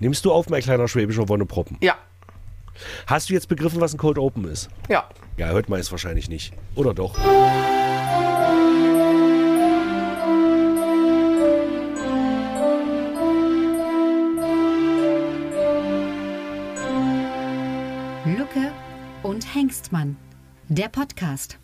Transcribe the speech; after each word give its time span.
Nimmst 0.00 0.24
du 0.24 0.32
auf, 0.32 0.48
mein 0.48 0.62
kleiner 0.62 0.88
schwäbischer 0.88 1.28
Wonneproppen? 1.28 1.76
Ja. 1.82 1.94
Hast 3.06 3.28
du 3.28 3.34
jetzt 3.34 3.48
begriffen, 3.48 3.82
was 3.82 3.92
ein 3.92 3.98
Cold 3.98 4.18
Open 4.18 4.44
ist? 4.46 4.70
Ja. 4.88 5.06
Ja, 5.36 5.48
hört 5.48 5.68
man 5.68 5.78
es 5.78 5.92
wahrscheinlich 5.92 6.30
nicht. 6.30 6.54
Oder 6.74 6.94
doch? 6.94 7.18
Lucke 18.24 18.72
und 19.22 19.54
Hengstmann. 19.54 20.16
Der 20.68 20.88
Podcast. 20.88 21.58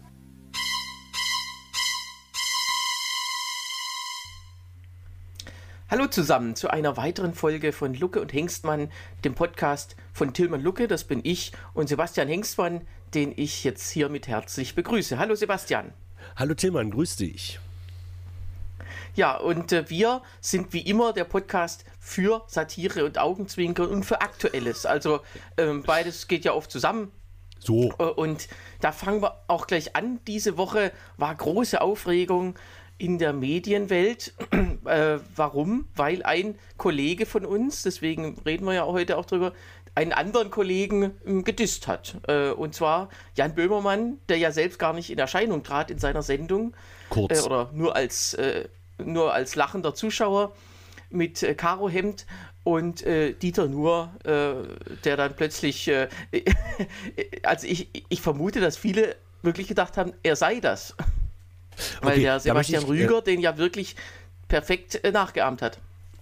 Hallo 5.88 6.08
zusammen 6.08 6.56
zu 6.56 6.68
einer 6.68 6.96
weiteren 6.96 7.32
Folge 7.32 7.72
von 7.72 7.94
Lucke 7.94 8.20
und 8.20 8.32
Hengstmann, 8.32 8.90
dem 9.24 9.36
Podcast 9.36 9.94
von 10.12 10.34
Tilman 10.34 10.60
Lucke, 10.60 10.88
das 10.88 11.04
bin 11.04 11.20
ich, 11.22 11.52
und 11.74 11.88
Sebastian 11.88 12.26
Hengstmann, 12.26 12.80
den 13.14 13.32
ich 13.36 13.62
jetzt 13.62 13.92
hiermit 13.92 14.26
herzlich 14.26 14.74
begrüße. 14.74 15.16
Hallo 15.16 15.36
Sebastian. 15.36 15.92
Hallo 16.34 16.54
Tillmann, 16.54 16.90
grüß 16.90 17.14
dich. 17.14 17.60
Ja, 19.14 19.36
und 19.36 19.70
äh, 19.70 19.88
wir 19.88 20.22
sind 20.40 20.72
wie 20.72 20.80
immer 20.80 21.12
der 21.12 21.22
Podcast 21.22 21.84
für 22.00 22.42
Satire 22.48 23.04
und 23.04 23.18
Augenzwinkern 23.18 23.86
und 23.86 24.02
für 24.02 24.22
Aktuelles. 24.22 24.86
Also 24.86 25.20
ähm, 25.56 25.84
beides 25.84 26.26
geht 26.26 26.44
ja 26.44 26.52
oft 26.52 26.72
zusammen. 26.72 27.12
So. 27.60 27.92
Äh, 27.98 28.04
Und 28.04 28.48
da 28.80 28.92
fangen 28.92 29.22
wir 29.22 29.40
auch 29.46 29.66
gleich 29.66 29.94
an. 29.94 30.20
Diese 30.26 30.56
Woche 30.56 30.92
war 31.16 31.34
große 31.34 31.80
Aufregung 31.80 32.56
in 32.98 33.18
der 33.18 33.32
Medienwelt. 33.32 34.32
äh, 34.86 35.18
warum? 35.34 35.88
Weil 35.94 36.22
ein 36.22 36.58
Kollege 36.76 37.26
von 37.26 37.44
uns, 37.44 37.82
deswegen 37.82 38.38
reden 38.46 38.64
wir 38.66 38.74
ja 38.74 38.86
heute 38.86 39.16
auch 39.18 39.26
drüber, 39.26 39.52
einen 39.94 40.12
anderen 40.12 40.50
Kollegen 40.50 41.14
ähm, 41.26 41.42
gedisst 41.44 41.88
hat. 41.88 42.16
Äh, 42.28 42.50
und 42.50 42.74
zwar 42.74 43.08
Jan 43.34 43.54
Böhmermann, 43.54 44.18
der 44.28 44.36
ja 44.36 44.52
selbst 44.52 44.78
gar 44.78 44.92
nicht 44.92 45.10
in 45.10 45.18
Erscheinung 45.18 45.62
trat 45.62 45.90
in 45.90 45.98
seiner 45.98 46.22
Sendung. 46.22 46.74
Kurz. 47.08 47.40
Äh, 47.40 47.46
oder 47.46 47.70
nur 47.72 47.96
als, 47.96 48.34
äh, 48.34 48.68
nur 48.98 49.32
als 49.32 49.56
lachender 49.56 49.94
Zuschauer 49.94 50.52
mit 51.10 51.42
äh, 51.42 51.54
Karohemd 51.54 52.26
und 52.62 53.06
äh, 53.06 53.32
Dieter 53.32 53.68
Nuhr, 53.68 54.12
äh, 54.24 54.54
der 55.04 55.16
dann 55.16 55.34
plötzlich, 55.34 55.88
äh, 55.88 56.08
also 57.42 57.66
ich, 57.66 57.88
ich 58.08 58.20
vermute, 58.20 58.60
dass 58.60 58.76
viele 58.76 59.16
wirklich 59.42 59.68
gedacht 59.68 59.96
haben, 59.96 60.12
er 60.22 60.36
sei 60.36 60.60
das. 60.60 60.94
Weil 62.00 62.12
Okay, 62.12 62.22
der 62.22 62.40
Sebastian 62.40 62.82
ich, 62.82 62.88
Rüger 62.88 63.22
den 63.22 63.40
ja 63.40 63.58
wirklich 63.58 63.96
perfekt 64.48 65.02
äh, 65.04 65.10
nachgeahmt 65.12 65.62
hat. 65.62 65.78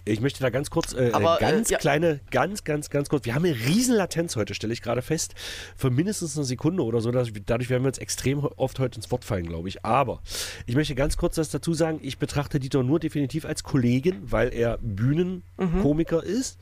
Ich 0.07 0.21
möchte 0.21 0.39
da 0.39 0.51
ganz 0.51 0.69
kurz, 0.69 0.93
äh, 0.93 1.09
Aber, 1.13 1.37
äh, 1.37 1.39
ganz 1.41 1.69
äh, 1.69 1.73
ja. 1.73 1.79
kleine, 1.79 2.19
ganz, 2.29 2.63
ganz, 2.63 2.91
ganz 2.91 3.09
kurz. 3.09 3.25
Wir 3.25 3.33
haben 3.33 3.43
eine 3.43 3.55
riesen 3.55 3.95
Latenz 3.95 4.35
heute, 4.35 4.53
stelle 4.53 4.71
ich 4.71 4.83
gerade 4.83 5.01
fest. 5.01 5.33
Für 5.75 5.89
mindestens 5.89 6.37
eine 6.37 6.45
Sekunde 6.45 6.83
oder 6.83 7.01
so. 7.01 7.09
Dass, 7.11 7.29
dadurch 7.47 7.71
werden 7.71 7.83
wir 7.83 7.87
uns 7.87 7.97
extrem 7.97 8.45
oft 8.45 8.77
heute 8.77 8.97
ins 8.97 9.09
Wort 9.09 9.25
fallen, 9.25 9.47
glaube 9.47 9.67
ich. 9.67 9.83
Aber 9.83 10.21
ich 10.67 10.75
möchte 10.75 10.93
ganz 10.93 11.17
kurz 11.17 11.35
das 11.35 11.49
dazu 11.49 11.73
sagen. 11.73 11.99
Ich 12.03 12.19
betrachte 12.19 12.59
Dieter 12.59 12.83
nur 12.83 12.99
definitiv 12.99 13.45
als 13.45 13.63
Kollegen, 13.63 14.21
weil 14.31 14.53
er 14.53 14.77
Bühnenkomiker 14.79 16.23
ist. 16.23 16.59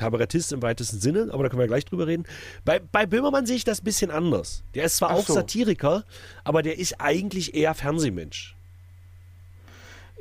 Kabarettist 0.00 0.52
im 0.52 0.62
weitesten 0.62 0.98
Sinne, 0.98 1.28
aber 1.30 1.42
da 1.42 1.48
können 1.50 1.60
wir 1.60 1.66
gleich 1.66 1.84
drüber 1.84 2.06
reden. 2.06 2.24
Bei, 2.64 2.78
bei 2.80 3.04
Böhmermann 3.06 3.44
sehe 3.44 3.56
ich 3.56 3.64
das 3.64 3.82
ein 3.82 3.84
bisschen 3.84 4.10
anders. 4.10 4.62
Der 4.74 4.84
ist 4.84 4.96
zwar 4.96 5.10
Ach 5.10 5.16
auch 5.16 5.26
so. 5.26 5.34
Satiriker, 5.34 6.04
aber 6.42 6.62
der 6.62 6.78
ist 6.78 7.00
eigentlich 7.00 7.54
eher 7.54 7.74
Fernsehmensch. 7.74 8.56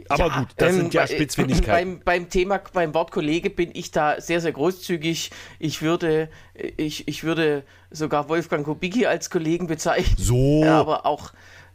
Aber 0.09 0.27
Ja, 0.27 0.39
gut, 0.39 0.47
das 0.57 0.69
ähm, 0.73 0.75
sind 0.77 0.93
ja 0.93 1.01
bei- 1.01 1.07
Spitzfindigkeiten. 1.07 1.99
Beim, 1.99 2.23
beim 2.23 2.29
Thema, 2.29 2.59
beim 2.73 2.93
Wort 2.93 3.11
Kollege 3.11 3.49
bin 3.49 3.69
ich 3.73 3.91
da 3.91 4.19
sehr, 4.19 4.41
sehr 4.41 4.51
großzügig. 4.51 5.29
Ich 5.59 5.81
würde, 5.81 6.29
ich, 6.77 7.07
ich 7.07 7.23
würde 7.23 7.63
sogar 7.91 8.27
Wolfgang 8.27 8.65
Kubicki 8.65 9.05
als 9.05 9.29
Kollegen 9.29 9.67
bezeichnen. 9.67 10.15
So. 10.17 10.63
Ja, 10.63 10.79
aber 10.79 11.05
auch, 11.05 11.31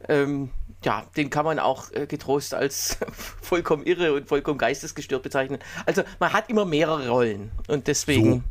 ähm, 0.09 0.51
ja, 0.85 1.07
den 1.17 1.31
kann 1.31 1.45
man 1.45 1.59
auch 1.59 1.91
äh, 1.93 2.07
getrost 2.07 2.55
als 2.55 2.99
vollkommen 3.43 3.85
irre 3.85 4.13
und 4.13 4.29
vollkommen 4.29 4.59
geistesgestört 4.59 5.23
bezeichnen. 5.23 5.59
Also 5.87 6.03
man 6.21 6.33
hat 6.33 6.51
immer 6.51 6.65
mehrere 6.65 7.09
Rollen 7.09 7.51
und 7.69 7.87
deswegen. 7.87 8.45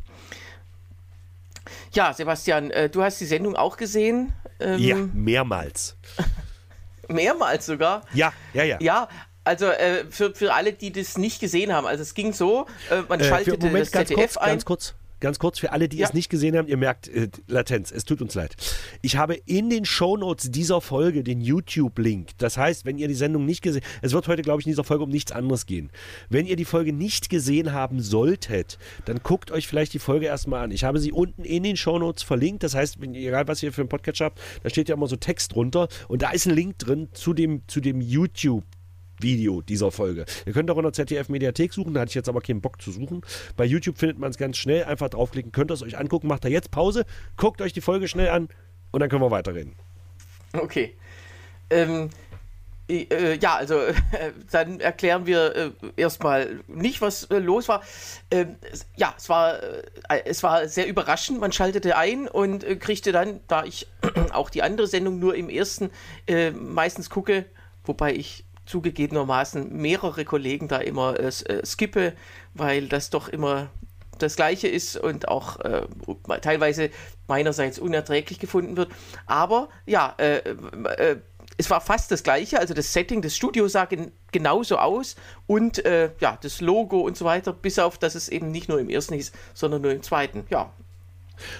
Ja, 1.92 2.12
Sebastian, 2.12 2.70
äh, 2.70 2.90
du 2.90 3.02
hast 3.02 3.20
die 3.20 3.26
Sendung 3.26 3.56
auch 3.56 3.76
gesehen. 3.76 4.32
Ähm, 4.60 4.78
ja, 4.78 4.96
mehrmals. 5.12 5.96
Mehrmals 7.08 7.66
sogar. 7.66 8.02
Ja, 8.14 8.32
ja, 8.52 8.64
ja. 8.64 8.78
Ja, 8.80 9.08
also 9.44 9.66
äh, 9.66 10.06
für, 10.10 10.34
für 10.34 10.54
alle, 10.54 10.72
die 10.72 10.90
das 10.90 11.18
nicht 11.18 11.40
gesehen 11.40 11.72
haben, 11.72 11.86
also 11.86 12.02
es 12.02 12.14
ging 12.14 12.32
so, 12.32 12.66
äh, 12.90 13.02
man 13.08 13.22
schaltete 13.22 13.66
Moment, 13.66 13.82
das 13.82 13.90
ZDF 13.90 14.16
kurz, 14.16 14.36
ein. 14.38 14.48
ganz 14.48 14.64
kurz. 14.64 14.94
Ganz 15.20 15.38
kurz, 15.38 15.58
für 15.58 15.72
alle, 15.72 15.88
die 15.88 15.98
Ja. 15.98 16.06
es 16.08 16.14
nicht 16.14 16.28
gesehen 16.28 16.56
haben, 16.56 16.68
ihr 16.68 16.76
merkt 16.76 17.08
äh, 17.08 17.28
Latenz, 17.46 17.90
es 17.90 18.04
tut 18.04 18.20
uns 18.20 18.34
leid. 18.34 18.56
Ich 19.00 19.16
habe 19.16 19.34
in 19.34 19.70
den 19.70 19.84
Shownotes 19.84 20.50
dieser 20.50 20.80
Folge 20.80 21.22
den 21.24 21.40
YouTube-Link. 21.40 22.30
Das 22.38 22.56
heißt, 22.56 22.84
wenn 22.84 22.98
ihr 22.98 23.08
die 23.08 23.14
Sendung 23.14 23.44
nicht 23.46 23.62
gesehen 23.62 23.82
es 24.02 24.12
wird 24.12 24.28
heute, 24.28 24.42
glaube 24.42 24.60
ich, 24.60 24.66
in 24.66 24.72
dieser 24.72 24.84
Folge 24.84 25.04
um 25.04 25.10
nichts 25.10 25.32
anderes 25.32 25.66
gehen. 25.66 25.90
Wenn 26.28 26.46
ihr 26.46 26.56
die 26.56 26.64
Folge 26.64 26.92
nicht 26.92 27.30
gesehen 27.30 27.72
haben 27.72 28.00
solltet, 28.00 28.78
dann 29.06 29.20
guckt 29.22 29.50
euch 29.50 29.66
vielleicht 29.66 29.94
die 29.94 29.98
Folge 29.98 30.26
erstmal 30.26 30.64
an. 30.64 30.70
Ich 30.70 30.84
habe 30.84 30.98
sie 30.98 31.12
unten 31.12 31.44
in 31.44 31.62
den 31.62 31.76
Shownotes 31.76 32.22
verlinkt. 32.22 32.62
Das 32.62 32.74
heißt, 32.74 33.00
wenn, 33.00 33.14
egal 33.14 33.48
was 33.48 33.62
ihr 33.62 33.72
für 33.72 33.82
einen 33.82 33.88
Podcast 33.88 34.20
habt, 34.20 34.40
da 34.62 34.70
steht 34.70 34.88
ja 34.88 34.94
immer 34.94 35.06
so 35.06 35.16
Text 35.16 35.54
drunter 35.54 35.88
und 36.08 36.22
da 36.22 36.30
ist 36.30 36.46
ein 36.46 36.54
Link 36.54 36.78
drin 36.78 37.08
zu 37.12 37.32
dem, 37.32 37.62
zu 37.66 37.80
dem 37.80 38.00
YouTube. 38.00 38.64
Video 39.20 39.62
dieser 39.62 39.90
Folge. 39.90 40.24
Ihr 40.46 40.52
könnt 40.52 40.70
auch 40.70 40.76
in 40.76 40.82
der 40.82 40.92
ZDF 40.92 41.28
Mediathek 41.28 41.72
suchen, 41.72 41.94
da 41.94 42.00
hatte 42.00 42.10
ich 42.10 42.14
jetzt 42.14 42.28
aber 42.28 42.40
keinen 42.40 42.60
Bock 42.60 42.80
zu 42.80 42.90
suchen. 42.90 43.22
Bei 43.56 43.64
YouTube 43.64 43.98
findet 43.98 44.18
man 44.18 44.30
es 44.30 44.38
ganz 44.38 44.56
schnell, 44.56 44.84
einfach 44.84 45.08
draufklicken, 45.08 45.52
könnt 45.52 45.70
ihr 45.70 45.74
es 45.74 45.82
euch 45.82 45.98
angucken, 45.98 46.28
macht 46.28 46.44
da 46.44 46.48
jetzt 46.48 46.70
Pause, 46.70 47.04
guckt 47.36 47.60
euch 47.60 47.72
die 47.72 47.80
Folge 47.80 48.08
schnell 48.08 48.28
an 48.28 48.48
und 48.92 49.00
dann 49.00 49.08
können 49.08 49.22
wir 49.22 49.30
weiterreden. 49.30 49.74
Okay. 50.52 50.94
Ähm, 51.70 52.10
äh, 52.88 53.38
ja, 53.38 53.56
also 53.56 53.78
äh, 53.80 53.94
dann 54.50 54.80
erklären 54.80 55.26
wir 55.26 55.56
äh, 55.56 55.70
erstmal 55.96 56.60
nicht, 56.68 57.00
was 57.00 57.24
äh, 57.24 57.38
los 57.38 57.68
war. 57.68 57.82
Ähm, 58.30 58.56
ja, 58.96 59.14
es 59.16 59.28
war, 59.28 59.62
äh, 59.62 59.82
es 60.24 60.42
war 60.42 60.68
sehr 60.68 60.86
überraschend. 60.86 61.40
Man 61.40 61.52
schaltete 61.52 61.96
ein 61.96 62.28
und 62.28 62.64
äh, 62.64 62.76
kriegte 62.76 63.12
dann, 63.12 63.40
da 63.48 63.64
ich 63.64 63.86
auch 64.32 64.50
die 64.50 64.62
andere 64.62 64.86
Sendung 64.86 65.18
nur 65.18 65.34
im 65.34 65.48
ersten 65.48 65.90
meistens 66.54 67.10
gucke, 67.10 67.44
wobei 67.84 68.14
ich 68.14 68.44
zugegebenermaßen 68.66 69.76
mehrere 69.76 70.24
Kollegen 70.24 70.68
da 70.68 70.78
immer 70.78 71.18
äh, 71.18 71.28
äh, 71.28 71.64
skippe, 71.64 72.14
weil 72.54 72.88
das 72.88 73.10
doch 73.10 73.28
immer 73.28 73.70
das 74.18 74.36
Gleiche 74.36 74.68
ist 74.68 74.96
und 74.96 75.28
auch 75.28 75.60
äh, 75.60 75.82
teilweise 76.40 76.90
meinerseits 77.26 77.78
unerträglich 77.78 78.38
gefunden 78.38 78.76
wird. 78.76 78.90
Aber 79.26 79.68
ja, 79.86 80.14
äh, 80.18 80.38
äh, 80.96 81.16
es 81.56 81.70
war 81.70 81.80
fast 81.80 82.10
das 82.10 82.22
Gleiche. 82.22 82.58
Also 82.58 82.74
das 82.74 82.92
Setting 82.92 83.22
des 83.22 83.36
Studios 83.36 83.72
sah 83.72 83.84
gen 83.84 84.12
genauso 84.32 84.78
aus 84.78 85.16
und 85.46 85.84
äh, 85.84 86.10
ja, 86.20 86.38
das 86.40 86.60
Logo 86.60 87.00
und 87.00 87.16
so 87.16 87.24
weiter, 87.24 87.52
bis 87.52 87.78
auf, 87.78 87.98
dass 87.98 88.14
es 88.14 88.28
eben 88.28 88.50
nicht 88.50 88.68
nur 88.68 88.80
im 88.80 88.88
ersten 88.88 89.14
hieß, 89.14 89.32
sondern 89.52 89.82
nur 89.82 89.92
im 89.92 90.02
zweiten. 90.02 90.44
Ja, 90.50 90.72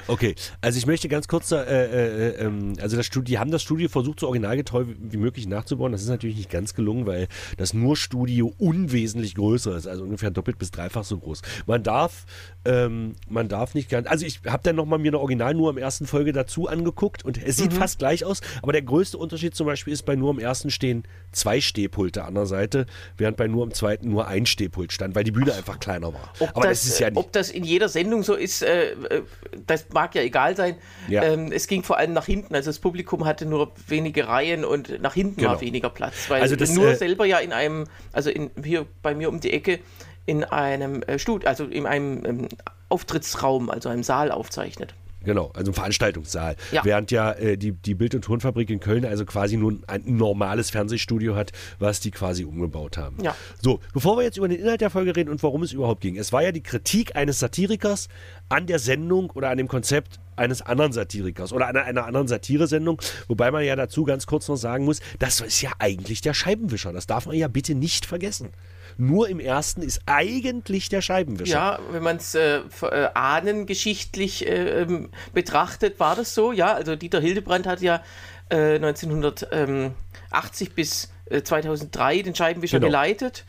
Okay, 0.06 0.34
also 0.60 0.78
ich 0.78 0.86
möchte 0.86 1.08
ganz 1.08 1.28
kurz, 1.28 1.50
äh, 1.52 1.56
äh, 1.56 2.28
äh, 2.28 2.44
ähm, 2.44 2.74
also 2.80 2.96
das 2.96 3.06
Studio, 3.06 3.24
die 3.24 3.38
haben 3.38 3.50
das 3.50 3.62
Studio 3.62 3.88
versucht, 3.88 4.20
so 4.20 4.26
originalgetreu 4.26 4.84
wie, 4.98 5.16
möglich 5.16 5.46
nachzubauen. 5.46 5.92
Das 5.92 6.02
ist 6.02 6.08
natürlich 6.08 6.36
nicht 6.36 6.50
ganz 6.50 6.74
gelungen, 6.74 7.06
weil 7.06 7.28
das 7.56 7.74
Nur-Studio 7.74 8.54
unwesentlich 8.58 9.34
größer 9.34 9.76
ist, 9.76 9.86
also 9.86 10.04
ungefähr 10.04 10.30
doppelt 10.30 10.58
bis 10.58 10.70
dreifach 10.70 11.04
so 11.04 11.18
groß. 11.18 11.42
Man 11.66 11.82
darf, 11.82 12.26
ähm, 12.64 13.14
man 13.28 13.48
darf 13.48 13.74
nicht 13.74 13.88
ganz, 13.88 14.06
also 14.08 14.26
ich 14.26 14.40
habe 14.46 14.62
dann 14.62 14.76
nochmal 14.76 14.98
mir 14.98 15.08
eine 15.08 15.18
Original 15.18 15.54
nur 15.54 15.70
im 15.70 15.78
ersten 15.78 16.06
Folge 16.06 16.32
dazu 16.32 16.68
angeguckt 16.68 17.24
und 17.24 17.42
es 17.42 17.56
sieht 17.56 17.72
fast 17.72 17.98
gleich 17.98 18.24
aus, 18.24 18.40
aber 18.62 18.72
der 18.72 18.82
größte 18.82 19.18
Unterschied 19.18 19.54
zum 19.54 19.66
Beispiel 19.66 19.92
ist, 19.92 20.02
bei 20.02 20.16
nur 20.16 20.30
im 20.30 20.38
ersten 20.38 20.70
stehen 20.70 21.04
zwei 21.32 21.60
Stehpulte 21.60 22.24
an 22.24 22.34
der 22.34 22.46
Seite, 22.46 22.86
während 23.16 23.36
bei 23.36 23.46
nur 23.48 23.64
im 23.64 23.72
zweiten 23.72 24.08
nur 24.10 24.26
ein 24.26 24.46
Stehpult 24.46 24.92
stand, 24.92 25.14
weil 25.14 25.24
die 25.24 25.32
Bühne 25.32 25.54
einfach 25.54 25.78
kleiner 25.78 26.12
war. 26.12 26.32
Ob, 26.40 26.50
aber 26.50 26.66
das, 26.66 26.82
das, 26.82 26.92
ist 26.92 27.00
ja 27.00 27.08
äh, 27.08 27.10
nicht. 27.10 27.18
ob 27.18 27.32
das 27.32 27.50
in 27.50 27.64
jeder 27.64 27.88
Sendung 27.88 28.22
so 28.22 28.34
ist, 28.34 28.62
äh, 28.62 28.92
äh, 28.92 29.22
das 29.66 29.86
mag 29.92 30.14
ja 30.14 30.22
egal 30.22 30.56
sein. 30.56 30.76
Ja. 31.08 31.22
Ähm, 31.22 31.52
es 31.52 31.66
ging 31.66 31.82
vor 31.82 31.98
allem 31.98 32.12
nach 32.12 32.26
hinten. 32.26 32.54
Also 32.54 32.70
das 32.70 32.78
Publikum 32.78 33.24
hatte 33.24 33.46
nur 33.46 33.72
wenige 33.86 34.28
Reihen 34.28 34.64
und 34.64 35.00
nach 35.00 35.14
hinten 35.14 35.42
war 35.42 35.50
Genau. 35.50 35.60
weniger 35.60 35.90
Platz. 35.90 36.28
Weil 36.28 36.42
Also 36.42 36.56
das, 36.56 36.70
nur 36.72 36.88
äh, 36.88 36.96
selber 36.96 37.24
ja 37.26 37.38
in 37.38 37.52
einem, 37.52 37.86
also 38.12 38.30
in, 38.30 38.50
hier 38.62 38.86
bei 39.02 39.14
mir 39.14 39.28
um 39.28 39.40
die 39.40 39.52
Ecke, 39.52 39.80
in 40.26 40.44
einem 40.44 41.02
äh, 41.02 41.18
Stud, 41.18 41.46
also 41.46 41.64
in 41.64 41.86
einem 41.86 42.24
ähm, 42.24 42.48
Auftrittsraum, 42.88 43.70
also 43.70 43.88
einem 43.88 44.02
Saal 44.02 44.30
aufzeichnet. 44.30 44.94
Genau, 45.24 45.50
also 45.54 45.70
ein 45.70 45.74
Veranstaltungssaal. 45.74 46.56
Ja. 46.72 46.84
Während 46.84 47.10
ja 47.10 47.32
äh, 47.32 47.56
die, 47.56 47.72
die 47.72 47.94
Bild- 47.94 48.14
und 48.14 48.22
Tonfabrik 48.22 48.70
in 48.70 48.80
Köln 48.80 49.04
also 49.04 49.24
quasi 49.24 49.56
nur 49.56 49.78
ein 49.86 50.02
normales 50.04 50.70
Fernsehstudio 50.70 51.34
hat, 51.34 51.52
was 51.78 52.00
die 52.00 52.10
quasi 52.10 52.44
umgebaut 52.44 52.96
haben. 52.96 53.16
Ja. 53.22 53.34
So, 53.62 53.80
bevor 53.92 54.16
wir 54.16 54.24
jetzt 54.24 54.36
über 54.36 54.48
den 54.48 54.60
Inhalt 54.60 54.80
der 54.80 54.90
Folge 54.90 55.16
reden 55.16 55.30
und 55.30 55.42
worum 55.42 55.62
es 55.62 55.72
überhaupt 55.72 56.00
ging. 56.00 56.16
Es 56.16 56.32
war 56.32 56.42
ja 56.42 56.52
die 56.52 56.62
Kritik 56.62 57.16
eines 57.16 57.38
Satirikers 57.38 58.08
an 58.48 58.66
der 58.66 58.78
Sendung 58.78 59.30
oder 59.30 59.50
an 59.50 59.58
dem 59.58 59.68
Konzept 59.68 60.20
eines 60.36 60.62
anderen 60.62 60.92
Satirikers 60.92 61.52
oder 61.52 61.66
einer, 61.66 61.84
einer 61.84 62.06
anderen 62.06 62.28
Satiresendung, 62.28 63.00
wobei 63.28 63.50
man 63.50 63.64
ja 63.64 63.76
dazu 63.76 64.04
ganz 64.04 64.26
kurz 64.26 64.48
noch 64.48 64.56
sagen 64.56 64.84
muss, 64.84 65.00
das 65.18 65.40
ist 65.40 65.60
ja 65.62 65.70
eigentlich 65.78 66.20
der 66.20 66.34
Scheibenwischer. 66.34 66.92
Das 66.92 67.06
darf 67.06 67.26
man 67.26 67.36
ja 67.36 67.48
bitte 67.48 67.74
nicht 67.74 68.06
vergessen. 68.06 68.50
Nur 68.96 69.28
im 69.28 69.40
ersten 69.40 69.82
ist 69.82 70.02
eigentlich 70.06 70.88
der 70.88 71.02
Scheibenwischer. 71.02 71.52
Ja, 71.52 71.78
wenn 71.90 72.02
man 72.02 72.16
es 72.16 72.34
äh, 72.34 72.60
äh, 72.82 73.08
ahnengeschichtlich 73.14 74.46
äh, 74.46 74.82
ähm, 74.82 75.10
betrachtet, 75.32 76.00
war 76.00 76.16
das 76.16 76.34
so. 76.34 76.52
Ja, 76.52 76.74
also 76.74 76.96
Dieter 76.96 77.20
Hildebrand 77.20 77.66
hat 77.66 77.80
ja 77.80 78.02
1980 78.50 80.74
bis 80.74 81.10
2003 81.42 82.22
den 82.22 82.34
Scheibenwischer 82.34 82.78
genau. 82.78 82.88
geleitet 82.88 83.44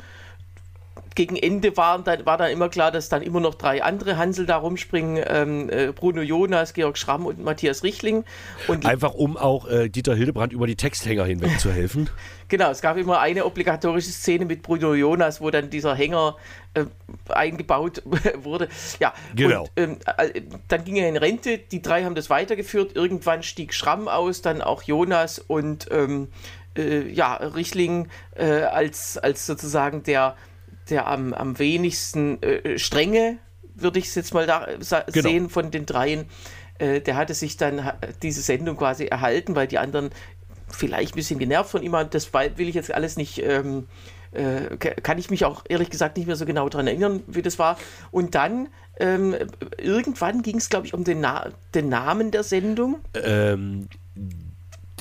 gegen 1.15 1.37
Ende 1.37 1.75
war 1.77 1.99
dann, 2.03 2.25
war 2.25 2.37
dann 2.37 2.51
immer 2.51 2.69
klar, 2.69 2.91
dass 2.91 3.07
dann 3.07 3.21
immer 3.21 3.39
noch 3.39 3.55
drei 3.55 3.81
andere 3.81 4.17
Hansel 4.17 4.45
da 4.45 4.57
rumspringen: 4.57 5.23
ähm, 5.27 5.69
äh, 5.69 5.91
Bruno 5.93 6.21
Jonas, 6.21 6.73
Georg 6.73 6.97
Schramm 6.97 7.25
und 7.25 7.43
Matthias 7.43 7.83
Richling. 7.83 8.25
Und 8.67 8.85
Einfach 8.85 9.13
um 9.13 9.37
auch 9.37 9.67
äh, 9.67 9.89
Dieter 9.89 10.13
Hildebrand 10.13 10.51
über 10.51 10.67
die 10.67 10.75
Texthänger 10.75 11.23
hinweg 11.25 11.59
zu 11.59 11.71
helfen. 11.71 12.09
genau, 12.49 12.69
es 12.69 12.81
gab 12.81 12.97
immer 12.97 13.19
eine 13.19 13.45
obligatorische 13.45 14.11
Szene 14.11 14.45
mit 14.45 14.61
Bruno 14.61 14.93
Jonas, 14.93 15.39
wo 15.39 15.49
dann 15.49 15.69
dieser 15.69 15.95
Hänger 15.95 16.35
äh, 16.73 16.83
eingebaut 17.29 18.03
wurde. 18.35 18.67
Ja, 18.99 19.13
genau. 19.35 19.63
Und, 19.63 19.69
ähm, 19.77 19.97
äh, 20.17 20.41
dann 20.67 20.83
ging 20.83 20.97
er 20.97 21.07
in 21.07 21.17
Rente, 21.17 21.57
die 21.57 21.81
drei 21.81 22.03
haben 22.03 22.15
das 22.15 22.29
weitergeführt. 22.29 22.93
Irgendwann 22.95 23.41
stieg 23.41 23.73
Schramm 23.73 24.09
aus, 24.09 24.41
dann 24.41 24.61
auch 24.61 24.83
Jonas 24.83 25.39
und 25.39 25.87
ähm, 25.91 26.27
äh, 26.77 27.07
ja, 27.09 27.35
Richling 27.35 28.09
äh, 28.35 28.63
als, 28.63 29.17
als 29.17 29.45
sozusagen 29.45 30.03
der 30.03 30.35
der 30.89 31.07
am, 31.07 31.33
am 31.33 31.57
wenigsten 31.59 32.41
äh, 32.41 32.77
strenge, 32.77 33.37
würde 33.73 33.99
ich 33.99 34.05
es 34.05 34.15
jetzt 34.15 34.33
mal 34.33 34.45
da 34.45 34.67
genau. 35.11 35.29
sehen, 35.29 35.49
von 35.49 35.71
den 35.71 35.85
dreien. 35.85 36.25
Äh, 36.77 37.01
der 37.01 37.15
hatte 37.15 37.33
sich 37.33 37.57
dann 37.57 37.91
diese 38.21 38.41
Sendung 38.41 38.77
quasi 38.77 39.05
erhalten, 39.05 39.55
weil 39.55 39.67
die 39.67 39.79
anderen 39.79 40.11
vielleicht 40.69 41.13
ein 41.13 41.17
bisschen 41.17 41.39
genervt 41.39 41.69
von 41.69 41.83
ihm 41.83 41.91
waren. 41.91 42.09
Das 42.09 42.33
will 42.33 42.67
ich 42.69 42.75
jetzt 42.75 42.93
alles 42.93 43.17
nicht. 43.17 43.41
Ähm, 43.41 43.87
äh, 44.31 44.75
kann 44.77 45.17
ich 45.17 45.29
mich 45.29 45.45
auch 45.45 45.63
ehrlich 45.69 45.89
gesagt 45.89 46.17
nicht 46.17 46.27
mehr 46.27 46.35
so 46.35 46.45
genau 46.45 46.67
daran 46.67 46.87
erinnern, 46.87 47.23
wie 47.27 47.41
das 47.41 47.57
war. 47.57 47.77
Und 48.11 48.35
dann 48.35 48.67
ähm, 48.99 49.35
irgendwann 49.77 50.41
ging 50.41 50.57
es, 50.57 50.69
glaube 50.69 50.87
ich, 50.87 50.93
um 50.93 51.03
den, 51.03 51.21
Na 51.21 51.51
den, 51.73 51.89
Namen 51.89 52.31
der 52.31 52.43
Sendung. 52.43 52.99
Ähm, 53.13 53.87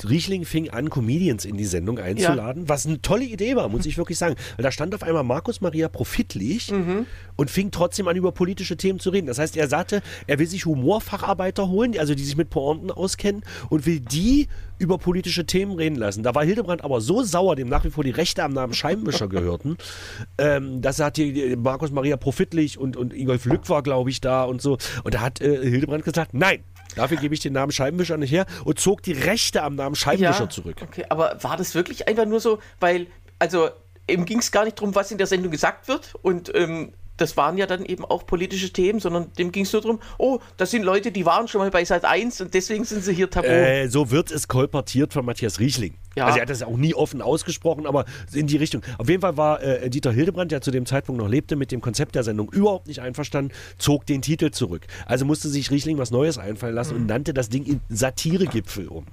Riechling 0.09 0.45
fing 0.45 0.69
an, 0.69 0.89
Comedians 0.89 1.45
in 1.45 1.57
die 1.57 1.65
Sendung 1.65 1.99
einzuladen, 1.99 2.63
ja. 2.63 2.69
was 2.69 2.85
eine 2.85 3.01
tolle 3.01 3.25
Idee 3.25 3.55
war, 3.55 3.69
muss 3.69 3.85
ich 3.85 3.97
wirklich 3.97 4.17
sagen. 4.17 4.35
Weil 4.55 4.63
da 4.63 4.71
stand 4.71 4.93
auf 4.95 5.03
einmal 5.03 5.23
Markus 5.23 5.61
Maria 5.61 5.89
Profitlich 5.89 6.71
mhm. 6.71 7.05
und 7.35 7.49
fing 7.49 7.71
trotzdem 7.71 8.07
an, 8.07 8.15
über 8.15 8.31
politische 8.31 8.77
Themen 8.77 8.99
zu 8.99 9.09
reden. 9.09 9.27
Das 9.27 9.39
heißt, 9.39 9.57
er 9.57 9.67
sagte, 9.67 10.01
er 10.27 10.39
will 10.39 10.47
sich 10.47 10.65
Humorfacharbeiter 10.65 11.69
holen, 11.69 11.97
also 11.97 12.15
die 12.15 12.23
sich 12.23 12.37
mit 12.37 12.49
Pointen 12.49 12.91
auskennen 12.91 13.43
und 13.69 13.85
will 13.85 13.99
die 13.99 14.47
über 14.77 14.97
politische 14.97 15.45
Themen 15.45 15.73
reden 15.73 15.95
lassen. 15.95 16.23
Da 16.23 16.35
war 16.35 16.43
Hildebrand 16.43 16.83
aber 16.83 17.01
so 17.01 17.23
sauer, 17.23 17.55
dem 17.55 17.69
nach 17.69 17.85
wie 17.85 17.89
vor 17.89 18.03
die 18.03 18.11
Rechte 18.11 18.43
am 18.43 18.53
Namen 18.53 18.73
Scheibenwischer 18.73 19.27
gehörten, 19.27 19.77
ähm, 20.37 20.81
dass 20.81 20.99
er 20.99 21.07
hat 21.07 21.17
hier 21.17 21.57
Markus 21.57 21.91
Maria 21.91 22.17
Profitlich 22.17 22.77
und, 22.77 22.97
und 22.97 23.13
Ingolf 23.13 23.45
Lück 23.45 23.69
war, 23.69 23.83
glaube 23.83 24.09
ich, 24.09 24.21
da 24.21 24.43
und 24.43 24.61
so. 24.61 24.77
Und 25.03 25.13
da 25.13 25.21
hat 25.21 25.41
äh, 25.41 25.69
Hildebrand 25.69 26.03
gesagt, 26.03 26.33
nein, 26.33 26.63
Dafür 26.95 27.17
gebe 27.17 27.33
ich 27.33 27.41
den 27.41 27.53
Namen 27.53 27.71
Scheibenwischer 27.71 28.17
nicht 28.17 28.31
her 28.31 28.45
und 28.63 28.79
zog 28.79 29.03
die 29.03 29.13
Rechte 29.13 29.63
am 29.63 29.75
Namen 29.75 29.95
Scheibenwischer 29.95 30.45
ja, 30.45 30.49
zurück. 30.49 30.77
Okay, 30.81 31.05
aber 31.09 31.37
war 31.43 31.57
das 31.57 31.75
wirklich 31.75 32.07
einfach 32.07 32.25
nur 32.25 32.39
so, 32.39 32.59
weil, 32.79 33.07
also 33.39 33.69
eben 34.07 34.25
ging 34.25 34.39
es 34.39 34.51
gar 34.51 34.65
nicht 34.65 34.77
darum, 34.77 34.95
was 34.95 35.11
in 35.11 35.17
der 35.17 35.27
Sendung 35.27 35.51
gesagt 35.51 35.87
wird 35.87 36.15
und 36.21 36.53
ähm, 36.55 36.93
das 37.17 37.37
waren 37.37 37.57
ja 37.57 37.65
dann 37.65 37.85
eben 37.85 38.03
auch 38.03 38.25
politische 38.25 38.71
Themen, 38.71 38.99
sondern 38.99 39.31
dem 39.33 39.51
ging 39.51 39.63
es 39.63 39.73
nur 39.73 39.81
darum, 39.81 39.99
oh, 40.17 40.39
das 40.57 40.71
sind 40.71 40.83
Leute, 40.83 41.11
die 41.11 41.25
waren 41.25 41.47
schon 41.47 41.59
mal 41.59 41.71
bei 41.71 41.85
Sat 41.85 42.05
1 42.05 42.41
und 42.41 42.53
deswegen 42.53 42.83
sind 42.83 43.03
sie 43.03 43.13
hier 43.13 43.29
tabu. 43.29 43.47
Äh, 43.47 43.87
so 43.87 44.11
wird 44.11 44.31
es 44.31 44.47
kolportiert 44.47 45.13
von 45.13 45.25
Matthias 45.25 45.59
Riechling. 45.59 45.95
Ja. 46.15 46.25
Also 46.25 46.37
er 46.37 46.43
hat 46.43 46.49
das 46.49 46.63
auch 46.63 46.77
nie 46.77 46.93
offen 46.93 47.21
ausgesprochen, 47.21 47.85
aber 47.85 48.05
in 48.33 48.47
die 48.47 48.57
Richtung. 48.57 48.81
Auf 48.97 49.09
jeden 49.09 49.21
Fall 49.21 49.37
war 49.37 49.61
äh, 49.61 49.89
Dieter 49.89 50.11
Hildebrand, 50.11 50.51
der 50.51 50.61
zu 50.61 50.71
dem 50.71 50.85
Zeitpunkt 50.85 51.21
noch 51.21 51.27
lebte, 51.27 51.55
mit 51.55 51.71
dem 51.71 51.81
Konzept 51.81 52.15
der 52.15 52.23
Sendung 52.23 52.51
überhaupt 52.51 52.87
nicht 52.87 53.01
einverstanden, 53.01 53.53
zog 53.77 54.05
den 54.05 54.21
Titel 54.21 54.51
zurück. 54.51 54.87
Also 55.05 55.25
musste 55.25 55.49
sich 55.49 55.71
Riechling 55.71 55.97
was 55.97 56.11
Neues 56.11 56.37
einfallen 56.37 56.75
lassen 56.75 56.95
mhm. 56.95 57.01
und 57.01 57.07
nannte 57.07 57.33
das 57.33 57.49
Ding 57.49 57.65
in 57.65 57.81
Satiregipfel 57.89 58.87
um. 58.87 59.05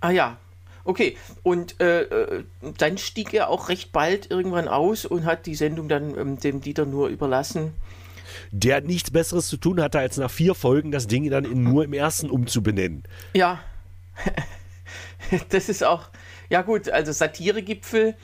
Ah 0.00 0.10
ja, 0.10 0.38
Okay, 0.90 1.16
und 1.44 1.80
äh, 1.80 2.02
äh, 2.02 2.44
dann 2.78 2.98
stieg 2.98 3.32
er 3.32 3.48
auch 3.48 3.68
recht 3.68 3.92
bald 3.92 4.28
irgendwann 4.28 4.66
aus 4.66 5.04
und 5.04 5.24
hat 5.24 5.46
die 5.46 5.54
Sendung 5.54 5.88
dann 5.88 6.18
ähm, 6.18 6.40
dem 6.40 6.60
Dieter 6.60 6.84
nur 6.84 7.10
überlassen. 7.10 7.74
Der 8.50 8.80
nichts 8.80 9.12
Besseres 9.12 9.46
zu 9.46 9.56
tun 9.56 9.80
hatte, 9.80 10.00
als 10.00 10.16
nach 10.16 10.32
vier 10.32 10.56
Folgen 10.56 10.90
das 10.90 11.06
Ding 11.06 11.30
dann 11.30 11.44
in 11.44 11.62
nur 11.62 11.84
im 11.84 11.92
ersten 11.92 12.28
umzubenennen. 12.28 13.04
Ja, 13.34 13.60
das 15.50 15.68
ist 15.68 15.84
auch, 15.84 16.08
ja 16.48 16.62
gut, 16.62 16.88
also 16.88 17.12
Satiregipfel 17.12 18.16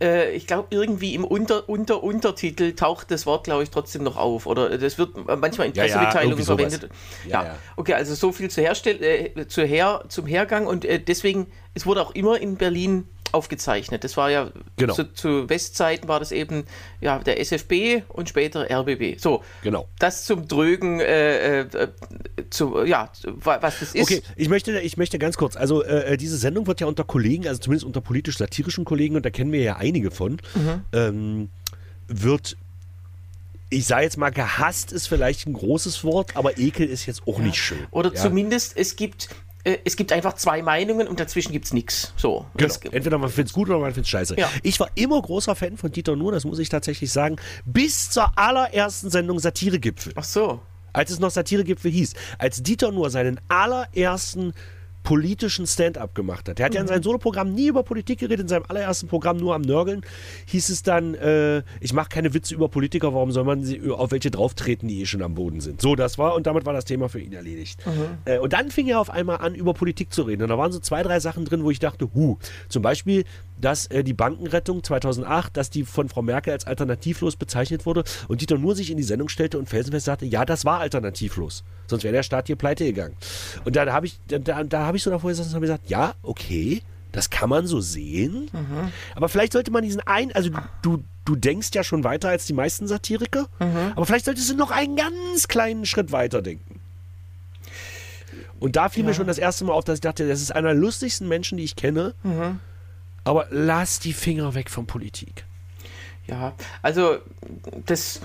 äh, 0.00 0.30
ich 0.32 0.46
glaube, 0.46 0.68
irgendwie 0.70 1.14
im 1.14 1.24
Unter, 1.24 1.68
Unter, 1.68 2.02
Untertitel 2.02 2.72
taucht 2.72 3.10
das 3.10 3.26
Wort, 3.26 3.44
glaube 3.44 3.62
ich, 3.62 3.70
trotzdem 3.70 4.02
noch 4.02 4.16
auf. 4.16 4.46
Oder 4.46 4.78
das 4.78 4.98
wird 4.98 5.14
manchmal 5.26 5.68
in 5.68 5.72
Pressemitteilungen 5.72 6.38
ja, 6.38 6.42
ja, 6.42 6.44
verwendet. 6.44 6.88
Ja, 7.26 7.42
ja, 7.44 7.56
okay, 7.76 7.94
also 7.94 8.14
so 8.14 8.32
viel 8.32 8.50
zur 8.50 8.64
Herstell 8.64 9.02
äh, 9.02 9.46
zur 9.46 9.64
Her 9.64 10.04
zum 10.08 10.26
Hergang 10.26 10.66
und 10.66 10.84
äh, 10.84 10.98
deswegen, 10.98 11.46
es 11.74 11.86
wurde 11.86 12.02
auch 12.02 12.14
immer 12.14 12.40
in 12.40 12.56
Berlin 12.56 13.08
aufgezeichnet. 13.32 14.04
Das 14.04 14.16
war 14.16 14.30
ja 14.30 14.50
genau. 14.76 14.94
zu, 14.94 15.12
zu, 15.12 15.48
Westzeiten 15.48 16.08
war 16.08 16.18
das 16.18 16.32
eben 16.32 16.64
ja 17.00 17.18
der 17.18 17.40
SFB 17.40 18.02
und 18.08 18.28
später 18.28 18.68
RBB. 18.70 19.18
So, 19.18 19.42
genau. 19.62 19.88
Das 19.98 20.24
zum 20.24 20.48
Drögen, 20.48 21.00
äh, 21.00 21.60
äh, 21.60 21.88
zu, 22.50 22.84
ja, 22.84 23.10
was 23.22 23.80
das 23.80 23.94
ist. 23.94 24.02
Okay, 24.02 24.22
ich 24.36 24.48
möchte, 24.48 24.78
ich 24.80 24.96
möchte 24.96 25.18
ganz 25.18 25.36
kurz, 25.36 25.56
also 25.56 25.82
äh, 25.82 26.16
diese 26.16 26.36
Sendung 26.36 26.66
wird 26.66 26.80
ja 26.80 26.86
unter 26.86 27.04
Kollegen, 27.04 27.46
also 27.46 27.60
zumindest 27.60 27.86
unter 27.86 28.00
politisch-satirischen 28.00 28.84
Kollegen, 28.84 29.16
und 29.16 29.24
da 29.24 29.30
kennen 29.30 29.52
wir 29.52 29.62
ja 29.62 29.76
einige 29.76 30.10
von, 30.10 30.40
mhm. 30.54 30.82
ähm, 30.92 31.48
wird 32.08 32.56
ich 33.70 33.86
sage 33.86 34.02
jetzt 34.02 34.16
mal, 34.16 34.30
gehasst 34.30 34.92
ist 34.92 35.06
vielleicht 35.06 35.46
ein 35.46 35.52
großes 35.52 36.02
Wort, 36.02 36.36
aber 36.36 36.58
Ekel 36.58 36.88
ist 36.88 37.06
jetzt 37.06 37.22
auch 37.26 37.38
ja. 37.38 37.44
nicht 37.44 37.56
schön. 37.56 37.86
Oder 37.92 38.12
ja. 38.12 38.20
zumindest, 38.20 38.76
es 38.76 38.96
gibt 38.96 39.28
äh, 39.64 39.78
es 39.84 39.96
gibt 39.96 40.12
einfach 40.12 40.34
zwei 40.34 40.62
Meinungen 40.62 41.08
und 41.08 41.20
dazwischen 41.20 41.52
gibt 41.52 41.66
es 41.66 41.72
nichts. 41.72 42.12
So. 42.16 42.46
Genau. 42.56 42.74
Entweder 42.90 43.18
man 43.18 43.30
findet 43.30 43.48
es 43.48 43.52
gut 43.52 43.68
oder 43.68 43.78
man 43.78 43.92
findet 43.92 44.06
es 44.06 44.10
scheiße. 44.10 44.38
Ja. 44.38 44.50
Ich 44.62 44.80
war 44.80 44.88
immer 44.94 45.20
großer 45.20 45.54
Fan 45.54 45.76
von 45.76 45.92
Dieter 45.92 46.16
Nuhr, 46.16 46.32
das 46.32 46.44
muss 46.44 46.58
ich 46.58 46.68
tatsächlich 46.68 47.12
sagen, 47.12 47.36
bis 47.64 48.10
zur 48.10 48.38
allerersten 48.38 49.10
Sendung 49.10 49.38
Satiregipfel. 49.38 50.12
Ach 50.16 50.24
so. 50.24 50.60
Als 50.92 51.10
es 51.10 51.20
noch 51.20 51.30
Satiregipfel 51.30 51.90
hieß. 51.90 52.14
Als 52.38 52.62
Dieter 52.62 52.90
Nuhr 52.90 53.10
seinen 53.10 53.40
allerersten 53.48 54.52
politischen 55.02 55.66
Stand-up 55.66 56.14
gemacht 56.14 56.48
hat. 56.48 56.60
Er 56.60 56.66
hat 56.66 56.72
mhm. 56.72 56.76
ja 56.76 56.80
in 56.80 56.86
mhm. 56.86 56.88
seinem 56.88 57.02
Soloprogramm 57.02 57.54
nie 57.54 57.68
über 57.68 57.82
Politik 57.82 58.20
geredet, 58.20 58.40
in 58.40 58.48
seinem 58.48 58.64
allerersten 58.68 59.08
Programm 59.08 59.36
nur 59.36 59.54
am 59.54 59.62
Nörgeln. 59.62 60.02
Hieß 60.46 60.68
es 60.68 60.82
dann, 60.82 61.14
äh, 61.14 61.62
ich 61.80 61.92
mache 61.92 62.08
keine 62.08 62.34
Witze 62.34 62.54
über 62.54 62.68
Politiker, 62.68 63.14
warum 63.14 63.32
soll 63.32 63.44
man 63.44 63.64
sie 63.64 63.80
auf 63.90 64.10
welche 64.10 64.30
drauftreten, 64.30 64.88
die 64.88 65.02
eh 65.02 65.06
schon 65.06 65.22
am 65.22 65.34
Boden 65.34 65.60
sind. 65.60 65.80
So, 65.80 65.96
das 65.96 66.18
war, 66.18 66.34
und 66.34 66.46
damit 66.46 66.66
war 66.66 66.72
das 66.72 66.84
Thema 66.84 67.08
für 67.08 67.20
ihn 67.20 67.32
erledigt. 67.32 67.84
Mhm. 67.86 68.18
Äh, 68.24 68.38
und 68.38 68.52
dann 68.52 68.70
fing 68.70 68.86
er 68.88 69.00
auf 69.00 69.10
einmal 69.10 69.38
an, 69.38 69.54
über 69.54 69.74
Politik 69.74 70.12
zu 70.12 70.22
reden. 70.22 70.42
Und 70.42 70.48
da 70.48 70.58
waren 70.58 70.72
so 70.72 70.78
zwei, 70.78 71.02
drei 71.02 71.20
Sachen 71.20 71.44
drin, 71.44 71.64
wo 71.64 71.70
ich 71.70 71.78
dachte, 71.78 72.10
hu, 72.14 72.38
zum 72.68 72.82
Beispiel, 72.82 73.24
dass 73.60 73.86
äh, 73.86 74.02
die 74.02 74.14
Bankenrettung 74.14 74.82
2008, 74.82 75.56
dass 75.56 75.70
die 75.70 75.84
von 75.84 76.08
Frau 76.08 76.22
Merkel 76.22 76.52
als 76.52 76.66
alternativlos 76.66 77.36
bezeichnet 77.36 77.86
wurde 77.86 78.04
und 78.28 78.40
Dieter 78.40 78.58
nur 78.58 78.74
sich 78.74 78.90
in 78.90 78.96
die 78.96 79.02
Sendung 79.02 79.28
stellte 79.28 79.58
und 79.58 79.68
felsenfest 79.68 80.06
sagte, 80.06 80.26
ja, 80.26 80.44
das 80.44 80.64
war 80.64 80.80
alternativlos. 80.80 81.64
Sonst 81.86 82.04
wäre 82.04 82.14
der 82.14 82.22
Staat 82.22 82.46
hier 82.46 82.56
pleite 82.56 82.84
gegangen. 82.84 83.16
Und 83.64 83.76
dann 83.76 83.92
habe 83.92 84.06
ich, 84.06 84.20
da, 84.28 84.62
da 84.62 84.86
habe 84.90 84.96
ich 84.96 85.04
so 85.04 85.10
davor 85.10 85.30
gesessen 85.30 85.54
und 85.54 85.60
gesagt, 85.60 85.88
ja, 85.88 86.14
okay, 86.22 86.82
das 87.12 87.30
kann 87.30 87.48
man 87.48 87.66
so 87.66 87.80
sehen. 87.80 88.50
Mhm. 88.52 88.92
Aber 89.14 89.28
vielleicht 89.28 89.52
sollte 89.52 89.70
man 89.70 89.84
diesen 89.84 90.00
ein, 90.00 90.32
also 90.32 90.50
du, 90.82 91.04
du 91.24 91.36
denkst 91.36 91.70
ja 91.74 91.84
schon 91.84 92.02
weiter 92.02 92.28
als 92.28 92.46
die 92.46 92.52
meisten 92.52 92.88
Satiriker, 92.88 93.46
mhm. 93.60 93.92
aber 93.94 94.04
vielleicht 94.04 94.24
solltest 94.24 94.50
du 94.50 94.56
noch 94.56 94.72
einen 94.72 94.96
ganz 94.96 95.46
kleinen 95.48 95.86
Schritt 95.86 96.10
weiter 96.10 96.42
denken. 96.42 96.80
Und 98.58 98.74
da 98.76 98.88
fiel 98.88 99.04
ja. 99.04 99.10
mir 99.10 99.14
schon 99.14 99.28
das 99.28 99.38
erste 99.38 99.64
Mal 99.64 99.72
auf, 99.72 99.84
dass 99.84 99.96
ich 99.96 100.00
dachte, 100.02 100.28
das 100.28 100.42
ist 100.42 100.50
einer 100.50 100.68
der 100.68 100.76
lustigsten 100.76 101.28
Menschen, 101.28 101.56
die 101.56 101.64
ich 101.64 101.76
kenne. 101.76 102.14
Mhm. 102.22 102.60
Aber 103.22 103.46
lass 103.50 104.00
die 104.00 104.12
Finger 104.12 104.54
weg 104.54 104.70
von 104.70 104.86
Politik. 104.86 105.44
Ja, 106.26 106.52
also 106.82 107.18
das, 107.86 108.20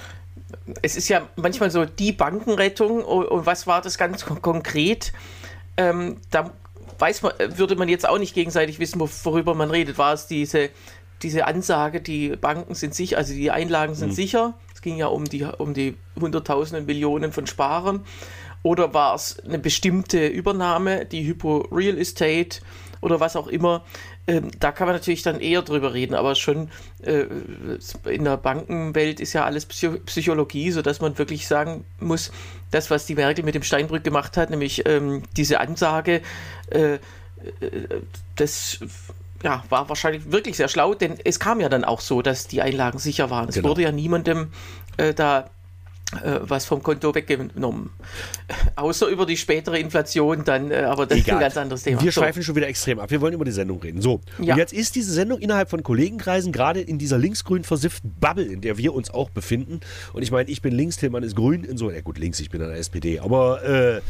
es 0.82 0.96
ist 0.96 1.10
ja 1.10 1.28
manchmal 1.36 1.72
so 1.72 1.86
die 1.86 2.12
Bankenrettung 2.12 3.04
und 3.04 3.46
was 3.46 3.68
war 3.68 3.82
das 3.82 3.98
ganz 3.98 4.26
konkret? 4.26 5.14
Ähm, 5.78 6.18
da 6.32 6.52
weiß 7.00 7.22
man, 7.22 7.34
würde 7.56 7.76
man 7.76 7.90
jetzt 7.90 8.08
auch 8.08 8.20
nicht 8.20 8.34
gegenseitig 8.34 8.80
wissen, 8.80 9.00
worüber 9.00 9.54
man 9.54 9.70
redet. 9.70 9.98
War 9.98 10.14
es 10.14 10.28
diese, 10.28 10.70
diese 11.22 11.46
Ansage, 11.46 12.02
die 12.02 12.36
Banken 12.36 12.76
sind 12.76 12.96
sicher, 12.96 13.18
also 13.18 13.34
die 13.34 13.52
Einlagen 13.52 13.96
sind 13.96 14.10
mhm. 14.10 14.16
sicher? 14.16 14.54
Es 14.74 14.82
ging 14.82 14.98
ja 14.98 15.08
um 15.08 15.26
die, 15.26 15.44
um 15.44 15.74
die 15.74 15.96
Hunderttausenden 16.20 16.86
Millionen 16.86 17.32
von 17.32 17.48
Sparern. 17.48 18.06
Oder 18.64 18.96
war 18.96 19.14
es 19.14 19.40
eine 19.42 19.60
bestimmte 19.60 20.26
Übernahme, 20.26 21.06
die 21.06 21.24
Hypo 21.28 21.68
Real 21.72 22.00
Estate 22.00 22.62
oder 23.02 23.20
was 23.20 23.36
auch 23.36 23.48
immer? 23.48 23.84
Ähm, 24.28 24.52
da 24.60 24.72
kann 24.72 24.88
man 24.88 24.96
natürlich 24.96 25.22
dann 25.22 25.40
eher 25.40 25.62
drüber 25.62 25.94
reden, 25.94 26.16
aber 26.16 26.36
schon 26.36 26.70
äh, 27.04 27.26
in 28.10 28.24
der 28.24 28.38
Bankenwelt 28.38 29.20
ist 29.20 29.34
ja 29.34 29.46
alles 29.46 29.66
Psycho 29.66 29.98
Psychologie, 30.06 30.72
sodass 30.72 31.02
man 31.02 31.18
wirklich 31.18 31.48
sagen 31.48 31.86
muss, 32.00 32.32
das, 32.72 32.90
was 32.90 33.06
die 33.06 33.16
Merkel 33.16 33.46
mit 33.46 33.56
dem 33.56 33.64
Steinbrück 33.64 34.04
gemacht 34.04 34.38
hat, 34.38 34.50
nämlich 34.50 34.88
ähm, 34.88 35.24
diese 35.38 35.60
Ansage, 35.60 36.22
äh, 36.70 36.96
äh 36.96 37.00
das 38.36 38.80
ja, 39.44 39.64
war 39.70 39.88
wahrscheinlich 39.90 40.32
wirklich 40.32 40.58
sehr 40.58 40.68
schlau, 40.68 40.96
denn 40.96 41.18
es 41.24 41.40
kam 41.40 41.60
ja 41.62 41.70
dann 41.70 41.84
auch 41.84 42.02
so, 42.02 42.24
dass 42.24 42.48
die 42.48 42.62
Einlagen 42.64 42.98
sicher 42.98 43.30
waren. 43.30 43.50
Es 43.50 43.56
Genau. 43.56 43.70
wurde 43.70 43.84
ja 43.84 43.92
niemandem 43.92 44.52
äh, 44.98 45.14
da 45.14 45.50
was 46.42 46.66
vom 46.66 46.82
Konto 46.84 47.14
weggenommen. 47.14 47.90
Außer 48.76 49.08
über 49.08 49.26
die 49.26 49.38
spätere 49.38 49.80
Inflation 49.80 50.44
dann, 50.46 50.72
äh, 50.72 50.76
aber 50.84 51.06
das 51.06 51.18
ist 51.20 51.30
ein 51.30 51.40
ganz 51.40 51.58
anderes 51.58 51.84
Thema. 51.84 52.02
Wir 52.02 52.12
So. 52.12 52.22
schweifen 52.22 52.44
schon 52.44 52.56
wieder 52.56 52.68
extrem 52.68 53.00
ab. 53.00 53.10
Wir 53.12 53.22
wollen 53.22 53.34
über 53.34 53.46
die 53.46 53.52
Sendung 53.52 53.82
reden. 53.82 54.02
So, 54.02 54.22
Ja. 54.40 54.54
und 54.54 54.60
jetzt 54.60 54.72
ist 54.74 54.96
diese 54.96 55.12
Sendung 55.12 55.40
innerhalb 55.40 55.70
von 55.70 55.82
Kollegenkreisen, 55.84 56.52
gerade 56.52 56.80
in 56.82 57.00
dieser 57.00 57.18
linksgrün 57.18 57.64
versifften 57.64 58.14
Bubble, 58.20 58.46
in 58.46 58.62
der 58.62 58.78
wir 58.78 58.94
uns 58.94 59.10
auch 59.10 59.30
befinden. 59.30 59.80
Und 60.14 60.22
ich 60.22 60.32
meine, 60.32 60.50
ich 60.50 60.62
bin 60.62 60.74
links, 60.74 60.98
Tillmann 60.98 61.24
ist 61.24 61.36
grün. 61.36 61.64
In 61.64 61.78
so, 61.78 61.90
ja 61.92 62.02
gut, 62.02 62.18
links, 62.18 62.40
ich 62.40 62.50
bin 62.50 62.62
an 62.62 62.70
der 62.70 62.78
SPD. 62.78 63.20
Aber 63.20 63.64
äh, 63.64 64.02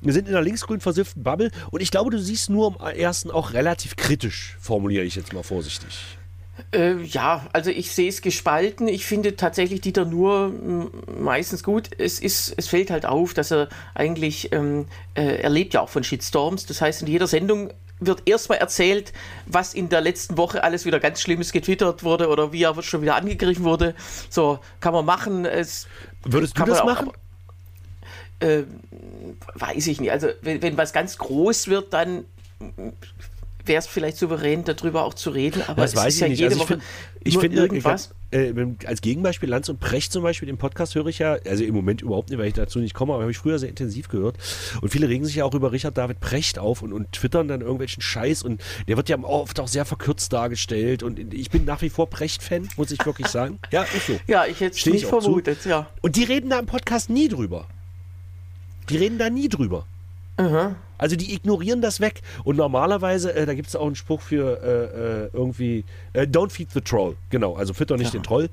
wir 0.00 0.12
sind 0.12 0.28
in 0.28 0.34
einer 0.34 0.42
linksgrün 0.44 0.80
versifften 0.80 1.22
Bubble. 1.22 1.50
Und 1.70 1.80
ich 1.80 1.90
glaube, 1.90 2.10
du 2.10 2.18
siehst 2.18 2.50
nur 2.50 2.78
am 2.80 2.86
ersten 2.88 3.30
auch 3.30 3.52
relativ 3.54 3.96
kritisch, 3.96 4.56
formuliere 4.60 5.04
ich 5.04 5.16
jetzt 5.16 5.32
mal 5.32 5.42
vorsichtig. 5.42 6.17
Äh, 6.72 6.96
ja, 7.02 7.46
also 7.52 7.70
ich 7.70 7.92
sehe 7.92 8.08
es 8.08 8.20
gespalten. 8.22 8.88
Ich 8.88 9.06
finde 9.06 9.36
tatsächlich 9.36 9.80
Dieter 9.80 10.04
nur 10.04 10.46
m, 10.46 10.90
meistens 11.20 11.62
gut. 11.62 11.90
Es, 11.98 12.18
ist, 12.18 12.52
es 12.56 12.68
fällt 12.68 12.90
halt 12.90 13.06
auf, 13.06 13.32
dass 13.34 13.50
er 13.52 13.68
eigentlich, 13.94 14.52
ähm, 14.52 14.86
äh, 15.14 15.36
er 15.42 15.50
lebt 15.50 15.74
ja 15.74 15.80
auch 15.82 15.88
von 15.88 16.04
Shitstorms. 16.04 16.66
Das 16.66 16.80
heißt, 16.80 17.02
in 17.02 17.08
jeder 17.08 17.26
Sendung 17.26 17.70
wird 18.00 18.22
erstmal 18.26 18.58
erzählt, 18.58 19.12
was 19.46 19.74
in 19.74 19.88
der 19.88 20.00
letzten 20.00 20.36
Woche 20.36 20.62
alles 20.62 20.84
wieder 20.84 21.00
ganz 21.00 21.20
Schlimmes 21.20 21.52
getwittert 21.52 22.04
wurde 22.04 22.28
oder 22.28 22.52
wie 22.52 22.62
er 22.62 22.80
schon 22.82 23.02
wieder 23.02 23.16
angegriffen 23.16 23.64
wurde. 23.64 23.94
So, 24.30 24.58
kann 24.80 24.92
man 24.92 25.04
machen. 25.04 25.44
Es 25.44 25.86
Würdest 26.24 26.58
du 26.58 26.64
das 26.64 26.80
auch- 26.80 26.84
machen? 26.86 27.10
äh, 28.40 28.62
weiß 29.54 29.86
ich 29.88 30.00
nicht. 30.00 30.12
Also 30.12 30.28
wenn, 30.42 30.62
wenn 30.62 30.76
was 30.76 30.92
ganz 30.92 31.18
groß 31.18 31.68
wird, 31.68 31.92
dann 31.92 32.24
wäre 33.68 33.78
es 33.78 33.86
vielleicht 33.86 34.16
souverän, 34.16 34.64
darüber 34.64 35.04
auch 35.04 35.14
zu 35.14 35.30
reden. 35.30 35.62
Aber 35.66 35.82
Das 35.82 35.92
es 35.92 35.96
weiß 35.96 36.06
ist 36.08 36.14
ich 36.16 36.20
ja 36.20 36.28
nicht. 36.28 36.38
jede 36.40 36.50
Also 36.50 36.56
ich 36.56 36.62
Woche 36.70 36.74
find- 36.74 36.82
ich 37.24 37.38
finde, 37.38 37.56
irgendwas. 37.58 38.10
Äh, 38.30 38.54
wenn- 38.54 38.76
als 38.86 39.00
Gegenbeispiel 39.00 39.48
Lanz 39.48 39.68
und 39.70 39.80
Precht 39.80 40.12
zum 40.12 40.22
Beispiel, 40.22 40.46
den 40.46 40.58
Podcast 40.58 40.94
höre 40.94 41.06
ich 41.06 41.18
ja, 41.18 41.36
also 41.46 41.64
im 41.64 41.74
Moment 41.74 42.02
überhaupt 42.02 42.28
nicht, 42.30 42.38
weil 42.38 42.48
ich 42.48 42.54
dazu 42.54 42.78
nicht 42.78 42.92
komme, 42.94 43.12
aber 43.14 43.22
habe 43.22 43.30
ich 43.32 43.38
früher 43.38 43.58
sehr 43.58 43.68
intensiv 43.70 44.08
gehört. 44.08 44.36
Und 44.82 44.90
viele 44.90 45.08
regen 45.08 45.24
sich 45.24 45.36
ja 45.36 45.44
auch 45.44 45.54
über 45.54 45.72
Richard 45.72 45.96
David 45.96 46.20
Precht 46.20 46.58
auf 46.58 46.82
und, 46.82 46.92
und 46.92 47.10
twittern 47.12 47.48
dann 47.48 47.60
irgendwelchen 47.62 48.02
Scheiß 48.02 48.42
und 48.42 48.60
der 48.86 48.96
wird 48.96 49.08
ja 49.08 49.18
oft 49.22 49.58
auch 49.60 49.68
sehr 49.68 49.84
verkürzt 49.86 50.32
dargestellt 50.32 51.02
und 51.02 51.18
ich 51.34 51.50
bin 51.50 51.64
nach 51.64 51.80
wie 51.82 51.88
vor 51.88 52.08
Precht-Fan, 52.10 52.68
muss 52.76 52.90
ich 52.90 53.04
wirklich 53.06 53.28
sagen. 53.28 53.58
Ja, 53.70 53.82
ist 53.84 54.06
so. 54.06 54.18
Ja, 54.26 54.44
ich 54.46 54.60
hätte 54.60 54.72
es 54.76 54.86
ich 54.86 54.92
nicht 54.92 55.06
auch 55.06 55.18
zu. 55.18 55.22
vermutet, 55.22 55.64
ja. 55.64 55.88
Und 56.02 56.16
die 56.16 56.24
reden 56.24 56.50
da 56.50 56.58
im 56.58 56.66
Podcast 56.66 57.08
nie 57.10 57.28
drüber. 57.28 57.66
Die 58.90 58.96
reden 58.96 59.18
da 59.18 59.28
nie 59.30 59.48
drüber. 59.48 59.86
Also 60.98 61.16
die 61.16 61.34
ignorieren 61.34 61.80
das 61.80 62.00
weg. 62.00 62.22
Und 62.44 62.56
normalerweise, 62.56 63.34
äh, 63.34 63.46
da 63.46 63.54
gibt 63.54 63.68
es 63.68 63.76
auch 63.76 63.86
einen 63.86 63.94
Spruch 63.94 64.20
für 64.20 64.60
äh, 64.62 65.26
äh, 65.26 65.30
irgendwie, 65.32 65.84
äh, 66.12 66.22
don't 66.22 66.50
feed 66.50 66.70
the 66.72 66.80
troll. 66.80 67.16
Genau, 67.30 67.54
also 67.54 67.72
fütter 67.72 67.96
nicht 67.96 68.12
den 68.14 68.22
Troll. 68.22 68.50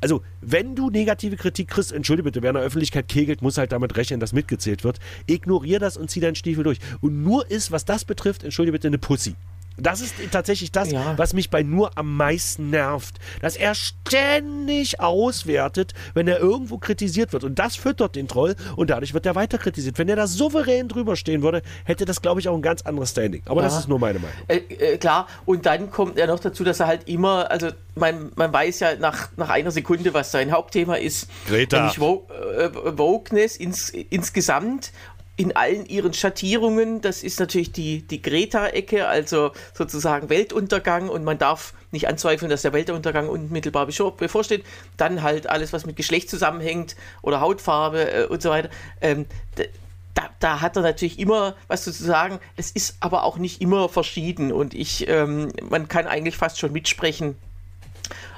Also 0.00 0.22
wenn 0.40 0.76
du 0.76 0.90
negative 0.90 1.36
Kritik 1.36 1.68
kriegst, 1.68 1.92
entschuldige 1.92 2.24
bitte, 2.24 2.42
wer 2.42 2.50
in 2.50 2.54
der 2.54 2.62
Öffentlichkeit 2.62 3.08
kegelt, 3.08 3.42
muss 3.42 3.58
halt 3.58 3.72
damit 3.72 3.96
rechnen, 3.96 4.20
dass 4.20 4.32
mitgezählt 4.32 4.84
wird. 4.84 4.98
Ignorier 5.26 5.80
das 5.80 5.96
und 5.96 6.10
zieh 6.10 6.20
deinen 6.20 6.36
Stiefel 6.36 6.64
durch. 6.64 6.78
Und 7.00 7.22
nur 7.22 7.50
ist, 7.50 7.72
was 7.72 7.84
das 7.84 8.04
betrifft, 8.04 8.44
entschuldige 8.44 8.72
bitte, 8.72 8.88
eine 8.88 8.98
Pussy. 8.98 9.34
Das 9.80 10.00
ist 10.00 10.14
tatsächlich 10.30 10.72
das, 10.72 10.90
Ja. 10.90 11.14
was 11.16 11.32
mich 11.34 11.50
bei 11.50 11.62
nur 11.62 11.96
am 11.96 12.16
meisten 12.16 12.70
nervt. 12.70 13.16
Dass 13.40 13.56
er 13.56 13.74
ständig 13.74 15.00
auswertet, 15.00 15.92
wenn 16.14 16.28
er 16.28 16.38
irgendwo 16.40 16.78
kritisiert 16.78 17.32
wird. 17.32 17.44
Und 17.44 17.58
das 17.58 17.76
füttert 17.76 18.16
den 18.16 18.28
Troll 18.28 18.56
und 18.76 18.90
dadurch 18.90 19.14
wird 19.14 19.24
er 19.26 19.34
weiter 19.34 19.58
kritisiert. 19.58 19.98
Wenn 19.98 20.08
er 20.08 20.16
da 20.16 20.26
souverän 20.26 20.88
drüber 20.88 21.16
stehen 21.16 21.42
würde, 21.42 21.62
hätte 21.84 22.04
das, 22.04 22.20
glaube 22.22 22.40
ich, 22.40 22.48
auch 22.48 22.54
ein 22.54 22.62
ganz 22.62 22.82
anderes 22.82 23.10
Standing. 23.10 23.42
Aber 23.46 23.62
das 23.62 23.74
Ja. 23.74 23.80
ist 23.80 23.88
nur 23.88 23.98
meine 23.98 24.18
Meinung. 24.18 24.36
Äh, 24.48 24.56
äh, 24.56 24.98
klar, 24.98 25.26
und 25.46 25.66
dann 25.66 25.90
kommt 25.90 26.18
er 26.18 26.26
noch 26.26 26.40
dazu, 26.40 26.64
dass 26.64 26.80
er 26.80 26.86
halt 26.86 27.08
immer, 27.08 27.50
also 27.50 27.68
man, 27.94 28.30
man 28.36 28.52
weiß 28.52 28.80
ja 28.80 28.96
nach, 28.96 29.28
nach 29.36 29.48
einer 29.48 29.70
Sekunde, 29.70 30.12
was 30.14 30.30
sein 30.32 30.52
Hauptthema 30.52 30.96
ist. 30.96 31.28
Greta. 31.46 31.76
Nämlich 31.92 31.98
äh, 31.98 32.98
Wokeness 32.98 33.56
ins, 33.56 33.90
insgesamt 33.90 34.92
in 35.38 35.54
allen 35.54 35.86
ihren 35.86 36.12
Schattierungen. 36.12 37.00
Das 37.00 37.22
ist 37.22 37.38
natürlich 37.38 37.70
die, 37.70 38.02
die 38.02 38.20
Greta-Ecke, 38.20 39.06
also 39.06 39.52
sozusagen 39.72 40.28
Weltuntergang 40.28 41.08
und 41.08 41.22
man 41.24 41.38
darf 41.38 41.74
nicht 41.92 42.08
anzweifeln, 42.08 42.50
dass 42.50 42.62
der 42.62 42.72
Weltuntergang 42.72 43.28
unmittelbar 43.28 43.86
bevorsteht. 43.86 44.64
Dann 44.96 45.22
halt 45.22 45.48
alles, 45.48 45.72
was 45.72 45.86
mit 45.86 45.94
Geschlecht 45.94 46.28
zusammenhängt 46.28 46.96
oder 47.22 47.40
Hautfarbe 47.40 48.10
äh, 48.10 48.26
und 48.26 48.42
so 48.42 48.50
weiter. 48.50 48.68
Ähm, 49.00 49.26
da, 50.14 50.28
da 50.40 50.60
hat 50.60 50.74
er 50.74 50.82
natürlich 50.82 51.20
immer 51.20 51.54
was 51.68 51.84
zu 51.84 51.92
sagen. 51.92 52.40
Es 52.56 52.72
ist 52.72 52.96
aber 52.98 53.22
auch 53.22 53.38
nicht 53.38 53.60
immer 53.60 53.88
verschieden 53.88 54.50
und 54.50 54.74
ich, 54.74 55.06
ähm, 55.06 55.52
man 55.70 55.86
kann 55.86 56.08
eigentlich 56.08 56.36
fast 56.36 56.58
schon 56.58 56.72
mitsprechen. 56.72 57.38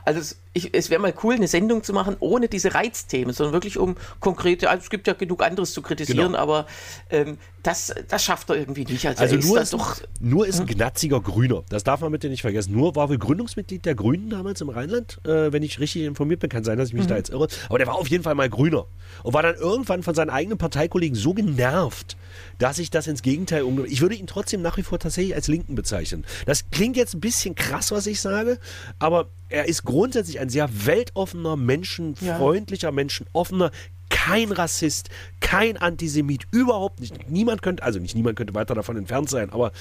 Also 0.04 0.35
ich, 0.52 0.75
es 0.75 0.90
wäre 0.90 1.00
mal 1.00 1.14
cool, 1.23 1.35
eine 1.35 1.47
Sendung 1.47 1.85
zu 1.85 1.92
machen 1.92 2.16
ohne 2.19 2.49
diese 2.49 2.75
Reizthemen, 2.75 3.33
sondern 3.33 3.52
wirklich 3.52 3.78
um 3.78 3.97
konkrete, 4.19 4.69
also 4.69 4.83
es 4.83 4.90
gibt 4.90 5.07
ja 5.07 5.12
genug 5.12 5.42
anderes 5.42 5.73
zu 5.73 5.83
kritisieren, 5.83 6.33
Genau. 6.33 6.38
aber 6.38 6.66
ähm, 7.11 7.38
das, 7.62 7.95
das 8.09 8.25
schafft 8.25 8.50
er 8.50 8.57
irgendwie 8.57 8.85
nicht. 8.85 9.07
Also, 9.07 9.23
Also 9.23 9.37
nur 9.37 9.61
ist, 9.61 9.73
doch, 9.73 9.97
nur 10.19 10.47
ist 10.47 10.61
ein 10.61 10.66
gnatziger 10.66 11.21
Grüner. 11.21 11.62
Das 11.69 11.85
darf 11.85 12.00
man 12.00 12.11
bitte 12.11 12.28
nicht 12.28 12.40
vergessen. 12.40 12.73
Nur 12.73 12.97
war 12.97 13.09
wohl 13.11 13.19
Gründungsmitglied 13.19 13.85
der 13.85 13.95
Grünen 13.95 14.30
damals 14.30 14.61
im 14.61 14.71
Rheinland. 14.71 15.19
Äh, 15.25 15.52
wenn 15.52 15.62
ich 15.62 15.78
richtig 15.78 16.04
informiert 16.04 16.40
bin, 16.40 16.49
kann 16.50 16.64
sein, 16.64 16.78
dass 16.78 16.88
ich 16.88 16.95
mich 16.95 17.07
da 17.07 17.16
jetzt 17.16 17.30
irre. 17.30 17.49
Aber 17.69 17.78
der 17.78 17.87
war 17.87 17.95
auf 17.97 18.09
jeden 18.09 18.25
Fall 18.25 18.35
mal 18.35 18.49
Grüner. 18.49 18.87
Und 19.23 19.35
war 19.35 19.42
dann 19.42 19.57
irgendwann 19.57 20.02
von 20.02 20.14
seinen 20.14 20.30
eigenen 20.30 20.59
Parteikollegen 20.59 21.14
so 21.14 21.35
genervt, 21.35 22.16
dass 22.59 22.78
ich 22.78 22.90
das 22.90 23.07
ins 23.07 23.23
Gegenteil 23.23 23.62
umge... 23.62 23.87
Ich 23.87 24.00
würde 24.00 24.14
ihn 24.14 24.26
trotzdem 24.26 24.62
nach 24.62 24.76
wie 24.78 24.83
vor 24.83 24.99
tatsächlich 24.99 25.35
als 25.35 25.47
Linken 25.47 25.75
bezeichnen. 25.75 26.25
Das 26.47 26.71
klingt 26.71 26.97
jetzt 26.97 27.14
ein 27.14 27.21
bisschen 27.21 27.54
krass, 27.54 27.92
was 27.92 28.07
ich 28.07 28.21
sage, 28.21 28.59
aber 28.99 29.28
er 29.50 29.69
ist 29.69 29.85
grundsätzlich 29.85 30.39
ein 30.40 30.49
sehr 30.49 30.68
weltoffener, 30.87 31.56
menschenfreundlicher, 31.56 32.90
menschenoffener, 32.92 33.70
kein 34.09 34.52
Rassist, 34.52 35.09
kein 35.40 35.76
Antisemit, 35.76 36.47
überhaupt 36.50 37.00
nicht. 37.00 37.30
Niemand 37.30 37.62
könnte, 37.62 37.82
also 37.82 37.99
nicht 37.99 38.14
niemand 38.14 38.37
könnte 38.37 38.54
weiter 38.54 38.75
davon 38.75 38.97
entfernt 38.97 39.30
sein, 39.30 39.50
aber, 39.50 39.73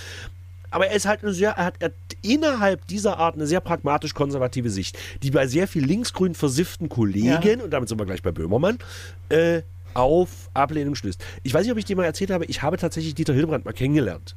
aber 0.70 0.88
er 0.88 0.96
ist 0.96 1.06
halt 1.08 1.24
eine 1.24 1.34
sehr, 1.34 1.52
er 1.52 1.66
hat, 1.66 1.76
er 1.80 1.88
hat 1.88 1.94
innerhalb 2.22 2.86
dieser 2.88 3.18
Art 3.18 3.36
eine 3.36 3.48
sehr 3.48 3.60
pragmatisch-konservative 3.60 4.70
Sicht, 4.70 4.98
die 5.24 5.32
bei 5.32 5.48
sehr 5.48 5.68
viel 5.68 5.84
linksgrün 5.84 6.36
versifften 6.36 6.90
Kollegen, 6.90 7.62
und 7.62 7.72
damit 7.72 7.90
sind 7.90 8.00
wir 8.00 8.06
gleich 8.06 8.22
bei 8.22 8.32
Böhmermann, 8.32 8.78
äh, 9.30 9.62
auf 9.96 10.50
Ablehnung 10.54 10.94
stößt. 10.94 11.24
Ich 11.42 11.54
weiß 11.54 11.64
nicht, 11.64 11.72
ob 11.72 11.80
ich 11.80 11.86
dir 11.86 11.96
mal 11.96 12.06
erzählt 12.06 12.30
habe, 12.30 12.46
ich 12.46 12.62
habe 12.62 12.78
tatsächlich 12.78 13.16
Dieter 13.16 13.34
Hildebrand 13.34 13.66
mal 13.66 13.74
kennengelernt. 13.74 14.36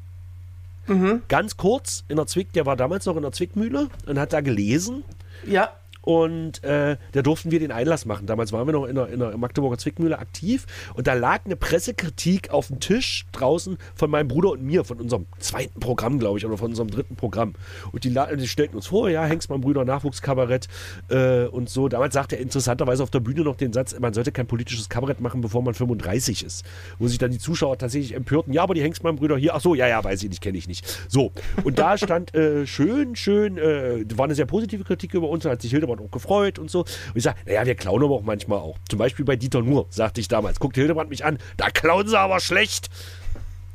Ganz 1.28 1.56
kurz 1.56 2.02
in 2.08 2.16
der 2.16 2.26
Zwick, 2.26 2.52
der 2.54 2.66
war 2.66 2.76
damals 2.76 3.06
noch 3.06 3.16
in 3.16 3.22
der 3.22 3.32
Zwickmühle 3.32 3.88
und 4.06 4.18
hat 4.18 4.32
da 4.32 4.40
gelesen 4.40 5.04
ja, 5.46 5.70
und 6.02 6.62
äh, 6.64 6.97
da 7.12 7.23
durften 7.23 7.50
wir 7.50 7.61
den 7.61 7.73
Einlass 7.73 8.04
machen. 8.04 8.26
Damals 8.26 8.52
waren 8.52 8.66
wir 8.66 8.73
noch 8.73 8.87
in 8.87 8.94
der, 8.94 9.09
in 9.09 9.21
der 9.21 9.37
Magdeburger 9.37 9.78
Zwickmühle 9.78 10.18
aktiv 10.18 10.66
und 10.94 11.06
da 11.06 11.14
lag 11.14 11.44
eine 11.44 11.56
Pressekritik 11.56 12.50
auf 12.50 12.68
dem 12.68 12.80
Tisch 12.80 13.26
draußen 13.32 13.78
von 13.94 14.11
meinem 14.11 14.28
Bruder 14.28 14.50
und 14.50 14.62
mir, 14.62 14.85
von 14.85 15.00
unserem 15.00 15.26
zweiten 15.38 15.80
Programm, 15.80 16.18
glaube 16.18 16.38
ich, 16.38 16.47
oder 16.47 16.59
von 16.59 16.71
unserem 16.71 16.90
dritten 16.90 17.16
Programm. 17.16 17.54
Und 17.92 18.04
die, 18.04 18.11
die 18.11 18.49
stellten 18.49 18.76
uns 18.76 18.87
vor, 18.87 19.09
ja, 19.09 19.25
Hengstmann 19.25 19.61
Brüder 19.61 19.85
Nachwuchskabarett 19.85 20.68
äh, 21.09 21.44
und 21.44 21.68
so. 21.68 21.88
Damals 21.88 22.14
sagte 22.14 22.37
er 22.37 22.42
interessanterweise 22.42 23.02
auf 23.02 23.11
der 23.11 23.21
Bühne 23.21 23.42
noch 23.42 23.56
den 23.56 23.73
Satz, 23.73 23.99
man 23.99 24.12
sollte 24.12 24.32
kein 24.32 24.47
politisches 24.47 24.88
Kabarett 24.88 25.21
machen, 25.21 25.40
bevor 25.40 25.62
man 25.62 25.75
35 25.75 26.44
ist. 26.44 26.64
Wo 26.99 27.09
sich 27.09 27.18
dann 27.18 27.30
die 27.30 27.38
Zuschauer 27.38 27.78
tatsächlich 27.78 28.14
empörten, 28.14 28.52
ja, 28.52 28.62
aber 28.62 28.75
die 28.75 28.82
Hengstmann 28.82 29.16
Brüder 29.16 29.37
hier, 29.37 29.54
ach 29.54 29.61
so, 29.61 29.75
ja, 29.75 29.87
ja, 29.87 30.02
weiß 30.02 30.23
ich 30.23 30.28
nicht, 30.28 30.40
kenne 30.40 30.59
ich 30.59 30.68
nicht. 30.68 30.87
So, 31.09 31.32
und 31.64 31.78
da 31.78 31.97
stand 31.97 32.35
äh, 32.35 32.66
schön, 32.66 33.16
schön, 33.16 33.59
äh, 33.59 34.04
war 34.16 34.25
eine 34.25 34.35
sehr 34.35 34.47
positive 34.47 34.85
Kritik 34.85 35.14
über 35.14 35.28
uns, 35.28 35.44
hat 35.44 35.62
sich 35.62 35.71
Hildebrand 35.71 35.91
auch 36.00 36.11
gefreut 36.11 36.58
und 36.58 36.70
so. 36.70 36.80
Und 36.80 37.16
ich 37.16 37.22
sage, 37.22 37.38
naja, 37.46 37.66
wir 37.66 37.75
klauen 37.75 38.02
aber 38.02 38.14
auch 38.14 38.22
manchmal 38.22 38.58
auch. 38.58 38.78
Zum 38.88 38.99
Beispiel 38.99 39.25
bei 39.25 39.37
Dieter 39.37 39.62
Nuhr, 39.62 39.87
sagte 39.90 40.20
ich 40.20 40.28
damals. 40.28 40.61
Guckt 40.61 40.76
Hildebrand 40.76 41.11
mich 41.11 41.25
an, 41.25 41.38
da 41.56 41.70
klauen 41.70 42.08
sie 42.08 42.18
aber 42.18 42.40
schlecht. 42.40 42.88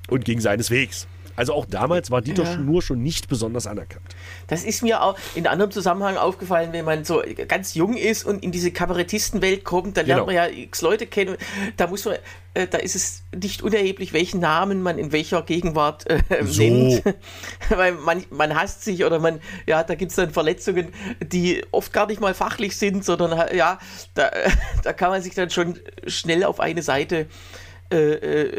Und 0.09 0.23
ging 0.23 0.39
seines 0.39 0.71
Wegs. 0.71 1.05
Also 1.37 1.53
auch 1.53 1.65
damals 1.65 2.11
war 2.11 2.21
Dieter 2.21 2.43
Ja. 2.43 2.57
Nuhr 2.57 2.81
schon 2.81 3.01
nicht 3.01 3.29
besonders 3.29 3.65
anerkannt. 3.67 4.03
das 4.47 4.63
ist 4.65 4.83
mir 4.83 5.01
auch 5.01 5.17
in 5.35 5.47
anderem 5.47 5.71
Zusammenhang 5.71 6.17
aufgefallen, 6.17 6.73
wenn 6.73 6.83
man 6.83 7.05
so 7.05 7.23
ganz 7.47 7.73
jung 7.75 7.95
ist 7.95 8.25
und 8.25 8.43
in 8.43 8.51
diese 8.51 8.71
Kabarettistenwelt 8.71 9.63
kommt, 9.63 9.95
dann 9.97 10.05
lernt 10.07 10.17
Genau. 10.21 10.25
man 10.25 10.35
ja 10.35 10.47
x 10.47 10.81
Leute 10.81 11.07
kennen. 11.07 11.37
Da 11.77 11.87
muss 11.87 12.03
man, 12.05 12.15
äh, 12.55 12.67
da 12.67 12.79
ist 12.79 12.95
es 12.95 13.23
nicht 13.35 13.61
unerheblich, 13.61 14.11
welchen 14.13 14.39
Namen 14.41 14.81
man 14.81 14.97
in 14.97 15.11
welcher 15.11 15.43
Gegenwart 15.43 16.09
äh, 16.09 16.19
So. 16.43 16.61
nennt. 16.63 17.03
Weil 17.69 17.93
man, 17.93 18.23
man 18.31 18.55
hasst 18.59 18.83
sich 18.83 19.05
oder 19.05 19.19
man, 19.19 19.39
ja, 19.67 19.83
da 19.83 19.93
gibt 19.95 20.09
es 20.11 20.15
dann 20.15 20.31
Verletzungen, 20.31 20.87
die 21.21 21.63
oft 21.71 21.93
gar 21.93 22.07
nicht 22.07 22.19
mal 22.19 22.33
fachlich 22.33 22.75
sind, 22.77 23.05
sondern 23.05 23.55
ja, 23.55 23.77
da, 24.15 24.31
da 24.83 24.91
kann 24.93 25.11
man 25.11 25.21
sich 25.21 25.35
dann 25.35 25.51
schon 25.51 25.77
schnell 26.07 26.43
auf 26.43 26.59
eine 26.59 26.81
Seite 26.81 27.27
äh, 27.91 27.95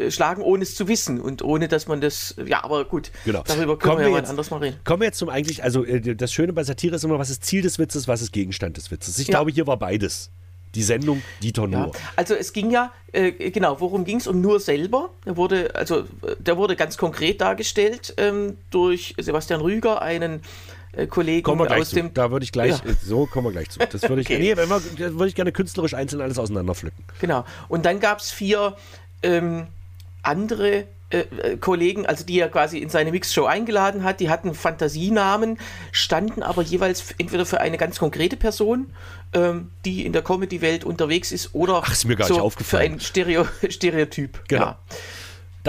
äh, 0.07 0.11
schlagen, 0.11 0.41
ohne 0.41 0.63
es 0.63 0.75
zu 0.75 0.87
wissen 0.87 1.19
und 1.21 1.41
ohne, 1.43 1.67
dass 1.67 1.87
man 1.87 2.01
das, 2.01 2.35
ja, 2.45 2.63
aber 2.63 2.85
gut, 2.85 3.11
Genau. 3.25 3.43
darüber 3.45 3.77
können 3.77 3.79
Kommen 3.79 3.97
wir 3.97 3.97
wir 3.99 4.03
ja 4.05 4.11
mal 4.11 4.17
jetzt- 4.19 4.29
anders 4.29 4.49
mal 4.51 4.57
reden. 4.57 4.79
Kommen 4.83 5.01
wir 5.01 5.07
jetzt 5.07 5.17
zum 5.19 5.29
eigentlich, 5.29 5.63
also 5.63 5.85
äh, 5.85 6.15
das 6.15 6.33
Schöne 6.33 6.53
bei 6.53 6.63
Satire 6.63 6.95
ist 6.95 7.03
immer, 7.03 7.19
was 7.19 7.29
ist 7.29 7.43
Ziel 7.45 7.61
des 7.61 7.79
Witzes, 7.79 8.07
was 8.07 8.21
ist 8.21 8.31
Gegenstand 8.31 8.77
des 8.77 8.91
Witzes. 8.91 9.19
Ich 9.19 9.27
Ja. 9.27 9.33
glaube, 9.35 9.51
hier 9.51 9.67
war 9.67 9.77
beides. 9.77 10.31
Die 10.75 10.83
Sendung 10.83 11.23
Dieter 11.41 11.63
Ja, 11.63 11.67
Nuhr. 11.85 11.91
also 12.15 12.35
es 12.35 12.53
ging 12.53 12.69
ja, 12.69 12.91
äh, 13.11 13.31
genau, 13.49 13.79
worum 13.79 14.05
ging 14.05 14.17
es? 14.17 14.27
Um 14.27 14.39
Nur 14.39 14.59
selber. 14.59 15.09
Der 15.25 15.35
wurde, 15.35 15.73
also, 15.73 16.03
der 16.37 16.57
wurde 16.57 16.75
ganz 16.75 16.95
konkret 16.95 17.41
dargestellt 17.41 18.13
ähm, 18.17 18.55
durch 18.69 19.15
Sebastian 19.17 19.61
Rüger, 19.61 20.03
einen 20.03 20.41
äh, 20.91 21.07
Kollegen 21.07 21.41
Kommen 21.41 21.61
wir 21.61 21.65
gleich 21.65 21.81
aus 21.81 21.89
zu. 21.89 21.95
dem. 21.95 22.13
Da 22.13 22.29
würde 22.29 22.43
ich 22.43 22.51
gleich, 22.51 22.83
Ja. 22.83 22.91
äh, 22.91 22.95
so 23.03 23.25
kommen 23.25 23.47
wir 23.47 23.51
gleich 23.51 23.69
zu. 23.71 23.79
Das 23.79 24.03
würde 24.07 24.21
ich, 24.21 24.27
Okay. 24.29 24.37
nee, 24.37 24.55
wenn 24.57 24.69
wir, 24.69 24.75
das 24.79 25.13
würde 25.13 25.27
ich 25.27 25.33
gerne 25.35 25.51
künstlerisch 25.51 25.95
einzeln 25.95 26.21
alles 26.21 26.37
auseinanderpflücken. 26.37 27.03
Genau. 27.19 27.45
Und 27.67 27.85
dann 27.87 27.99
gab 27.99 28.19
es 28.19 28.29
vier 28.29 28.75
ähm, 29.23 29.67
andere 30.23 30.85
äh, 31.11 31.21
äh, 31.21 31.57
Kollegen, 31.57 32.05
also 32.05 32.23
die 32.23 32.39
er 32.39 32.49
quasi 32.49 32.77
in 32.77 32.89
seine 32.89 33.11
Mixshow 33.11 33.45
eingeladen 33.45 34.03
hat, 34.03 34.19
die 34.19 34.29
hatten 34.29 34.53
Fantasienamen, 34.53 35.57
standen 35.91 36.43
aber 36.43 36.61
jeweils 36.61 37.15
entweder 37.17 37.47
für 37.47 37.59
eine 37.61 37.77
ganz 37.77 37.97
konkrete 37.97 38.37
Person, 38.37 38.93
ähm, 39.33 39.71
die 39.85 40.05
in 40.05 40.13
der 40.13 40.21
Comedy-Welt 40.21 40.83
unterwegs 40.83 41.31
ist, 41.31 41.55
oder 41.55 41.81
Ach, 41.83 41.91
ist 41.91 42.05
mir 42.05 42.15
gar 42.15 42.27
so 42.27 42.35
nicht 42.35 42.43
aufgefallen. 42.43 42.91
für 42.91 42.93
ein 42.93 42.99
Stereo 42.99 43.47
Stereotyp. 43.69 44.47
Genau. 44.47 44.65
Ja. 44.65 44.79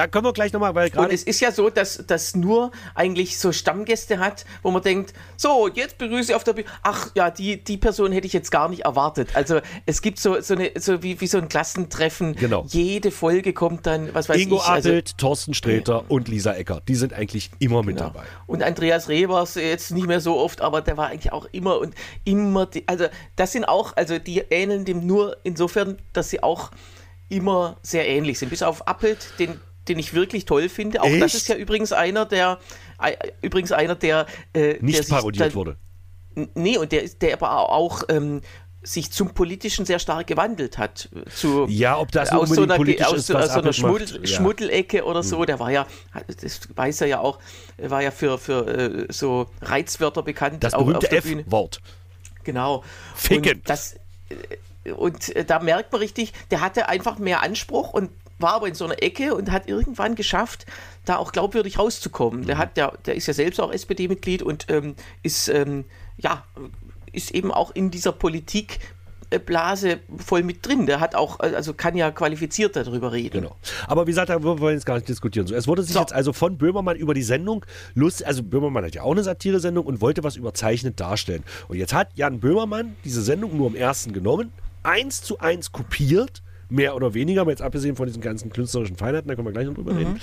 Da 0.01 0.07
kommen 0.07 0.25
wir 0.25 0.33
gleich 0.33 0.55
nochmal, 0.55 0.75
weil 0.75 0.87
Und 0.87 0.93
gerade 0.95 1.13
es 1.13 1.25
ist 1.25 1.41
ja 1.41 1.53
so, 1.53 1.69
dass 1.69 2.03
das 2.07 2.35
nur 2.35 2.71
eigentlich 2.95 3.39
so 3.39 3.53
Stammgäste 3.53 4.19
hat, 4.19 4.47
wo 4.63 4.71
man 4.71 4.81
denkt, 4.81 5.13
so, 5.37 5.69
jetzt 5.69 5.99
begrüße 5.99 6.33
ich 6.33 6.37
auf 6.37 6.43
der 6.43 6.55
Bühne. 6.55 6.69
Ach 6.83 7.11
ja, 7.15 7.31
die, 7.31 7.63
die 7.63 7.77
Person 7.77 8.11
hätte 8.11 8.27
ich 8.27 8.33
jetzt 8.33 8.51
gar 8.51 8.71
nicht 8.71 8.87
erwartet. 8.87 9.37
Also 9.37 9.61
es 9.85 10.01
gibt 10.01 10.19
so, 10.19 10.41
so, 10.41 10.55
eine, 10.55 10.71
so 10.79 11.03
wie, 11.03 11.21
wie 11.21 11.27
so 11.27 11.37
ein 11.37 11.51
Klassentreffen. 11.51 12.35
Genau. 12.35 12.65
Jede 12.67 13.11
Folge 13.11 13.53
kommt 13.53 13.87
dann, 13.87 14.15
was 14.15 14.31
weiß 14.31 14.39
Ingo 14.39 14.57
ich. 14.57 14.63
Also, 14.63 14.89
Appelt, 14.89 15.19
Thorsten 15.19 15.53
Sträter 15.53 16.11
und 16.11 16.29
Lisa 16.29 16.55
Ecker, 16.55 16.81
die 16.89 16.95
sind 16.95 17.13
eigentlich 17.13 17.51
immer 17.59 17.83
mit 17.83 17.99
Genau. 17.99 18.09
dabei. 18.09 18.25
Und 18.47 18.63
Andreas 18.63 19.11
Reh 19.11 19.29
war 19.29 19.43
es 19.43 19.55
jetzt 19.57 19.91
nicht 19.91 20.07
mehr 20.07 20.23
so 20.23 20.39
oft, 20.39 20.63
aber 20.63 20.81
der 20.81 20.97
war 20.97 21.09
eigentlich 21.09 21.35
auch 21.35 21.45
immer 21.53 21.79
und 21.79 21.95
immer, 22.25 22.65
die, 22.65 22.89
also 22.89 23.05
das 23.37 23.53
sind 23.53 23.67
auch, 23.67 23.95
also 23.99 24.19
die 24.19 24.39
ähneln 24.49 24.87
dem 24.87 25.07
nur 25.07 25.37
insofern, 25.43 25.99
dass 26.15 26.31
sie 26.31 26.43
auch 26.43 26.71
immer 27.29 27.77
sehr 27.83 28.09
ähnlich 28.09 28.39
sind. 28.39 28.49
Bis 28.49 28.63
auf 28.63 28.89
Appelt, 28.89 29.35
den, 29.39 29.61
den 29.89 29.99
ich 29.99 30.15
wirklich 30.15 30.45
toll 30.45 30.69
finde. 30.69 31.01
Auch 31.03 31.07
das 31.07 31.23
Echt? 31.23 31.35
ist 31.35 31.49
ja 31.49 31.57
übrigens 31.57 31.93
einer, 31.93 32.27
der, 32.27 32.59
äh, 33.03 33.13
übrigens 33.43 33.73
einer, 33.73 33.95
der 33.95 34.27
äh, 34.53 34.75
der 34.75 34.83
Nicht 34.83 34.99
sich 34.99 35.09
parodiert 35.09 35.47
dann- 35.49 35.55
wurde. 35.55 35.77
Nee, 36.55 36.79
und 36.79 36.93
der, 36.93 37.03
ist- 37.03 37.23
der 37.23 37.33
aber 37.35 37.71
auch 37.71 38.03
ähm, 38.09 38.41
sich 38.83 39.11
zum 39.11 39.35
Politischen 39.35 39.85
sehr 39.85 39.99
stark 39.99 40.27
gewandelt 40.27 40.79
hat. 40.79 41.09
äh, 41.15 41.29
Zu, 41.31 41.67
Ja, 41.69 41.99
ob 41.99 42.13
das 42.13 42.31
aus 42.31 42.49
so 42.51 42.63
einer, 42.63 42.77
politisch 42.77 43.07
aus, 43.07 43.15
ist, 43.19 43.35
aus 43.35 43.53
so 43.53 43.61
einer 43.61 43.73
Schmuddel. 43.73 44.09
Ja. 44.09 44.17
Hm. 44.19 44.27
Schmuddelecke 44.27 45.05
oder 45.05 45.23
so, 45.23 45.45
der 45.45 45.59
war 45.59 45.71
ja, 45.71 45.87
das 46.41 46.61
weiß 46.75 47.01
er 47.03 47.07
ja 47.09 47.21
auch, 47.21 47.41
war 47.79 48.01
ja 48.03 48.11
für, 48.11 48.39
für 48.39 48.67
äh, 48.69 49.07
so 49.13 49.51
Reizwörter 49.61 50.23
bekannt. 50.23 50.63
Das 50.65 50.73
berühmte 50.73 51.09
der. 51.09 51.19
F-Wort. 51.19 51.81
Genau. 52.45 52.83
Ficken. 53.17 53.57
Und, 53.59 53.69
das, 53.69 53.97
äh, 54.85 54.93
und 54.93 55.35
äh, 55.37 55.45
da 55.45 55.59
merkt 55.59 55.93
man 55.93 56.01
richtig, 56.01 56.33
der 56.51 56.61
hatte 56.63 56.89
einfach 56.89 57.19
mehr 57.19 57.43
Anspruch 57.43 57.93
und 57.93 58.11
war 58.41 58.55
aber 58.55 58.69
in 58.69 58.75
so 58.75 58.85
einer 58.85 59.03
Ecke 59.03 59.35
und 59.35 59.51
hat 59.51 59.69
irgendwann 59.69 60.15
geschafft, 60.15 60.67
da 61.05 61.17
auch 61.17 61.33
glaubwürdig 61.33 61.79
rauszukommen. 61.79 62.43
Mhm. 62.43 62.47
Der 62.47 62.59
hat 62.59 62.77
der, 62.77 62.93
der 63.07 63.15
ist 63.15 63.27
ja 63.27 63.35
selbst 63.35 63.61
auch 63.61 63.73
SPD-Mitglied 63.73 64.43
und 64.43 64.67
ähm, 64.69 64.95
ist 65.23 65.49
ähm, 65.49 65.85
ja 66.19 66.45
ist 67.13 67.33
eben 67.33 67.51
auch 67.51 67.73
in 67.73 67.91
dieser 67.91 68.13
Politik 68.13 68.79
Blase 69.39 70.01
voll 70.19 70.43
mit 70.43 70.67
drin. 70.67 70.87
Der 70.87 70.99
hat 70.99 71.15
auch, 71.15 71.39
äh, 71.41 71.55
also 71.55 71.73
kann 71.73 71.97
ja 71.97 72.11
qualifiziert 72.11 72.75
darüber 72.75 73.13
reden. 73.13 73.43
Genau. 73.43 73.57
Aber 73.87 74.07
wie 74.07 74.11
gesagt, 74.11 74.29
da 74.29 74.43
wollen 74.43 74.61
wir 74.61 74.73
jetzt 74.73 74.87
gar 74.87 74.97
nicht 74.97 75.09
diskutieren. 75.09 75.47
So, 75.47 75.55
es 75.55 75.69
wurde 75.69 75.83
sich 75.83 75.95
So. 75.95 76.01
jetzt 76.01 76.13
also 76.13 76.33
von 76.33 76.59
Böhmermann 76.59 76.97
über 76.97 77.15
die 77.15 77.23
Sendung 77.23 77.65
lustig, 77.95 78.27
also 78.27 78.43
Böhmermann 78.43 78.85
hat 78.85 78.95
ja 78.95 79.03
auch 79.03 79.13
eine 79.13 79.23
Satire-Sendung 79.23 79.87
und 79.87 80.01
wollte 80.01 80.25
was 80.25 80.37
überzeichnet 80.37 80.99
darstellen. 80.99 81.45
Und 81.69 81.77
jetzt 81.77 81.93
hat 81.93 82.09
Jan 82.15 82.41
Böhmermann 82.41 82.97
diese 83.05 83.23
Sendung 83.23 83.57
nur 83.57 83.69
im 83.69 83.77
ersten 83.77 84.13
genommen, 84.13 84.53
eins 84.83 85.23
zu 85.23 85.39
eins 85.39 85.71
kopiert, 85.71 86.43
mehr 86.71 86.95
oder 86.97 87.15
weniger, 87.15 87.43
aber 87.43 87.51
jetzt 87.51 87.63
abgesehen 87.63 87.97
von 87.97 88.07
diesen 88.07 88.23
ganzen 88.23 88.51
künstlerischen 88.51 88.97
Feinheiten, 88.97 89.29
da 89.29 89.35
können 89.35 89.47
wir 89.47 89.53
gleich 89.53 89.67
noch 89.67 89.75
drüber 89.75 89.97
reden. 89.97 90.21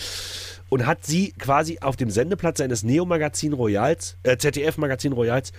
Und 0.70 0.86
hat 0.86 1.06
sie 1.06 1.32
quasi 1.34 1.80
auf 1.80 1.96
dem 1.96 2.10
Sendeplatz 2.10 2.58
seines 2.58 2.84
Neo-Magazin 2.84 3.54
Royals, 3.54 4.18
äh, 4.24 4.38
ZDF-Magazin 4.38 5.14
Royals, 5.14 5.54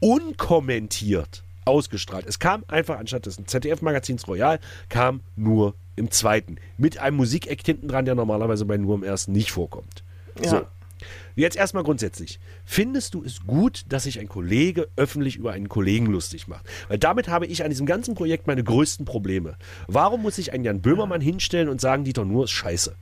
unkommentiert 0.00 1.42
ausgestrahlt. 1.64 2.26
Es 2.26 2.38
kam 2.38 2.64
einfach 2.68 2.98
anstatt 2.98 3.26
des 3.26 3.36
ZDF-Magazins 3.44 4.26
Royal, 4.26 4.58
kam 4.88 5.20
nur 5.36 5.74
im 5.96 6.10
zweiten. 6.10 6.56
Mit 6.78 6.98
einem 6.98 7.16
Musikeck 7.16 7.64
hinten 7.64 7.88
dran, 7.88 8.04
der 8.04 8.14
normalerweise 8.14 8.64
bei 8.64 8.76
nur 8.76 8.94
im 8.94 9.02
ersten 9.02 9.32
nicht 9.32 9.52
vorkommt. 9.52 10.02
Ja. 10.42 10.50
So. 10.50 10.66
Jetzt 11.36 11.56
erstmal 11.56 11.84
grundsätzlich. 11.84 12.40
Findest 12.64 13.14
du 13.14 13.24
es 13.24 13.46
gut, 13.46 13.84
dass 13.88 14.04
sich 14.04 14.18
ein 14.20 14.28
Kollege 14.28 14.88
öffentlich 14.96 15.36
über 15.36 15.52
einen 15.52 15.68
Kollegen 15.68 16.06
lustig 16.06 16.48
macht? 16.48 16.66
Weil 16.88 16.98
damit 16.98 17.28
habe 17.28 17.46
ich 17.46 17.64
an 17.64 17.70
diesem 17.70 17.86
ganzen 17.86 18.14
Projekt 18.14 18.46
meine 18.46 18.64
größten 18.64 19.04
Probleme. 19.06 19.56
Warum 19.86 20.22
muss 20.22 20.36
sich 20.36 20.52
ein 20.52 20.64
Jan 20.64 20.80
Böhmermann 20.80 21.20
hinstellen 21.20 21.68
und 21.68 21.80
sagen, 21.80 22.04
Dieter 22.04 22.24
Nuhr 22.24 22.44
ist 22.44 22.50
scheiße? 22.50 22.94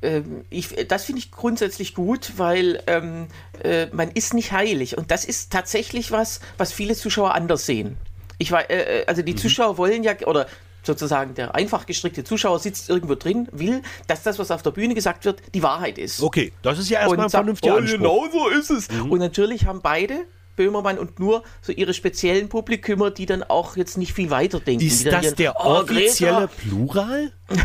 Ähm, 0.00 0.44
ich, 0.50 0.68
das 0.88 1.04
finde 1.04 1.20
ich 1.20 1.30
grundsätzlich 1.30 1.94
gut, 1.94 2.34
weil 2.36 2.82
ähm, 2.86 3.26
äh, 3.62 3.86
man 3.92 4.10
ist 4.10 4.34
nicht 4.34 4.52
heilig. 4.52 4.96
Und 4.96 5.10
das 5.10 5.24
ist 5.24 5.50
tatsächlich 5.52 6.12
was, 6.12 6.40
was 6.56 6.72
viele 6.72 6.94
Zuschauer 6.94 7.34
anders 7.34 7.66
sehen. 7.66 7.96
Ich 8.38 8.52
war, 8.52 8.70
äh, 8.70 9.00
äh, 9.00 9.06
also 9.06 9.22
Mhm. 9.22 9.26
die 9.26 9.34
Zuschauer 9.36 9.76
wollen 9.78 10.04
ja, 10.04 10.14
oder 10.26 10.46
sozusagen 10.88 11.34
der 11.34 11.54
einfach 11.54 11.86
gestrickte 11.86 12.24
Zuschauer 12.24 12.58
sitzt 12.58 12.88
irgendwo 12.88 13.14
drin, 13.14 13.48
will, 13.52 13.82
dass 14.08 14.22
das, 14.22 14.38
was 14.38 14.50
auf 14.50 14.62
der 14.62 14.72
Bühne 14.72 14.94
gesagt 14.94 15.24
wird, 15.24 15.40
die 15.54 15.62
Wahrheit 15.62 15.98
ist. 15.98 16.22
Okay, 16.22 16.52
das 16.62 16.78
ist 16.78 16.88
ja 16.88 17.00
erstmal 17.00 17.18
ein 17.18 17.24
und 17.24 17.30
sagt, 17.30 17.42
vernünftiger 17.42 17.74
oh, 17.74 17.78
Anspruch. 17.78 17.98
genau 17.98 18.26
so 18.32 18.48
ist 18.48 18.70
es. 18.70 18.88
Und 18.88 19.18
natürlich 19.18 19.66
haben 19.66 19.80
beide, 19.82 20.24
Böhmermann 20.56 20.98
und 20.98 21.20
nur, 21.20 21.44
so 21.62 21.72
ihre 21.72 21.94
speziellen 21.94 22.48
Publikumer, 22.48 23.10
die 23.10 23.26
dann 23.26 23.42
auch 23.44 23.76
jetzt 23.76 23.98
nicht 23.98 24.12
viel 24.12 24.30
weiter 24.30 24.58
denken. 24.60 24.84
Ist 24.84 25.06
das 25.06 25.24
ihren, 25.24 25.36
der 25.36 25.54
"Oh, 25.60 25.80
offizielle 25.82 26.48
Greta." 26.48 26.52
Plural? 26.56 27.32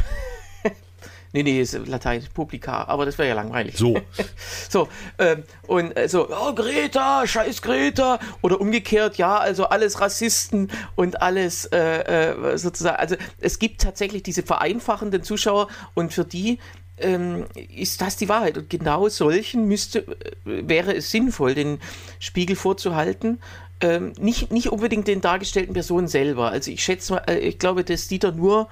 Nee, 1.34 1.41
nee, 1.41 1.62
ist 1.62 1.74
Latein, 1.88 2.24
Publika, 2.32 2.84
aber 2.84 3.06
das 3.06 3.17
wäre 3.17 3.30
ja 3.30 3.36
langweilig. 3.36 3.76
So. 3.76 4.00
So, 4.69 4.88
ähm, 5.19 5.43
und 5.67 5.96
äh, 5.98 6.08
so, 6.08 6.30
oh, 6.30 6.54
Greta, 6.54 7.28
scheiß 7.28 7.62
Greta. 7.62 8.19
Oder 8.41 8.60
umgekehrt, 8.62 9.17
ja, 9.17 9.38
also 9.38 9.65
alles 9.65 10.00
Rassisten 10.00 10.72
und 10.96 11.22
alles 11.22 11.65
äh, 11.65 12.32
äh, 12.32 12.58
sozusagen. 12.58 12.98
Also 12.98 13.15
es 13.39 13.60
gibt 13.60 13.82
tatsächlich 13.82 14.24
diese 14.24 14.43
vereinfachenden 14.43 15.24
Zuschauer 15.24 15.67
und 15.93 16.13
für 16.13 16.26
die 16.26 16.60
ähm, 16.98 17.46
ist 17.76 18.02
das 18.02 18.15
die 18.15 18.30
Wahrheit. 18.30 18.58
Und 18.58 18.69
genau 18.69 19.10
solchen 19.10 19.67
müsste, 19.67 20.00
äh, 20.00 20.67
wäre 20.67 20.96
es 20.96 21.12
sinnvoll, 21.12 21.56
den 21.56 21.80
Spiegel 22.19 22.56
vorzuhalten. 22.56 23.39
Ähm, 23.82 24.13
nicht, 24.19 24.52
nicht 24.52 24.69
unbedingt 24.69 25.08
den 25.08 25.22
dargestellten 25.22 25.74
Personen 25.74 26.08
selber. 26.08 26.52
Also 26.52 26.72
ich 26.72 26.84
schätze 26.84 27.13
mal, 27.13 27.24
äh, 27.28 27.39
ich 27.39 27.60
glaube, 27.60 27.84
dass 27.84 28.08
Dieter 28.08 28.32
nur 28.32 28.69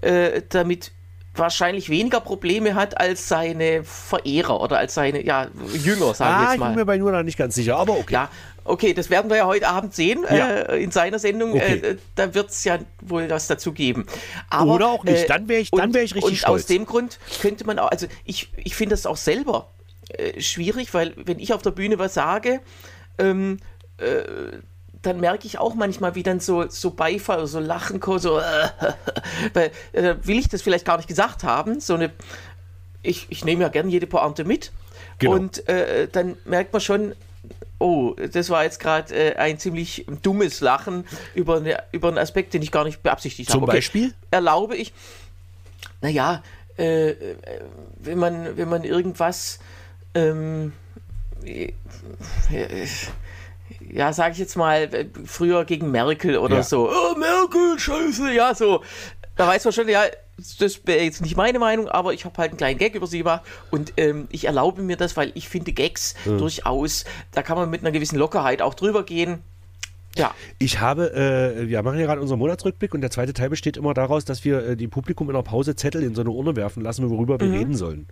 äh, 0.00 0.42
damit 0.48 0.92
wahrscheinlich 1.40 1.88
weniger 1.90 2.20
Probleme 2.20 2.74
hat 2.76 3.00
als 3.00 3.26
seine 3.26 3.82
Verehrer 3.82 4.60
oder 4.60 4.78
als 4.78 4.94
seine 4.94 5.24
ja, 5.24 5.48
Jünger, 5.74 6.14
sagen 6.14 6.30
wir 6.30 6.36
Ah, 6.36 6.42
jetzt 6.42 6.52
ich 6.52 6.58
bin 6.60 6.60
mal. 6.60 6.76
mir 6.76 6.84
bei 6.84 6.98
noch 6.98 7.22
nicht 7.24 7.36
ganz 7.38 7.56
sicher, 7.56 7.76
aber 7.76 7.94
okay. 7.98 8.12
Ja, 8.14 8.30
okay, 8.64 8.94
das 8.94 9.10
werden 9.10 9.28
wir 9.30 9.38
ja 9.38 9.46
heute 9.46 9.66
Abend 9.66 9.94
sehen 9.94 10.24
Ja. 10.30 10.48
äh, 10.50 10.82
in 10.82 10.92
seiner 10.92 11.18
Sendung. 11.18 11.54
Okay. 11.54 11.78
Äh, 11.78 11.96
da 12.14 12.32
wird 12.34 12.50
es 12.50 12.62
ja 12.62 12.78
wohl 13.00 13.28
was 13.28 13.48
dazu 13.48 13.72
geben. 13.72 14.06
Aber, 14.50 14.74
Oder 14.74 14.86
auch 14.88 15.02
nicht. 15.02 15.24
äh, 15.24 15.26
Dann 15.26 15.48
wär 15.48 15.58
ich- 15.60 15.70
dann 15.72 15.92
wär 15.94 16.02
ich 16.04 16.14
richtig 16.14 16.30
Und 16.32 16.36
stolz. 16.38 16.62
aus 16.62 16.66
dem 16.66 16.86
Grund 16.86 17.18
könnte 17.40 17.66
man 17.66 17.78
auch, 17.80 17.90
also 17.90 18.06
ich, 18.24 18.50
ich 18.56 18.76
finde 18.76 18.92
das 18.94 19.06
auch 19.06 19.16
selber 19.16 19.70
äh, 20.10 20.40
schwierig, 20.40 20.94
weil 20.94 21.14
wenn 21.16 21.38
ich 21.40 21.52
auf 21.52 21.62
der 21.62 21.70
Bühne 21.72 21.98
was 21.98 22.14
sage, 22.14 22.60
ähm, 23.18 23.58
äh, 23.98 24.22
dann 25.02 25.20
merke 25.20 25.46
ich 25.46 25.58
auch 25.58 25.74
manchmal, 25.74 26.14
wie 26.14 26.22
dann 26.22 26.40
so, 26.40 26.68
so 26.68 26.90
Beifall 26.90 27.38
oder 27.38 27.46
so 27.46 27.58
Lachen 27.58 28.00
kommt, 28.00 28.22
so, 28.22 28.40
weil 29.54 29.70
äh, 29.92 30.16
will 30.22 30.38
ich 30.38 30.48
das 30.48 30.62
vielleicht 30.62 30.84
gar 30.84 30.96
nicht 30.96 31.08
gesagt 31.08 31.44
haben. 31.44 31.80
So 31.80 31.94
eine, 31.94 32.10
ich, 33.02 33.26
ich 33.30 33.44
nehme 33.44 33.62
ja 33.62 33.68
gern 33.68 33.88
jede 33.88 34.06
Pointe 34.06 34.44
mit. 34.44 34.72
Genau. 35.18 35.34
Und 35.34 35.68
äh, 35.68 36.08
dann 36.10 36.36
merkt 36.44 36.72
man 36.72 36.80
schon, 36.80 37.14
oh, 37.78 38.14
das 38.32 38.50
war 38.50 38.64
jetzt 38.64 38.78
gerade 38.78 39.14
äh, 39.14 39.36
ein 39.36 39.58
ziemlich 39.58 40.06
dummes 40.22 40.60
Lachen 40.60 41.06
über, 41.34 41.56
eine, 41.56 41.82
über 41.92 42.08
einen 42.08 42.18
Aspekt, 42.18 42.54
den 42.54 42.62
ich 42.62 42.70
gar 42.70 42.84
nicht 42.84 43.02
beabsichtigt 43.02 43.50
Zum 43.50 43.62
habe. 43.62 43.72
Okay, 43.72 43.78
Beispiel? 43.78 44.14
Erlaube 44.30 44.76
ich, 44.76 44.92
naja, 46.00 46.42
äh, 46.78 47.10
äh, 47.10 47.36
wenn, 47.98 48.18
man, 48.18 48.56
wenn 48.56 48.68
man 48.68 48.84
irgendwas, 48.84 49.58
ähm, 50.14 50.72
äh, 51.44 51.72
äh, 52.52 52.86
ja, 53.92 54.12
sage 54.12 54.32
ich 54.32 54.38
jetzt 54.38 54.56
mal, 54.56 54.82
äh, 54.94 55.06
früher 55.24 55.64
gegen 55.64 55.90
Merkel 55.90 56.38
oder 56.38 56.56
Ja. 56.56 56.62
so, 56.62 56.90
oh, 56.90 57.18
Merkel, 57.18 57.78
scheiße, 57.78 58.32
ja, 58.32 58.54
so. 58.54 58.82
Da 59.36 59.46
weiß 59.46 59.64
man 59.64 59.72
schon, 59.72 59.88
ja, 59.88 60.02
das 60.58 60.86
wäre 60.86 61.02
jetzt 61.04 61.20
nicht 61.22 61.36
meine 61.36 61.58
Meinung, 61.58 61.88
aber 61.88 62.12
ich 62.14 62.24
habe 62.24 62.36
halt 62.38 62.50
einen 62.52 62.58
kleinen 62.58 62.78
Gag 62.78 62.94
über 62.94 63.06
sie 63.06 63.18
gemacht 63.18 63.42
und 63.70 63.92
ähm, 63.96 64.26
ich 64.30 64.46
erlaube 64.46 64.82
mir 64.82 64.96
das, 64.96 65.16
weil 65.16 65.32
ich 65.34 65.48
finde 65.48 65.72
Gags 65.72 66.14
durchaus, 66.24 67.04
da 67.32 67.42
kann 67.42 67.56
man 67.56 67.68
mit 67.70 67.80
einer 67.82 67.90
gewissen 67.92 68.18
Lockerheit 68.18 68.62
auch 68.62 68.74
drüber 68.74 69.02
gehen. 69.04 69.42
Ja, 70.16 70.34
Ich 70.58 70.80
habe, 70.80 71.12
äh, 71.14 71.68
wir 71.68 71.82
machen 71.82 71.98
ja 72.00 72.06
gerade 72.06 72.20
unseren 72.20 72.38
Monatsrückblick 72.40 72.92
und 72.94 73.00
der 73.00 73.10
zweite 73.12 73.32
Teil 73.32 73.48
besteht 73.48 73.76
immer 73.76 73.94
daraus, 73.94 74.24
dass 74.24 74.44
wir 74.44 74.66
äh, 74.70 74.76
die 74.76 74.88
Publikum 74.88 75.28
in 75.30 75.34
der 75.36 75.42
Pause 75.42 75.76
Zettel 75.76 76.02
in 76.02 76.14
so 76.16 76.22
eine 76.22 76.30
Urne 76.30 76.56
werfen 76.56 76.82
lassen, 76.82 77.08
worüber 77.08 77.34
Mhm. 77.36 77.40
wir 77.52 77.60
reden 77.60 77.74
sollen. 77.76 78.08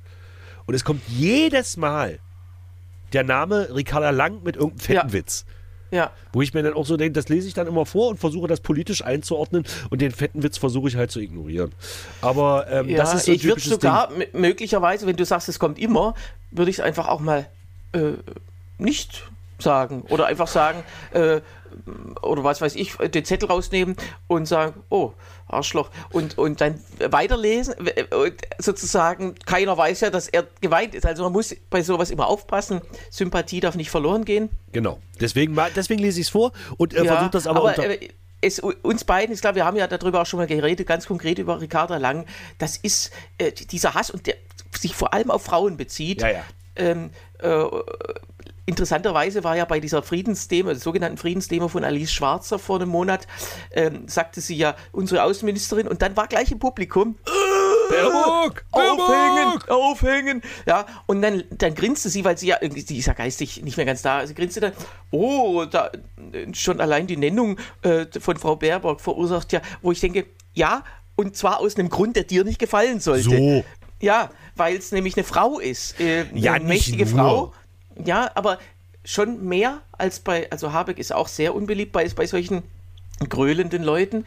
Und 0.67 0.75
es 0.75 0.85
kommt 0.85 1.03
jedes 1.09 1.77
Mal 1.77 2.19
der 3.13 3.25
Name 3.25 3.69
Ricarda 3.75 4.11
Lang 4.11 4.43
mit 4.43 4.57
irgendeinem 4.57 4.81
fetten 4.81 5.07
Ja. 5.09 5.13
Witz. 5.13 5.45
ja. 5.91 6.11
Wo 6.33 6.43
ich 6.43 6.53
mir 6.55 6.63
dann 6.63 6.75
auch 6.75 6.85
so 6.87 6.97
denke, 6.97 7.13
das 7.15 7.29
lese 7.29 7.49
ich 7.49 7.55
dann 7.55 7.67
immer 7.67 7.87
vor 7.87 8.09
und 8.09 8.19
versuche 8.21 8.47
das 8.49 8.61
politisch 8.61 9.03
einzuordnen 9.05 9.65
und 9.91 10.01
den 10.03 10.11
fetten 10.13 10.43
Witz 10.43 10.59
versuche 10.59 10.89
ich 10.89 10.97
halt 10.97 11.11
zu 11.11 11.21
ignorieren. 11.21 11.73
Aber 12.21 12.67
ähm, 12.71 12.89
Ja, 12.89 12.99
das 12.99 13.15
ist 13.15 13.25
so 13.27 13.31
ein 13.33 13.37
ich 13.37 13.45
würde 13.45 13.61
sogar 13.61 14.11
m- 14.13 14.25
möglicherweise, 14.33 15.07
wenn 15.07 15.17
du 15.17 15.25
sagst, 15.25 15.49
es 15.49 15.59
kommt 15.59 15.79
immer, 15.79 16.15
würde 16.51 16.71
ich 16.71 16.79
es 16.79 16.85
einfach 16.85 17.09
auch 17.09 17.21
mal 17.21 17.47
äh, 17.93 18.13
nicht 18.79 19.25
sagen 19.59 20.03
oder 20.09 20.27
einfach 20.27 20.47
sagen, 20.47 20.85
äh, 21.13 21.41
oder 22.23 22.45
was 22.45 22.61
weiß 22.61 22.77
ich, 22.77 22.97
den 22.97 23.25
Zettel 23.25 23.49
rausnehmen 23.49 23.97
und 24.27 24.47
sagen, 24.47 24.83
oh, 24.89 25.13
Arschloch, 25.49 25.91
und, 26.13 26.39
und 26.39 26.61
dann 26.61 26.81
weiterlesen, 26.99 27.75
und 27.75 28.35
sozusagen, 28.59 29.35
keiner 29.47 29.77
weiß 29.77 30.01
ja, 30.01 30.11
dass 30.11 30.29
er 30.29 30.47
geweint 30.61 30.95
ist. 30.95 31.07
Also 31.07 31.25
man 31.25 31.33
muss 31.33 31.55
bei 31.71 31.83
sowas 31.83 32.11
immer 32.11 32.27
aufpassen, 32.29 32.81
Sympathie 33.11 33.61
darf 33.61 33.75
nicht 33.75 33.91
verloren 33.91 34.25
gehen. 34.25 34.51
Genau, 34.73 34.99
deswegen, 35.21 35.57
deswegen 35.75 36.01
lese 36.01 36.21
ich 36.21 36.27
es 36.27 36.31
vor 36.31 36.53
und 36.77 36.95
äh, 36.95 37.05
Ja, 37.05 37.15
versuche 37.15 37.31
das 37.31 37.47
aber, 37.47 37.61
aber 37.61 37.69
unter... 37.71 37.89
äh, 37.89 38.09
es, 38.41 38.61
uns 38.61 39.03
beiden, 39.05 39.35
ich 39.35 39.41
glaube, 39.41 39.57
wir 39.57 39.65
haben 39.65 39.77
ja 39.77 39.89
darüber 39.89 40.23
auch 40.23 40.27
schon 40.27 40.39
mal 40.39 40.47
geredet, 40.47 40.87
ganz 40.87 41.07
konkret 41.07 41.39
über 41.39 41.61
Ricarda 41.61 41.97
Lang, 41.97 42.25
das 42.59 42.77
ist 42.77 43.11
äh, 43.39 43.51
dieser 43.51 43.95
Hass 43.95 44.11
und 44.11 44.27
der 44.27 44.37
sich 44.79 44.95
vor 44.95 45.13
allem 45.13 45.31
auf 45.31 45.43
Frauen 45.43 45.77
bezieht. 45.77 46.23
Ja, 46.23 46.31
ja. 46.31 46.45
Ähm, 46.77 47.11
äh, 47.41 47.65
interessanterweise 48.69 49.43
war 49.45 49.57
ja 49.57 49.65
bei 49.65 49.81
dieser 49.81 50.03
Friedensdemo, 50.03 50.69
der 50.69 50.79
sogenannten 50.79 51.17
Friedensdemo 51.17 51.69
von 51.69 51.85
Alice 51.85 52.13
Schwarzer 52.13 52.59
vor 52.59 52.77
einem 52.77 52.91
Monat, 52.91 53.27
ähm, 53.73 54.07
sagte 54.07 54.43
sie 54.43 54.57
ja, 54.57 54.77
unsere 54.93 55.23
Außenministerin, 55.23 55.89
und 55.89 56.03
dann 56.03 56.17
war 56.17 56.29
gleich 56.29 56.53
im 56.53 56.59
Publikum, 56.59 57.17
Baerbock! 57.89 58.65
aufhängen, 58.71 59.63
aufhängen. 59.69 60.43
Ja, 60.67 60.85
und 61.07 61.23
dann, 61.23 61.45
dann 61.51 61.75
grinste 61.75 62.11
sie, 62.11 62.25
weil 62.25 62.37
sie 62.37 62.49
ja 62.49 62.59
irgendwie, 62.61 62.83
die 62.83 62.99
ist 62.99 63.07
ja 63.07 63.15
geistig 63.15 63.63
nicht 63.63 63.79
mehr 63.79 63.87
ganz 63.87 64.03
da. 64.03 64.27
Sie 64.27 64.35
grinste 64.35 64.61
dann, 64.61 64.73
oh, 65.11 65.65
da, 65.65 65.91
schon 66.53 66.81
allein 66.81 67.07
die 67.07 67.17
Nennung 67.17 67.59
äh, 67.81 68.05
von 68.21 68.37
Frau 68.37 68.57
Baerbock 68.57 69.01
verursacht 69.01 69.51
ja, 69.55 69.63
wo 69.81 69.93
ich 69.93 70.01
denke, 70.01 70.27
ja, 70.53 70.85
und 71.17 71.37
zwar 71.37 71.61
aus 71.61 71.77
einem 71.77 71.89
Grund, 71.89 72.17
der 72.17 72.25
dir 72.25 72.45
nicht 72.45 72.59
gefallen 72.59 73.01
sollte. 73.01 73.31
So. 73.31 73.65
Ja, 74.01 74.31
weil 74.55 74.77
es 74.77 74.93
nämlich 74.93 75.17
eine 75.17 75.25
Frau 75.25 75.59
ist. 75.59 75.99
Äh, 75.99 76.27
Ja, 76.35 76.53
eine 76.53 76.67
mächtige 76.67 77.07
nur. 77.07 77.15
Frau. 77.15 77.53
Ja, 78.05 78.31
aber 78.35 78.59
schon 79.05 79.45
mehr 79.47 79.81
als 79.93 80.21
bei, 80.21 80.51
also 80.51 80.73
Habeck 80.73 80.99
ist 80.99 81.13
auch 81.13 81.29
sehr 81.29 81.55
unbeliebt 81.55 81.93
bei, 81.93 82.09
bei 82.09 82.27
solchen 82.27 82.63
gröhlenden 83.29 83.83
Leuten. 83.83 84.25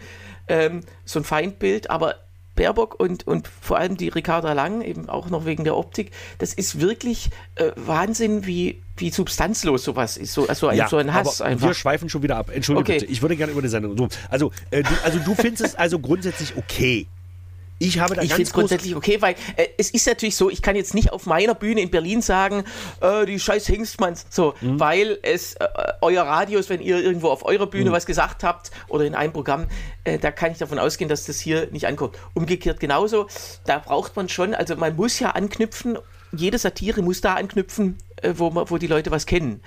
Ähm, 0.48 0.82
so 1.06 1.20
ein 1.20 1.24
Feindbild, 1.24 1.90
aber 1.90 2.16
Baerbock 2.56 3.00
und, 3.00 3.26
und 3.26 3.48
vor 3.48 3.78
allem 3.78 3.96
die 3.96 4.10
Ricarda 4.10 4.54
Lang, 4.54 4.82
eben 4.82 5.08
auch 5.08 5.30
noch 5.30 5.46
wegen 5.46 5.64
der 5.64 5.78
Optik, 5.78 6.12
das 6.40 6.54
ist 6.54 6.82
wirklich 6.82 7.30
äh, 7.56 7.72
Wahnsinn, 7.76 8.46
wie, 8.46 8.82
wie 8.98 9.10
substanzlos 9.10 9.84
sowas 9.84 10.18
ist. 10.18 10.34
So, 10.34 10.48
also 10.48 10.68
ein, 10.68 10.78
Ja, 10.78 10.90
so 10.90 10.98
ein 10.98 11.14
Hass 11.14 11.42
einfach. 11.42 11.68
wir 11.68 11.74
schweifen 11.74 12.10
schon 12.10 12.24
wieder 12.24 12.38
ab. 12.38 12.50
Entschuldige 12.54 12.92
Okay. 12.92 13.00
bitte. 13.00 13.12
Ich 13.12 13.22
würde 13.22 13.38
gerne 13.38 13.54
über 13.54 13.62
die 13.62 13.70
Sendung. 13.70 13.98
So, 13.98 14.10
also, 14.30 14.52
äh, 14.72 14.84
du, 14.84 14.90
also 15.04 15.20
du 15.20 15.34
findest 15.36 15.64
es 15.64 15.76
also 15.76 16.00
grundsätzlich 16.00 16.58
okay. 16.58 17.08
Ich 17.84 17.98
habe 18.00 18.14
da 18.16 18.22
Ich 18.22 18.30
ganz 18.30 18.36
finde 18.38 18.44
es 18.44 18.50
groß- 18.52 18.54
grundsätzlich 18.54 18.96
okay, 18.96 19.18
weil 19.22 19.34
äh, 19.56 19.68
es 19.78 19.90
ist 19.90 20.06
natürlich 20.06 20.36
so, 20.36 20.52
ich 20.52 20.62
kann 20.62 20.76
jetzt 20.76 20.94
nicht 20.94 21.12
auf 21.12 21.26
meiner 21.26 21.56
Bühne 21.56 21.82
in 21.82 21.90
Berlin 21.90 22.22
sagen, 22.22 22.64
äh, 23.02 23.26
die 23.26 23.40
scheiß 23.40 23.68
Hengstmanns, 23.70 24.28
so, 24.30 24.54
Mhm. 24.62 24.80
weil 24.80 25.18
es 25.24 25.56
äh, 25.56 25.68
euer 26.02 26.24
Radius, 26.24 26.70
wenn 26.70 26.80
ihr 26.80 27.02
irgendwo 27.02 27.30
auf 27.30 27.44
eurer 27.44 27.66
Bühne 27.66 27.90
Mhm. 27.90 27.94
was 27.94 28.06
gesagt 28.06 28.44
habt 28.44 28.70
oder 28.88 29.06
in 29.06 29.16
einem 29.16 29.34
Programm, 29.34 29.66
äh, 30.04 30.20
da 30.20 30.30
kann 30.30 30.52
ich 30.52 30.60
davon 30.60 30.78
ausgehen, 30.78 31.10
dass 31.10 31.26
das 31.26 31.40
hier 31.40 31.70
nicht 31.72 31.88
ankommt. 31.88 32.18
Umgekehrt 32.36 32.80
genauso, 32.80 33.26
da 33.66 33.80
braucht 33.80 34.16
man 34.16 34.30
schon, 34.30 34.54
also 34.54 34.76
man 34.76 34.96
muss 34.96 35.20
ja 35.20 35.32
anknüpfen, 35.32 35.98
jede 36.34 36.60
Satire 36.60 37.02
muss 37.02 37.20
da 37.22 37.34
anknüpfen, 37.34 37.98
äh, 38.22 38.34
wo, 38.38 38.52
man, 38.52 38.70
wo 38.70 38.78
die 38.78 38.88
Leute 38.88 39.10
was 39.10 39.26
kennen. 39.26 39.60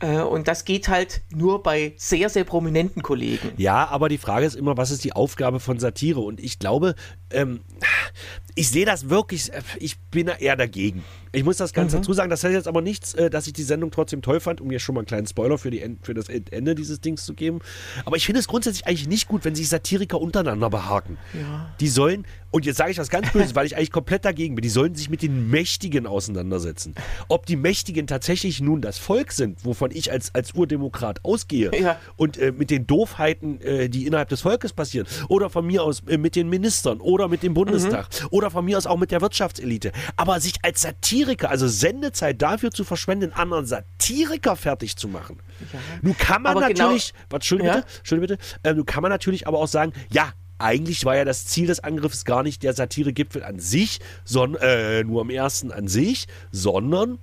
Äh, 0.00 0.20
und 0.20 0.48
das 0.48 0.64
geht 0.64 0.88
halt 0.88 1.22
nur 1.30 1.62
bei 1.62 1.92
sehr, 1.96 2.28
sehr 2.28 2.44
prominenten 2.44 3.02
Kollegen. 3.02 3.52
Ja, 3.56 3.86
aber 3.88 4.08
die 4.08 4.18
Frage 4.18 4.46
ist 4.46 4.56
immer, 4.56 4.76
was 4.76 4.90
ist 4.90 5.04
die 5.04 5.12
Aufgabe 5.12 5.60
von 5.60 5.78
Satire? 5.78 6.20
Und 6.20 6.40
ich 6.40 6.58
glaube, 6.58 6.94
ähm, 7.30 7.60
ich 8.54 8.70
sehe 8.70 8.86
das 8.86 9.08
wirklich, 9.08 9.52
äh, 9.52 9.62
ich 9.78 9.98
bin 9.98 10.28
eher 10.28 10.56
dagegen. 10.56 11.04
Ich 11.32 11.44
muss 11.44 11.56
das 11.58 11.70
Mhm. 11.70 11.74
ganz 11.76 11.92
dazu 11.92 12.12
sagen, 12.12 12.30
das 12.30 12.42
heißt 12.42 12.54
jetzt 12.54 12.66
aber 12.68 12.80
nichts, 12.82 13.14
äh, 13.14 13.30
dass 13.30 13.46
ich 13.46 13.52
die 13.52 13.62
Sendung 13.62 13.90
trotzdem 13.90 14.22
toll 14.22 14.40
fand, 14.40 14.60
um 14.60 14.68
mir 14.68 14.80
schon 14.80 14.94
mal 14.94 15.00
einen 15.00 15.06
kleinen 15.06 15.26
Spoiler 15.26 15.58
für, 15.58 15.70
die, 15.70 15.84
für 16.02 16.14
das 16.14 16.28
End- 16.28 16.52
Ende 16.52 16.74
dieses 16.74 17.00
Dings 17.00 17.24
zu 17.24 17.34
geben. 17.34 17.60
Aber 18.04 18.16
ich 18.16 18.26
finde 18.26 18.40
es 18.40 18.48
grundsätzlich 18.48 18.86
eigentlich 18.86 19.06
nicht 19.08 19.28
gut, 19.28 19.44
wenn 19.44 19.54
sich 19.54 19.68
Satiriker 19.68 20.20
untereinander 20.20 20.70
behaken. 20.70 21.18
Die 21.80 21.88
sollen, 21.88 22.26
und 22.50 22.66
jetzt 22.66 22.76
sage 22.78 22.90
ich 22.90 22.98
was 22.98 23.08
ganz 23.10 23.30
Böses, 23.32 23.54
weil 23.54 23.66
ich 23.66 23.76
eigentlich 23.76 23.92
komplett 23.92 24.24
dagegen 24.24 24.54
bin, 24.56 24.62
die 24.62 24.68
sollen 24.68 24.94
sich 24.96 25.08
mit 25.08 25.22
den 25.22 25.50
Mächtigen 25.50 26.06
auseinandersetzen. 26.06 26.94
Ob 27.28 27.46
die 27.46 27.56
Mächtigen 27.56 28.06
tatsächlich 28.06 28.60
nun 28.60 28.80
das 28.80 28.98
Volk 28.98 29.30
sind, 29.32 29.64
wovon 29.64 29.90
ich 29.92 30.10
als, 30.10 30.34
als 30.34 30.54
Urdemokrat 30.54 31.24
ausgehe, 31.24 31.70
Ja. 31.80 31.98
und 32.16 32.38
äh, 32.38 32.52
mit 32.52 32.70
den 32.70 32.86
Doofheiten, 32.86 33.60
äh, 33.60 33.88
die 33.88 34.06
innerhalb 34.06 34.28
des 34.30 34.40
Volkes 34.40 34.72
passieren, 34.72 35.06
oder 35.28 35.48
von 35.50 35.64
mir 35.66 35.84
aus 35.84 36.02
äh, 36.08 36.18
mit 36.18 36.34
den 36.34 36.48
Ministern 36.48 37.00
oder 37.00 37.28
mit 37.28 37.42
dem 37.44 37.54
Bundestag 37.54 38.08
oder 38.30 38.50
von 38.50 38.64
mir 38.64 38.76
aus 38.78 38.86
auch 38.86 38.98
mit 38.98 39.10
der 39.12 39.20
Wirtschaftselite. 39.20 39.92
Aber 40.16 40.40
sich 40.40 40.54
als 40.62 40.82
Satiriker, 40.82 41.19
also 41.48 41.68
Sendezeit 41.68 42.40
dafür 42.42 42.70
zu 42.70 42.84
verschwenden, 42.84 43.24
einen 43.32 43.32
anderen 43.40 43.66
Satiriker 43.66 44.56
fertig 44.56 44.96
zu 44.96 45.08
machen. 45.08 45.38
Nun 46.02 46.16
kann 46.16 46.42
man 46.42 46.56
Aber 46.56 46.68
genau- 46.68 46.84
natürlich, 46.84 47.12
warte, 47.28 47.36
Entschuldigung 47.44 47.74
Ja? 47.74 47.80
bitte, 47.80 47.98
Entschuldigung 47.98 48.36
bitte, 48.36 48.68
äh, 48.68 48.74
nun 48.74 48.86
kann 48.86 49.02
man 49.02 49.10
natürlich 49.10 49.46
aber 49.46 49.58
auch 49.58 49.68
sagen, 49.68 49.92
ja, 50.10 50.32
eigentlich 50.58 51.04
war 51.04 51.16
ja 51.16 51.24
das 51.24 51.46
Ziel 51.46 51.66
des 51.66 51.80
Angriffs 51.80 52.24
gar 52.24 52.42
nicht 52.42 52.62
der 52.62 52.74
Satiregipfel 52.74 53.42
an 53.42 53.58
sich, 53.58 54.00
sondern 54.24 54.62
äh, 54.62 55.04
nur 55.04 55.22
am 55.22 55.30
ersten 55.30 55.72
an 55.72 55.88
sich, 55.88 56.26
sondern 56.52 57.18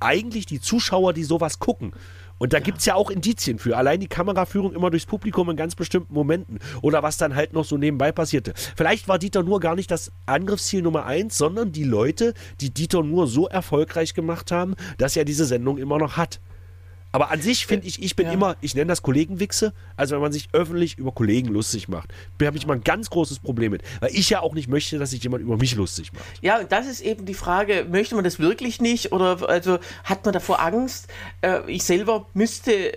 eigentlich 0.00 0.46
die 0.46 0.60
Zuschauer, 0.60 1.12
die 1.12 1.24
sowas 1.24 1.58
gucken. 1.58 1.92
Und 2.38 2.52
da 2.52 2.60
gibt 2.60 2.78
es 2.78 2.86
ja 2.86 2.94
auch 2.94 3.10
Indizien 3.10 3.58
für. 3.58 3.76
Allein 3.76 4.00
die 4.00 4.08
Kameraführung 4.08 4.72
immer 4.72 4.90
durchs 4.90 5.06
Publikum 5.06 5.50
in 5.50 5.56
ganz 5.56 5.74
bestimmten 5.74 6.14
Momenten. 6.14 6.58
Oder 6.82 7.02
was 7.02 7.16
dann 7.16 7.34
halt 7.34 7.52
noch 7.52 7.64
so 7.64 7.76
nebenbei 7.76 8.12
passierte. 8.12 8.54
Vielleicht 8.76 9.08
war 9.08 9.18
Dieter 9.18 9.42
nur 9.42 9.60
gar 9.60 9.74
nicht 9.74 9.90
das 9.90 10.12
Angriffsziel 10.26 10.82
Nummer 10.82 11.04
eins, 11.04 11.36
sondern 11.36 11.72
die 11.72 11.84
Leute, 11.84 12.34
die 12.60 12.70
Dieter 12.70 13.02
nur 13.02 13.26
so 13.26 13.48
erfolgreich 13.48 14.14
gemacht 14.14 14.52
haben, 14.52 14.74
dass 14.98 15.16
er 15.16 15.24
diese 15.24 15.44
Sendung 15.44 15.78
immer 15.78 15.98
noch 15.98 16.16
hat. 16.16 16.40
Aber 17.18 17.32
an 17.32 17.42
sich 17.42 17.66
finde 17.66 17.88
ich, 17.88 18.00
ich 18.00 18.14
bin 18.14 18.26
Ja. 18.26 18.32
immer, 18.32 18.56
ich 18.60 18.76
nenne 18.76 18.86
das 18.86 19.02
Kollegenwichse, 19.02 19.72
also 19.96 20.14
wenn 20.14 20.22
man 20.22 20.30
sich 20.30 20.48
öffentlich 20.52 20.98
über 20.98 21.10
Kollegen 21.10 21.48
lustig 21.48 21.88
macht. 21.88 22.10
Habe 22.40 22.56
ich 22.56 22.64
mal 22.64 22.74
ein 22.74 22.84
ganz 22.84 23.10
großes 23.10 23.40
Problem 23.40 23.72
mit. 23.72 23.82
Weil 23.98 24.10
ich 24.12 24.30
ja 24.30 24.38
auch 24.40 24.54
nicht 24.54 24.68
möchte, 24.68 25.00
dass 25.00 25.10
sich 25.10 25.24
jemand 25.24 25.42
über 25.42 25.56
mich 25.56 25.74
lustig 25.74 26.12
macht. 26.12 26.22
Ja, 26.42 26.60
und 26.60 26.70
das 26.70 26.86
ist 26.86 27.00
eben 27.00 27.26
die 27.26 27.34
Frage, 27.34 27.86
möchte 27.90 28.14
man 28.14 28.22
das 28.22 28.38
wirklich 28.38 28.80
nicht 28.80 29.10
oder 29.10 29.48
also 29.48 29.80
hat 30.04 30.24
man 30.24 30.32
davor 30.32 30.60
Angst? 30.60 31.08
Äh, 31.40 31.60
ich 31.66 31.82
selber 31.82 32.24
müsste 32.34 32.92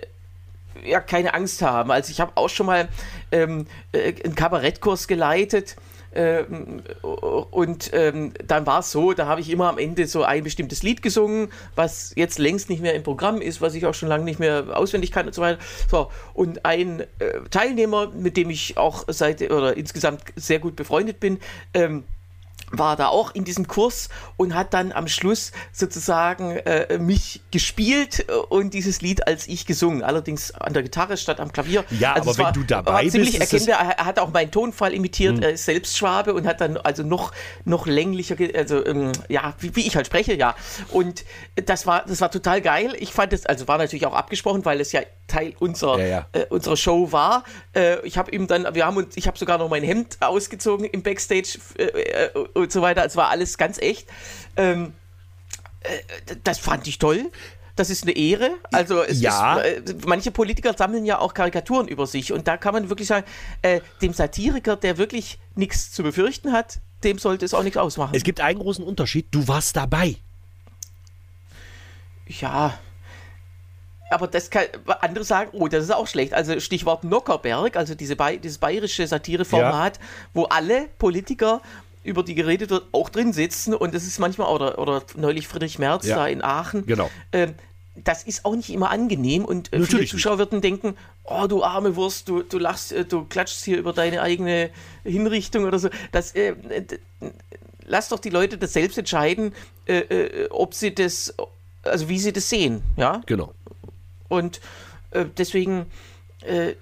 ja 0.84 1.00
keine 1.00 1.34
Angst 1.34 1.60
haben. 1.60 1.90
Also 1.90 2.12
ich 2.12 2.20
habe 2.20 2.30
auch 2.36 2.48
schon 2.48 2.66
mal 2.66 2.88
ähm, 3.32 3.66
äh, 3.90 4.14
einen 4.22 4.36
Kabarettkurs 4.36 5.08
geleitet. 5.08 5.74
Ähm, 6.14 6.82
und 7.02 7.90
ähm, 7.92 8.32
dann 8.46 8.66
war 8.66 8.80
es 8.80 8.90
so, 8.90 9.12
da 9.12 9.26
habe 9.26 9.40
ich 9.40 9.50
immer 9.50 9.68
am 9.68 9.78
Ende 9.78 10.06
so 10.06 10.24
ein 10.24 10.44
bestimmtes 10.44 10.82
Lied 10.82 11.02
gesungen, 11.02 11.48
was 11.74 12.12
jetzt 12.16 12.38
längst 12.38 12.70
nicht 12.70 12.82
mehr 12.82 12.94
im 12.94 13.02
Programm 13.02 13.40
ist, 13.40 13.60
was 13.60 13.74
ich 13.74 13.86
auch 13.86 13.94
schon 13.94 14.08
lange 14.08 14.24
nicht 14.24 14.38
mehr 14.38 14.64
auswendig 14.74 15.10
kann 15.12 15.26
und 15.26 15.34
so 15.34 15.42
weiter. 15.42 15.58
So, 15.90 16.10
und 16.34 16.64
ein 16.64 17.00
äh, 17.00 17.06
Teilnehmer, 17.50 18.08
mit 18.08 18.36
dem 18.36 18.50
ich 18.50 18.76
auch 18.76 19.04
seit 19.08 19.42
oder 19.50 19.76
insgesamt 19.76 20.22
sehr 20.36 20.58
gut 20.58 20.76
befreundet 20.76 21.20
bin, 21.20 21.38
ähm, 21.74 22.04
war 22.72 22.96
da 22.96 23.08
auch 23.08 23.34
in 23.34 23.44
diesem 23.44 23.68
Kurs 23.68 24.08
und 24.36 24.54
hat 24.54 24.74
dann 24.74 24.92
am 24.92 25.08
Schluss 25.08 25.52
sozusagen 25.72 26.56
äh, 26.56 26.98
mich 26.98 27.42
gespielt 27.50 28.26
äh, 28.28 28.32
und 28.32 28.74
dieses 28.74 29.00
Lied 29.02 29.26
als 29.26 29.46
ich 29.46 29.66
gesungen. 29.66 30.02
Allerdings 30.02 30.52
an 30.52 30.72
der 30.72 30.82
Gitarre 30.82 31.16
statt 31.16 31.38
am 31.40 31.52
Klavier. 31.52 31.84
Ja, 31.90 32.16
aber 32.16 32.30
es 32.30 32.38
wenn 32.38 32.52
du 32.52 32.62
dabei 32.64 32.92
war 32.92 33.00
bist, 33.02 33.12
ziemlich 33.12 33.40
erkennbar. 33.40 33.94
Er 33.96 34.04
hat 34.04 34.18
auch 34.18 34.32
meinen 34.32 34.50
Tonfall 34.50 34.94
imitiert, 34.94 35.42
er 35.42 35.50
ist 35.52 35.64
selbst 35.64 35.96
Schwabe 35.96 36.34
und 36.34 36.46
hat 36.46 36.60
dann 36.60 36.76
also 36.78 37.02
noch, 37.02 37.32
noch 37.64 37.86
länglicher, 37.86 38.36
also 38.54 38.84
ähm, 38.84 39.12
ja, 39.28 39.54
wie, 39.58 39.76
wie 39.76 39.86
ich 39.86 39.96
halt 39.96 40.06
spreche, 40.06 40.34
ja. 40.34 40.54
Und 40.90 41.24
das 41.56 41.86
war, 41.86 42.04
das 42.06 42.20
war 42.20 42.30
total 42.30 42.60
geil. 42.60 42.94
Ich 42.98 43.12
fand 43.12 43.32
es, 43.32 43.46
also 43.46 43.68
war 43.68 43.78
natürlich 43.78 44.06
auch 44.06 44.14
abgesprochen, 44.14 44.64
weil 44.64 44.80
es 44.80 44.92
ja 44.92 45.02
Teil 45.26 45.54
unserer, 45.58 45.98
Ja, 45.98 46.06
ja. 46.06 46.26
Äh, 46.32 46.46
unserer 46.50 46.76
Show 46.76 47.12
war. 47.12 47.44
Äh, 47.74 48.06
ich 48.06 48.18
habe 48.18 48.30
ihm 48.30 48.46
dann, 48.46 48.74
wir 48.74 48.86
haben 48.86 48.96
uns, 48.96 49.16
ich 49.16 49.26
habe 49.26 49.38
sogar 49.38 49.58
noch 49.58 49.68
mein 49.68 49.82
Hemd 49.82 50.18
ausgezogen 50.20 50.84
im 50.84 51.02
Backstage 51.02 51.58
äh, 51.78 51.84
äh, 51.84 52.30
und 52.62 52.72
so 52.72 52.82
weiter. 52.82 53.04
Es 53.04 53.16
war 53.16 53.28
alles 53.28 53.58
ganz 53.58 53.78
echt. 53.78 54.08
Ähm, 54.56 54.92
äh, 55.80 56.36
das 56.44 56.58
fand 56.58 56.86
ich 56.86 56.98
toll. 56.98 57.30
Das 57.74 57.88
ist 57.88 58.02
eine 58.02 58.12
Ehre. 58.12 58.50
Also 58.70 59.02
es 59.02 59.20
Ja. 59.20 59.56
ist, 59.58 59.90
äh, 59.90 59.94
manche 60.06 60.30
Politiker 60.30 60.74
sammeln 60.76 61.06
ja 61.06 61.18
auch 61.18 61.32
Karikaturen 61.34 61.88
über 61.88 62.06
sich 62.06 62.32
und 62.32 62.46
da 62.46 62.56
kann 62.56 62.74
man 62.74 62.88
wirklich 62.90 63.08
sagen, 63.08 63.26
äh, 63.62 63.80
dem 64.02 64.12
Satiriker, 64.12 64.76
der 64.76 64.98
wirklich 64.98 65.38
nichts 65.54 65.90
zu 65.90 66.02
befürchten 66.02 66.52
hat, 66.52 66.80
dem 67.02 67.18
sollte 67.18 67.44
es 67.44 67.54
auch 67.54 67.62
nichts 67.62 67.78
ausmachen. 67.78 68.14
Es 68.14 68.24
gibt 68.24 68.40
einen 68.40 68.58
großen 68.58 68.84
Unterschied. 68.84 69.26
Du 69.30 69.48
warst 69.48 69.76
dabei. 69.76 70.16
Ja. 72.26 72.78
Aber 74.10 74.26
das 74.26 74.50
kann 74.50 74.64
andere 75.00 75.24
sagen, 75.24 75.50
oh, 75.54 75.68
das 75.68 75.84
ist 75.84 75.90
auch 75.90 76.06
schlecht. 76.06 76.34
Also 76.34 76.60
Stichwort 76.60 77.02
Nockerberg, 77.04 77.76
also 77.76 77.94
diese 77.94 78.14
dieses 78.42 78.58
bayerische 78.58 79.06
Satireformat, 79.06 79.98
wo 80.34 80.44
alle 80.44 80.88
Politiker, 80.98 81.62
über 82.02 82.22
die 82.22 82.34
geredet 82.34 82.70
wird, 82.70 82.86
auch 82.92 83.08
drin 83.08 83.32
sitzen 83.32 83.74
und 83.74 83.94
das 83.94 84.04
ist 84.04 84.18
manchmal, 84.18 84.48
oder, 84.52 84.78
oder 84.78 85.02
neulich 85.16 85.48
Friedrich 85.48 85.78
Merz 85.78 86.06
Ja. 86.06 86.16
da 86.16 86.26
in 86.26 86.42
Aachen. 86.42 86.86
Genau. 86.86 87.10
Ähm, 87.32 87.54
das 87.94 88.22
ist 88.22 88.44
auch 88.44 88.56
nicht 88.56 88.70
immer 88.70 88.90
angenehm 88.90 89.44
und 89.44 89.72
äh, 89.72 89.82
viele 89.82 90.06
Zuschauer 90.06 90.38
würden 90.38 90.62
denken, 90.62 90.96
oh 91.24 91.46
du 91.46 91.62
arme 91.62 91.94
Wurst, 91.94 92.28
du, 92.28 92.42
du 92.42 92.58
lachst, 92.58 92.92
äh, 92.92 93.04
du 93.04 93.24
klatschst 93.24 93.64
hier 93.64 93.78
über 93.78 93.92
deine 93.92 94.22
eigene 94.22 94.70
Hinrichtung 95.04 95.64
oder 95.64 95.78
so. 95.78 95.90
Das, 96.10 96.34
äh, 96.34 96.54
lass 97.84 98.08
doch 98.08 98.18
die 98.18 98.30
Leute 98.30 98.56
das 98.56 98.72
selbst 98.72 98.96
entscheiden, 98.96 99.54
äh, 99.86 99.98
äh, 99.98 100.48
ob 100.50 100.72
sie 100.74 100.94
das 100.94 101.34
also 101.84 102.08
wie 102.08 102.18
sie 102.18 102.32
das 102.32 102.48
sehen, 102.48 102.82
ja. 102.96 103.20
Genau. 103.26 103.54
Und 104.28 104.60
äh, 105.10 105.26
deswegen, 105.36 105.86
äh, 106.42 106.74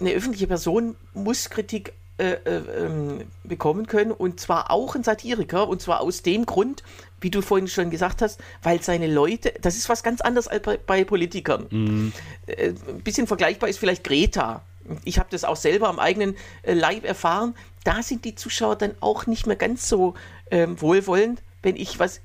eine 0.00 0.12
öffentliche 0.12 0.46
Person 0.46 0.96
muss 1.14 1.50
Kritik 1.50 1.92
äh, 2.20 2.32
äh, 2.44 2.84
ähm, 2.84 3.24
bekommen 3.44 3.86
können 3.86 4.12
und 4.12 4.40
zwar 4.40 4.70
auch 4.70 4.94
ein 4.94 5.02
Satiriker 5.02 5.66
und 5.66 5.80
zwar 5.80 6.02
aus 6.02 6.20
dem 6.20 6.44
Grund, 6.44 6.82
wie 7.22 7.30
du 7.30 7.40
vorhin 7.40 7.66
schon 7.66 7.88
gesagt 7.88 8.20
hast, 8.20 8.40
weil 8.62 8.82
seine 8.82 9.06
Leute, 9.06 9.54
das 9.62 9.76
ist 9.76 9.88
was 9.88 10.02
ganz 10.02 10.20
anderes 10.20 10.46
als 10.46 10.62
bei, 10.62 10.76
bei 10.76 11.04
Politikern. 11.04 11.66
Mhm. 11.70 12.12
Äh, 12.46 12.74
ein 12.88 13.00
bisschen 13.02 13.26
vergleichbar 13.26 13.70
ist 13.70 13.78
vielleicht 13.78 14.04
Greta. 14.04 14.62
Ich 15.04 15.18
habe 15.18 15.28
das 15.30 15.44
auch 15.44 15.56
selber 15.56 15.88
am 15.88 15.98
eigenen 15.98 16.36
äh, 16.62 16.74
Leib 16.74 17.06
erfahren. 17.06 17.54
Da 17.84 18.02
sind 18.02 18.26
die 18.26 18.34
Zuschauer 18.34 18.76
dann 18.76 18.92
auch 19.00 19.26
nicht 19.26 19.46
mehr 19.46 19.56
ganz 19.56 19.88
so 19.88 20.12
ähm, 20.50 20.78
wohlwollend, 20.78 21.42
wenn 21.62 21.76
ich 21.76 21.98
was 21.98 22.20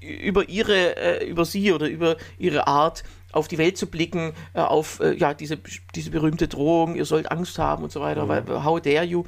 über 0.00 0.48
ihre, 0.48 0.96
äh, 0.96 1.26
über 1.28 1.44
sie 1.44 1.72
oder 1.72 1.88
über 1.88 2.16
ihre 2.38 2.68
Art 2.68 3.02
auf 3.32 3.48
die 3.48 3.58
Welt 3.58 3.76
zu 3.78 3.86
blicken, 3.86 4.32
äh, 4.54 4.60
auf 4.60 5.00
äh, 5.00 5.14
ja, 5.14 5.34
diese, 5.34 5.58
diese 5.94 6.10
berühmte 6.10 6.48
Drohung, 6.48 6.96
ihr 6.96 7.04
sollt 7.04 7.30
Angst 7.30 7.58
haben 7.58 7.84
und 7.84 7.92
so 7.92 8.00
weiter, 8.00 8.28
weil 8.28 8.44
how 8.64 8.80
dare 8.80 9.04
you, 9.04 9.24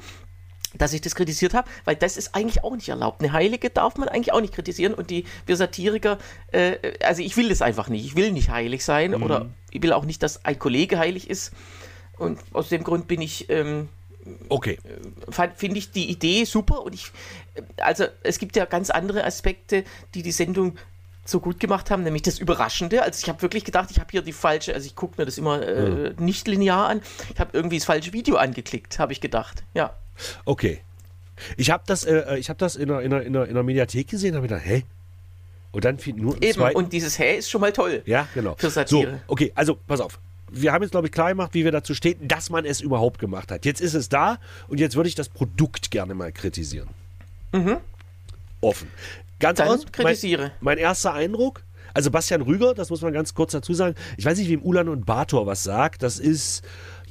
dass 0.75 0.91
ich 0.93 1.01
das 1.01 1.13
kritisiert 1.15 1.53
habe, 1.53 1.69
weil 1.85 1.95
das 1.95 2.17
ist 2.17 2.33
eigentlich 2.35 2.63
auch 2.63 2.75
nicht 2.75 2.89
erlaubt. 2.89 3.21
Eine 3.21 3.31
Heilige 3.31 3.69
darf 3.69 3.95
man 3.97 4.09
eigentlich 4.09 4.33
auch 4.33 4.41
nicht 4.41 4.53
kritisieren 4.55 4.93
und 4.93 5.09
die 5.11 5.25
wir 5.45 5.55
Satiriker, 5.55 6.17
äh, 6.51 6.77
also 7.03 7.21
ich 7.21 7.37
will 7.37 7.49
das 7.49 7.61
einfach 7.61 7.89
nicht. 7.89 8.05
Ich 8.05 8.15
will 8.15 8.31
nicht 8.31 8.49
heilig 8.49 8.83
sein 8.83 9.13
oder 9.13 9.51
ich 9.71 9.81
will 9.83 9.93
auch 9.93 10.05
nicht, 10.05 10.23
dass 10.23 10.43
ein 10.45 10.57
Kollege 10.57 10.97
heilig 10.97 11.29
ist. 11.29 11.53
Und 12.17 12.39
aus 12.53 12.69
dem 12.69 12.83
Grund 12.83 13.07
bin 13.07 13.21
ich 13.21 13.49
ähm, 13.49 13.89
Okay. 14.49 14.79
fand- 15.29 15.57
finde 15.57 15.77
ich 15.77 15.91
die 15.91 16.09
Idee 16.09 16.45
super 16.45 16.83
und 16.83 16.93
ich, 16.95 17.11
also 17.77 18.05
es 18.23 18.39
gibt 18.39 18.55
ja 18.55 18.65
ganz 18.65 18.89
andere 18.89 19.25
Aspekte, 19.25 19.83
die 20.15 20.23
die 20.23 20.31
Sendung 20.31 20.77
so 21.25 21.39
gut 21.39 21.59
gemacht 21.59 21.89
haben, 21.89 22.03
nämlich 22.03 22.23
das 22.23 22.39
Überraschende. 22.39 23.01
Also 23.01 23.19
ich 23.21 23.29
habe 23.29 23.41
wirklich 23.41 23.63
gedacht, 23.63 23.89
ich 23.91 23.99
habe 23.99 24.09
hier 24.11 24.21
die 24.21 24.33
falsche, 24.33 24.73
also 24.73 24.85
ich 24.85 24.95
gucke 24.95 25.15
mir 25.17 25.25
das 25.25 25.37
immer 25.37 25.65
äh, 25.65 26.13
nicht 26.17 26.47
linear 26.47 26.89
an, 26.89 27.01
ich 27.33 27.39
habe 27.39 27.51
irgendwie 27.53 27.77
das 27.77 27.85
falsche 27.85 28.13
Video 28.13 28.35
angeklickt, 28.35 28.99
habe 28.99 29.13
ich 29.13 29.21
gedacht. 29.21 29.63
Ja. 29.73 29.95
Okay. 30.45 30.81
Ich 31.57 31.71
habe 31.71 31.83
das, 31.87 32.03
äh, 32.03 32.37
ich 32.37 32.49
hab 32.49 32.57
das 32.57 32.75
in 32.75 32.89
der, 32.89 33.01
in, 33.01 33.09
der, 33.09 33.23
in, 33.23 33.33
der, 33.33 33.45
in 33.45 33.53
der 33.53 33.63
Mediathek 33.63 34.07
gesehen 34.07 34.35
habe 34.35 34.47
gedacht, 34.47 34.65
hä? 34.65 34.83
Und 35.71 35.85
dann 35.85 35.97
fiel 35.97 36.13
nur 36.13 36.35
Eben, 36.41 36.53
zwei. 36.53 36.73
und 36.73 36.93
dieses 36.93 37.17
Hä 37.17 37.37
ist 37.37 37.49
schon 37.49 37.59
mal 37.59 37.73
toll. 37.73 38.03
ja, 38.05 38.27
genau. 38.35 38.55
für 38.57 38.69
Satire. 38.69 39.21
So, 39.27 39.33
okay, 39.33 39.51
also 39.55 39.75
pass 39.87 40.01
auf. 40.01 40.19
Wir 40.51 40.71
haben 40.71 40.83
jetzt, 40.83 40.91
glaube 40.91 41.07
ich, 41.07 41.11
klar 41.11 41.29
gemacht, 41.29 41.55
wie 41.55 41.63
wir 41.63 41.71
dazu 41.71 41.95
stehen, 41.95 42.27
dass 42.27 42.51
man 42.51 42.63
es 42.63 42.79
überhaupt 42.79 43.19
gemacht 43.19 43.51
hat. 43.51 43.65
Jetzt 43.65 43.81
ist 43.81 43.95
es 43.95 44.07
da 44.07 44.37
und 44.67 44.79
jetzt 44.79 44.95
würde 44.95 45.09
ich 45.09 45.15
das 45.15 45.29
Produkt 45.29 45.89
gerne 45.89 46.13
mal 46.13 46.31
kritisieren. 46.31 46.89
Offen. 48.61 48.87
Ganz. 49.43 49.57
Dann 49.59 49.67
aus, 49.67 49.85
kritisiere. 49.91 50.43
Mein, 50.43 50.51
mein 50.61 50.77
erster 50.77 51.13
Eindruck, 51.13 51.63
also 51.93 52.09
Bastian 52.09 52.41
Rüger, 52.41 52.73
das 52.73 52.89
muss 52.89 53.01
man 53.01 53.13
ganz 53.13 53.33
kurz 53.33 53.51
dazu 53.51 53.73
sagen. 53.73 53.95
Ich 54.17 54.25
weiß 54.25 54.37
nicht, 54.37 54.49
wem 54.49 54.63
Ulan 54.63 54.87
und 54.87 55.05
Bator 55.05 55.45
was 55.45 55.63
sagt. 55.63 56.01
Das 56.01 56.17
ist 56.17 56.63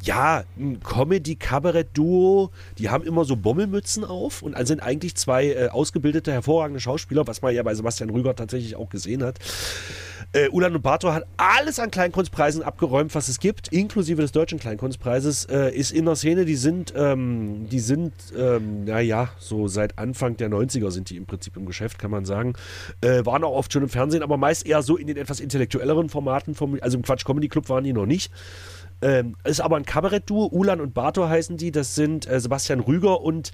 ja 0.03 0.45
ein 0.59 0.81
Comedy-Kabarett-Duo. 0.81 2.51
Die 2.79 2.91
haben 2.91 3.05
immer 3.05 3.25
so 3.25 3.37
Bommelmützen 3.37 4.05
auf 4.05 4.43
und 4.43 4.57
sind 4.67 4.83
eigentlich 4.83 5.15
zwei 5.15 5.51
äh, 5.51 5.69
ausgebildete, 5.69 6.33
hervorragende 6.33 6.81
Schauspieler, 6.81 7.27
was 7.27 7.43
man 7.43 7.55
ja 7.55 7.63
bei 7.63 7.75
Sebastian 7.75 8.11
Rüger 8.11 8.35
tatsächlich 8.35 8.77
auch 8.77 8.91
gesehen 8.91 9.23
hat. 9.23 9.39
Äh, 10.35 10.49
Ulan 10.49 10.75
und 10.75 10.83
Bator 10.83 11.13
hat 11.13 11.27
alles 11.37 11.79
an 11.79 11.91
Kleinkunstpreisen 11.91 12.63
abgeräumt, 12.63 13.15
was 13.15 13.29
es 13.29 13.39
gibt, 13.39 13.69
inklusive 13.69 14.23
des 14.23 14.33
deutschen 14.33 14.59
Kleinkunstpreises. 14.59 15.45
Äh, 15.45 15.75
ist 15.75 15.93
in 15.93 16.07
der 16.07 16.17
Szene, 16.17 16.47
die 16.47 16.57
sind, 16.57 16.95
ähm, 16.97 17.69
die 17.71 17.81
sind, 17.81 18.15
ähm, 18.37 18.85
naja, 18.85 19.29
so 19.39 19.69
seit 19.69 19.99
Anfang 19.99 20.39
der 20.39 20.49
90er 20.49 20.91
sind 20.91 21.11
die 21.11 21.17
im 21.17 21.27
Prinzip 21.27 21.57
im 21.59 21.67
Geschäft, 21.67 21.99
kann 21.99 22.11
man 22.11 22.25
sagen. 22.25 22.55
Äh, 23.03 23.27
waren 23.27 23.45
auch 23.45 23.55
oft 23.55 23.73
schon 23.73 23.83
im 23.83 23.91
Fernsehen, 23.91 24.23
aber 24.23 24.39
meist 24.39 24.67
eher 24.67 24.83
so 24.83 24.97
in 24.97 25.07
den 25.07 25.19
etwas 25.19 25.39
intellektuelleren 25.39 26.09
Formaten. 26.09 26.55
Vom, 26.55 26.79
also 26.81 26.97
im 26.97 27.03
Quatsch 27.03 27.27
Comedy 27.27 27.49
Club 27.49 27.69
waren 27.69 27.85
die 27.85 27.93
noch 27.93 28.07
nicht. 28.07 28.33
Ähm, 29.03 29.37
ist 29.45 29.61
aber 29.61 29.77
ein 29.77 29.85
Kabarettduo, 29.85 30.49
Ulan 30.53 30.81
und 30.81 30.95
Bator 30.95 31.29
heißen 31.29 31.57
die. 31.57 31.73
Das 31.73 31.95
sind 31.95 32.29
äh, 32.29 32.41
Sebastian 32.41 32.81
Rüger 32.81 33.21
und 33.21 33.51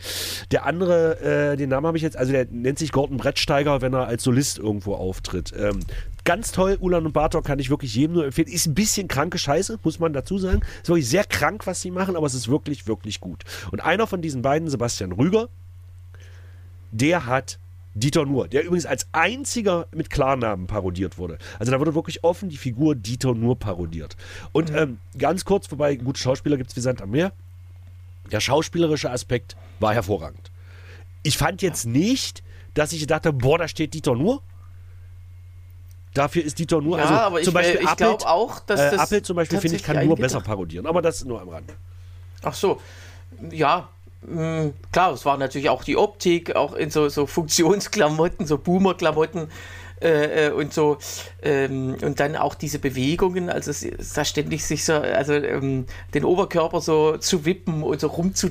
der 0.50 0.66
andere, 0.66 1.20
äh, 1.52 1.56
den 1.56 1.70
Namen 1.70 1.86
habe 1.86 1.96
ich 1.96 2.02
jetzt, 2.02 2.16
also 2.16 2.32
der 2.32 2.46
nennt 2.50 2.78
sich 2.78 2.92
Gordon 2.92 3.16
Brettsteiger, 3.16 3.80
wenn 3.80 3.94
er 3.94 4.06
als 4.06 4.22
Solist 4.22 4.58
irgendwo 4.58 4.94
auftritt. 4.94 5.52
Ähm, 5.56 5.80
ganz 6.24 6.52
toll, 6.52 6.76
Ulan 6.80 7.06
und 7.06 7.12
Bator 7.12 7.42
kann 7.42 7.58
ich 7.58 7.70
wirklich 7.70 7.94
jedem 7.94 8.14
nur 8.14 8.26
empfehlen. 8.26 8.48
Ist 8.48 8.66
ein 8.66 8.74
bisschen 8.74 9.08
kranke 9.08 9.38
Scheiße, 9.38 9.78
muss 9.82 9.98
man 9.98 10.12
dazu 10.12 10.38
sagen. 10.38 10.60
Ist 10.82 10.88
wirklich 10.88 11.08
sehr 11.08 11.24
krank, 11.24 11.66
was 11.66 11.80
sie 11.80 11.90
machen, 11.90 12.16
aber 12.16 12.26
es 12.26 12.34
ist 12.34 12.48
wirklich, 12.48 12.86
wirklich 12.86 13.20
gut. 13.20 13.44
Und 13.72 13.80
einer 13.80 14.06
von 14.06 14.20
diesen 14.20 14.42
beiden, 14.42 14.68
Sebastian 14.68 15.12
Rüger, 15.12 15.48
der 16.90 17.24
hat 17.26 17.58
Dieter 17.98 18.24
Nuhr, 18.24 18.48
der 18.48 18.64
übrigens 18.64 18.86
als 18.86 19.06
einziger 19.12 19.86
mit 19.92 20.10
Klarnamen 20.10 20.66
parodiert 20.66 21.18
wurde. 21.18 21.38
Also 21.58 21.72
da 21.72 21.80
wurde 21.80 21.94
wirklich 21.94 22.24
offen 22.24 22.48
die 22.48 22.56
Figur 22.56 22.94
Dieter 22.94 23.34
Nuhr 23.34 23.58
parodiert. 23.58 24.16
Und 24.52 24.70
ähm, 24.74 24.98
ganz 25.16 25.44
kurz, 25.44 25.70
wobei 25.70 25.96
gute 25.96 26.20
Schauspieler 26.20 26.56
gibt 26.56 26.70
es 26.70 26.76
wie 26.76 26.80
Sand 26.80 27.02
am 27.02 27.10
Meer, 27.10 27.32
der 28.30 28.40
schauspielerische 28.40 29.10
Aspekt 29.10 29.56
war 29.80 29.94
hervorragend. 29.94 30.50
Ich 31.22 31.38
fand 31.38 31.62
jetzt 31.62 31.86
nicht, 31.86 32.42
dass 32.74 32.92
ich 32.92 33.06
dachte, 33.06 33.32
boah, 33.32 33.58
da 33.58 33.68
steht 33.68 33.94
Dieter 33.94 34.14
Nuhr. 34.14 34.42
Dafür 36.14 36.44
ist 36.44 36.58
Dieter 36.58 36.80
Nuhr, 36.80 36.98
Ja, 36.98 37.04
also 37.04 37.14
aber 37.14 37.42
zum 37.42 37.50
ich, 37.50 37.54
Beispiel 37.54 37.80
äh, 37.80 37.82
ich 37.82 37.88
Appelt, 37.88 38.18
glaube 38.18 38.28
auch, 38.28 38.60
dass 38.60 38.80
äh, 38.80 38.90
das 38.90 39.00
Appelt 39.00 39.26
zum 39.26 39.36
Beispiel, 39.36 39.60
finde 39.60 39.76
ich, 39.76 39.82
kann 39.82 40.06
nur 40.06 40.16
besser 40.16 40.40
parodieren. 40.40 40.86
Aber 40.86 41.02
das 41.02 41.24
nur 41.24 41.40
am 41.40 41.48
Rand. 41.48 41.72
Ach 42.42 42.54
so, 42.54 42.80
ja, 43.50 43.88
mh, 44.26 44.72
klar, 44.92 45.12
es 45.12 45.24
war 45.24 45.36
natürlich 45.36 45.68
auch 45.68 45.84
die 45.84 45.96
Optik, 45.96 46.56
auch 46.56 46.74
in 46.74 46.90
so, 46.90 47.08
so 47.08 47.26
Funktionsklamotten, 47.26 48.46
so 48.46 48.58
Boomer-Klamotten 48.58 49.48
äh, 50.00 50.46
äh, 50.46 50.50
und 50.52 50.72
so. 50.72 50.98
Ähm, 51.42 51.96
und 52.02 52.20
dann 52.20 52.36
auch 52.36 52.54
diese 52.54 52.78
Bewegungen, 52.78 53.50
also 53.50 53.70
es, 53.70 53.82
es 53.82 54.12
da 54.12 54.24
ständig 54.24 54.64
sich 54.64 54.84
so, 54.84 54.94
also 54.94 55.34
ähm, 55.34 55.86
den 56.14 56.24
Oberkörper 56.24 56.80
so 56.80 57.16
zu 57.16 57.44
wippen 57.44 57.82
und 57.82 58.00
so 58.00 58.08
rum 58.08 58.34
zu 58.34 58.50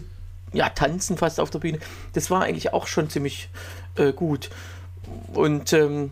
ja, 0.53 0.69
tanzen 0.69 1.17
fast 1.17 1.39
auf 1.39 1.49
der 1.49 1.59
Bühne. 1.59 1.79
Das 2.13 2.29
war 2.29 2.43
eigentlich 2.43 2.73
auch 2.73 2.87
schon 2.87 3.09
ziemlich 3.09 3.49
äh, 3.95 4.13
gut. 4.13 4.49
Und 5.33 5.73
ähm, 5.73 6.11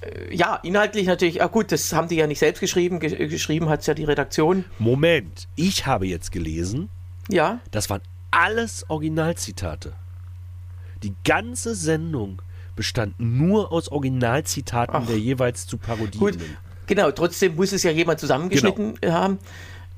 äh, 0.00 0.34
ja, 0.34 0.56
inhaltlich 0.62 1.06
natürlich, 1.06 1.42
ah 1.42 1.46
gut, 1.46 1.72
das 1.72 1.92
haben 1.92 2.08
die 2.08 2.16
ja 2.16 2.26
nicht 2.26 2.38
selbst 2.38 2.60
geschrieben, 2.60 3.00
ge 3.00 3.28
geschrieben 3.28 3.68
hat 3.68 3.80
es 3.80 3.86
ja 3.86 3.94
die 3.94 4.04
Redaktion. 4.04 4.64
Moment, 4.78 5.48
ich 5.56 5.86
habe 5.86 6.06
jetzt 6.06 6.32
gelesen, 6.32 6.88
Ja, 7.28 7.60
Das 7.70 7.88
waren 7.90 8.00
alles 8.32 8.84
Originalzitate. 8.90 9.92
Die 11.04 11.14
ganze 11.24 11.74
Sendung 11.76 12.42
bestand 12.74 13.14
nur 13.18 13.70
aus 13.72 13.88
Originalzitaten 13.90 14.96
Ach. 15.02 15.06
der 15.06 15.18
jeweils 15.18 15.66
zu 15.66 15.76
Parodierenden. 15.78 16.56
genau, 16.86 17.10
trotzdem 17.12 17.54
muss 17.56 17.72
es 17.72 17.82
ja 17.84 17.90
jemand 17.90 18.18
zusammengeschnitten 18.18 18.94
haben. 19.06 19.38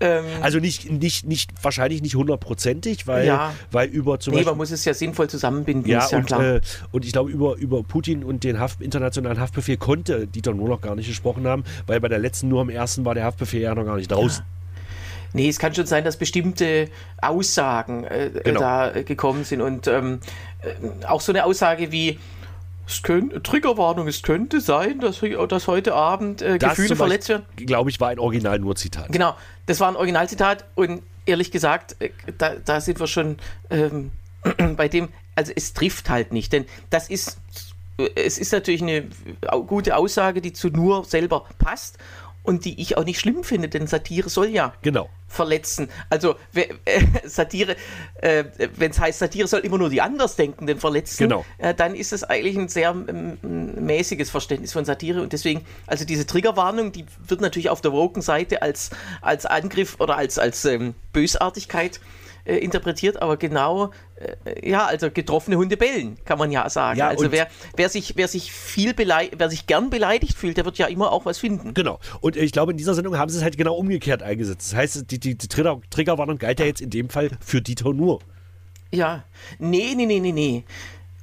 Ähm, 0.01 0.25
Also 0.43 0.59
nicht, 0.59 0.91
nicht, 0.91 1.25
nicht, 1.25 1.53
wahrscheinlich 1.63 2.03
nicht 2.03 2.17
hundertprozentig, 2.17 3.07
weil, 3.07 3.27
Ja. 3.27 3.55
weil 3.71 3.89
über 3.89 4.19
zum 4.19 4.33
nee, 4.33 4.39
Beispiel. 4.39 4.51
man 4.51 4.57
muss 4.59 4.73
es 4.73 4.85
ja 4.85 4.93
sinnvoll 4.93 5.31
zusammenbinden, 5.31 5.89
ja, 5.89 6.09
ja 6.11 6.19
und, 6.19 6.27
klar. 6.27 6.43
äh, 6.43 6.61
und 6.91 7.05
ich 7.05 7.13
glaube, 7.13 7.31
über, 7.31 7.55
über 7.57 7.83
Putin 7.85 8.25
und 8.25 8.43
den 8.43 8.59
Haft, 8.59 8.83
internationalen 8.83 9.39
Haftbefehl 9.39 9.77
konnte 9.77 10.27
Dieter 10.27 10.53
nur 10.53 10.69
noch 10.69 10.81
gar 10.81 10.97
nicht 10.97 11.07
gesprochen 11.07 11.47
haben, 11.47 11.63
weil 11.87 12.01
bei 12.01 12.09
der 12.09 12.19
letzten 12.19 12.49
nur 12.49 12.61
am 12.61 12.71
ersten 12.71 13.05
war 13.05 13.15
der 13.15 13.23
Haftbefehl 13.25 13.61
ja 13.63 13.73
noch 13.75 13.85
gar 13.85 13.97
nicht 13.97 14.11
draußen. 14.11 14.45
Nee, 15.35 15.49
es 15.49 15.59
kann 15.59 15.75
schon 15.75 15.87
sein, 15.87 16.05
dass 16.05 16.17
bestimmte 16.17 16.89
Aussagen 17.21 18.05
äh, 18.05 18.31
Genau. 18.45 18.61
da 18.61 18.91
gekommen 19.03 19.45
sind 19.45 19.61
und 19.61 19.87
ähm, 19.89 20.21
äh, 20.63 21.07
auch 21.07 21.21
so 21.21 21.33
eine 21.33 21.45
Aussage 21.45 21.93
wie 21.93 22.19
es 22.87 23.03
könnte, 23.03 23.43
Triggerwarnung, 23.43 24.07
es 24.09 24.23
könnte 24.23 24.61
sein, 24.61 25.01
dass, 25.01 25.21
dass 25.49 25.67
heute 25.67 25.95
Abend 25.95 26.41
äh, 26.43 26.59
Das 26.59 26.77
Gefühle 26.77 26.97
verletzt 26.97 27.29
werden. 27.31 27.45
Glaube 27.57 27.91
ich, 27.91 27.99
war 28.01 28.11
ein 28.11 28.19
Original 28.19 28.59
nur 28.59 28.77
Zitat. 28.77 29.11
Genau, 29.11 29.35
das 29.67 29.81
war 29.81 29.89
ein 29.89 29.97
Originalzitat 29.97 30.65
und 30.75 31.03
ehrlich 31.27 31.51
gesagt, 31.51 31.97
äh, 32.01 32.11
da, 32.39 32.55
da 32.65 32.81
sind 32.81 33.01
wir 33.01 33.07
schon 33.07 33.39
ähm, 33.71 34.13
bei 34.77 34.89
dem, 34.89 35.09
also 35.35 35.53
es 35.55 35.73
trifft 35.73 36.11
halt 36.11 36.33
nicht, 36.33 36.53
denn 36.53 36.67
das 36.91 37.09
ist, 37.09 37.39
äh, 37.99 38.09
es 38.15 38.39
ist 38.39 38.53
natürlich 38.53 38.83
eine 38.83 39.07
gute 39.67 39.97
Aussage, 39.97 40.41
die 40.41 40.53
zu 40.53 40.69
nur 40.69 41.05
selber 41.05 41.47
passt 41.59 41.99
und 42.45 42.65
die 42.67 42.81
ich 42.81 42.97
auch 42.97 43.05
nicht 43.05 43.19
schlimm 43.19 43.43
finde, 43.43 43.69
denn 43.69 43.89
Satire 43.89 44.29
soll 44.29 44.49
ja 44.49 44.75
Genau. 44.83 45.09
verletzen. 45.27 45.89
Also 46.11 46.37
äh, 46.55 46.67
Satire, 47.25 47.75
äh, 48.21 48.45
wenn 48.77 48.93
es 48.93 49.01
heißt, 49.01 49.19
Satire 49.19 49.49
soll 49.49 49.61
immer 49.61 49.79
nur 49.79 49.91
die 49.91 50.01
Andersdenkenden 50.01 50.79
verletzen, 50.79 51.25
Genau. 51.25 51.45
äh, 51.59 51.75
dann 51.75 51.95
ist 51.97 52.13
es 52.13 52.23
eigentlich 52.23 52.57
ein 52.57 52.69
sehr 52.69 52.91
ähm, 52.91 53.39
mäßiges 53.43 54.31
Verständnis 54.31 54.73
von 54.73 54.85
Satire 54.85 55.23
und 55.23 55.33
deswegen, 55.33 55.65
also 55.87 56.05
diese 56.05 56.27
Triggerwarnung, 56.27 56.93
die 56.93 57.07
wird 57.27 57.41
natürlich 57.41 57.71
auf 57.71 57.81
der 57.81 57.93
woken 57.93 58.23
Seite 58.23 58.63
als, 58.63 58.91
als 59.23 59.47
Angriff 59.47 59.97
oder 59.99 60.17
als, 60.17 60.39
als 60.39 60.65
ähm, 60.67 60.95
Bösartigkeit 61.13 61.97
äh, 61.97 62.01
interpretiert, 62.45 63.23
aber 63.23 63.37
genau, 63.37 63.91
äh, 64.17 64.69
ja, 64.69 64.85
also 64.87 65.11
getroffene 65.11 65.57
Hunde 65.57 65.77
bellen, 65.77 66.19
kann 66.25 66.39
man 66.39 66.51
ja 66.51 66.69
sagen. 66.69 66.99
Ja, 66.99 67.09
also 67.09 67.33
wer, 67.33 67.49
wer 67.77 67.89
sich, 67.89 68.17
wer 68.17 68.29
sich 68.29 68.53
viel 68.53 68.95
wer 68.97 69.51
sich 69.51 69.67
gern 69.67 69.91
beleidigt 69.91 70.37
fühlt, 70.37 70.57
der 70.57 70.65
wird 70.65 70.79
ja 70.79 70.87
immer 70.87 71.11
auch 71.11 71.25
was 71.25 71.39
finden. 71.39 71.75
Genau. 71.75 71.99
Und 72.21 72.37
ich 72.37 72.53
glaube, 72.53 72.73
in 72.73 72.79
dieser 72.79 72.95
Sendung 72.95 73.19
haben 73.19 73.31
sie 73.31 73.39
es 73.39 73.43
halt 73.43 73.57
genau 73.57 73.75
umgekehrt 73.75 74.23
eingesetzt. 74.23 74.73
Das 74.73 74.79
heißt, 74.79 75.11
die, 75.11 75.19
die, 75.19 75.37
die 75.37 75.49
Trigger, 75.49 75.81
Triggerwarnung 75.91 76.39
galt 76.39 76.61
ja 76.61 76.67
jetzt 76.67 76.81
in 76.81 76.91
dem 76.91 77.09
Fall 77.09 77.31
für 77.41 77.63
Dieter 77.63 77.93
nur. 77.93 78.21
Ja, 78.93 79.25
nee, 79.59 79.95
nee, 79.97 80.07
nee, 80.07 80.21
nee, 80.21 80.33
nee. 80.33 80.65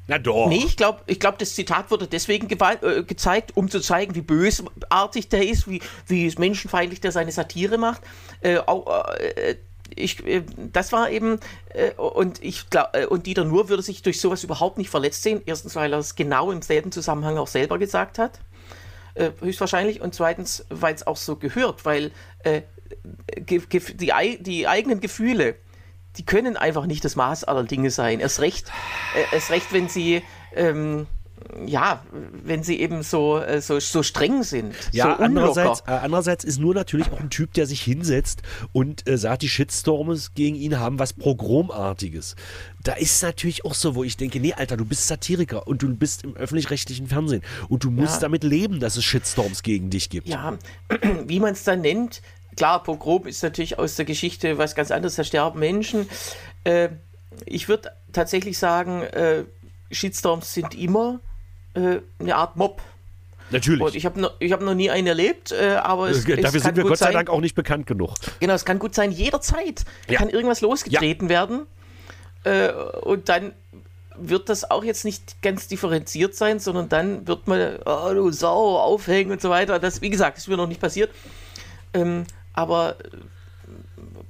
Na 0.08 0.18
doch. 0.18 0.48
Nee, 0.50 0.64
ich 0.66 0.76
glaube, 0.76 1.00
ich 1.06 1.20
glaub, 1.20 1.40
das 1.40 1.56
Zitat 1.56 1.90
wurde 1.90 2.08
deswegen 2.08 2.50
äh, 2.50 3.04
gezeigt, 3.04 3.56
um 3.56 3.70
zu 3.70 3.80
zeigen, 3.80 4.14
wie 4.16 4.22
bösartig 4.22 5.30
der 5.30 5.48
ist, 5.48 5.70
wie, 5.70 5.82
wie 6.08 6.34
menschenfeindlich 6.38 7.00
der 7.00 7.14
seine 7.14 7.32
Satire 7.32 7.78
macht. 7.78 8.02
Äh, 8.42 8.58
auch, 8.58 9.06
äh, 9.16 9.56
ich, 9.96 10.26
äh, 10.26 10.44
das 10.72 10.92
war 10.92 11.10
eben, 11.10 11.40
äh, 11.70 11.92
und 11.92 12.44
ich 12.44 12.70
glaube, 12.70 12.90
äh, 12.94 13.06
und 13.06 13.26
Dieter 13.26 13.44
Nuhr 13.44 13.70
würde 13.70 13.84
sich 13.84 14.02
durch 14.02 14.20
sowas 14.20 14.44
überhaupt 14.44 14.78
nicht 14.78 14.90
verletzt 14.90 15.24
sehen. 15.24 15.42
Erstens, 15.46 15.76
weil 15.76 15.94
er 15.94 16.00
es 16.00 16.16
genau 16.16 16.52
im 16.52 16.62
selben 16.62 16.92
Zusammenhang 16.92 17.38
auch 17.38 17.48
selber 17.48 17.78
gesagt 17.78 18.20
hat, 18.20 18.40
höchstwahrscheinlich. 19.42 20.00
Und 20.00 20.16
zweitens, 20.16 20.66
weil 20.70 20.96
es 20.96 21.06
auch 21.06 21.18
so 21.18 21.36
gehört, 21.36 21.84
weil 21.84 22.12
die, 23.38 23.62
die 24.00 24.68
eigenen 24.68 25.02
Gefühle, 25.02 25.56
die 26.16 26.26
können 26.26 26.56
einfach 26.56 26.86
nicht 26.86 27.04
das 27.04 27.18
Maß 27.18 27.44
aller 27.44 27.66
Dinge 27.66 27.92
sein. 27.92 28.22
Erst 28.22 28.40
recht, 28.40 28.72
erst 29.34 29.52
recht 29.52 29.74
wenn 29.74 29.90
sie. 29.90 30.24
Ähm, 30.56 31.08
ja, 31.66 32.04
wenn 32.44 32.64
sie 32.64 32.80
eben 32.80 33.04
so, 33.04 33.40
äh, 33.40 33.62
so, 33.62 33.80
so 33.80 34.04
streng 34.04 34.44
sind. 34.44 34.74
Ja, 34.92 35.16
so 35.18 35.24
andererseits, 35.24 35.82
äh, 35.82 35.92
andererseits 35.92 36.44
ist 36.44 36.60
nur 36.60 36.74
natürlich 36.74 37.12
auch 37.12 37.20
ein 37.20 37.30
Typ, 37.30 37.54
der 37.54 37.66
sich 37.66 37.82
hinsetzt 37.82 38.42
und 38.72 39.08
äh, 39.08 39.18
sagt, 39.18 39.42
die 39.42 39.50
Shitstorms 39.50 40.34
gegen 40.34 40.56
ihn 40.56 40.80
haben 40.80 41.00
was 41.00 41.14
Pogromartiges. 41.14 42.36
Da 42.84 42.94
ist 42.94 43.22
natürlich 43.22 43.66
auch 43.66 43.74
so, 43.74 43.96
wo 43.96 44.04
ich 44.04 44.18
denke, 44.18 44.40
nee, 44.40 44.54
Alter, 44.54 44.78
du 44.78 44.86
bist 44.86 45.08
Satiriker 45.08 45.68
und 45.68 45.82
du 45.82 45.96
bist 45.96 46.24
im 46.24 46.36
öffentlich-rechtlichen 46.36 47.08
Fernsehen 47.08 47.44
und 47.70 47.84
du 47.84 47.92
musst 47.92 48.16
ja. 48.16 48.22
damit 48.22 48.44
leben, 48.44 48.80
dass 48.80 48.98
es 48.98 49.04
Shitstorms 49.04 49.64
gegen 49.64 49.90
dich 49.90 50.10
gibt. 50.10 50.28
Ja, 50.28 50.58
wie 51.26 51.40
man 51.40 51.54
es 51.54 51.64
dann 51.64 51.82
nennt, 51.82 52.22
klar, 52.56 52.84
Pogrom 52.84 53.28
ist 53.28 53.44
natürlich 53.44 53.78
aus 53.80 53.96
der 53.96 54.06
Geschichte 54.06 54.58
was 54.58 54.76
ganz 54.76 54.92
anderes, 54.92 55.16
da 55.16 55.24
sterben 55.24 55.60
Menschen. 55.60 56.08
Äh, 56.64 56.90
ich 57.46 57.70
würde 57.70 57.92
tatsächlich 58.12 58.58
sagen, 58.58 59.04
äh, 59.04 59.46
Shitstorms 59.92 60.54
sind 60.54 60.76
immer 60.76 61.20
äh, 61.74 62.00
eine 62.20 62.36
Art 62.36 62.56
Mob. 62.56 62.82
Natürlich. 63.52 63.82
Und 63.82 63.96
ich 63.96 64.06
habe 64.06 64.20
noch, 64.20 64.34
hab 64.42 64.62
noch 64.62 64.74
nie 64.74 64.90
einen 64.90 65.08
erlebt, 65.08 65.52
äh, 65.52 65.76
aber 65.76 66.10
es, 66.10 66.24
Dafür 66.24 66.38
es 66.40 66.64
sind 66.64 66.78
wir 66.78 66.84
Gott 66.84 66.98
sei 66.98 67.08
sein, 67.08 67.14
Dank 67.14 67.30
auch 67.30 67.42
nicht 67.42 67.56
bekannt 67.56 67.86
genug. 67.86 68.16
Genau, 68.40 68.54
es 68.54 68.64
kann 68.64 68.80
gut 68.80 68.96
sein, 68.96 69.12
jederzeit 69.12 69.84
ja. 70.08 70.18
kann 70.18 70.30
irgendwas 70.30 70.62
losgetreten 70.62 71.28
ja. 71.28 71.30
werden. 71.30 71.62
Äh, 72.44 72.72
und 73.02 73.28
dann 73.30 73.52
wird 74.16 74.50
das 74.50 74.70
auch 74.70 74.84
jetzt 74.84 75.06
nicht 75.06 75.42
ganz 75.42 75.68
differenziert 75.68 76.36
sein, 76.36 76.60
sondern 76.60 76.90
dann 76.90 77.28
wird 77.28 77.48
man, 77.48 77.80
oh 77.86 78.14
du 78.14 78.32
Sau, 78.32 78.78
aufhängen 78.78 79.32
und 79.32 79.42
so 79.42 79.50
weiter. 79.50 79.80
Das, 79.80 80.02
wie 80.02 80.10
gesagt, 80.10 80.38
ist 80.38 80.48
mir 80.48 80.58
noch 80.58 80.68
nicht 80.68 80.82
passiert. 80.82 81.12
Ähm, 81.94 82.26
aber 82.54 82.96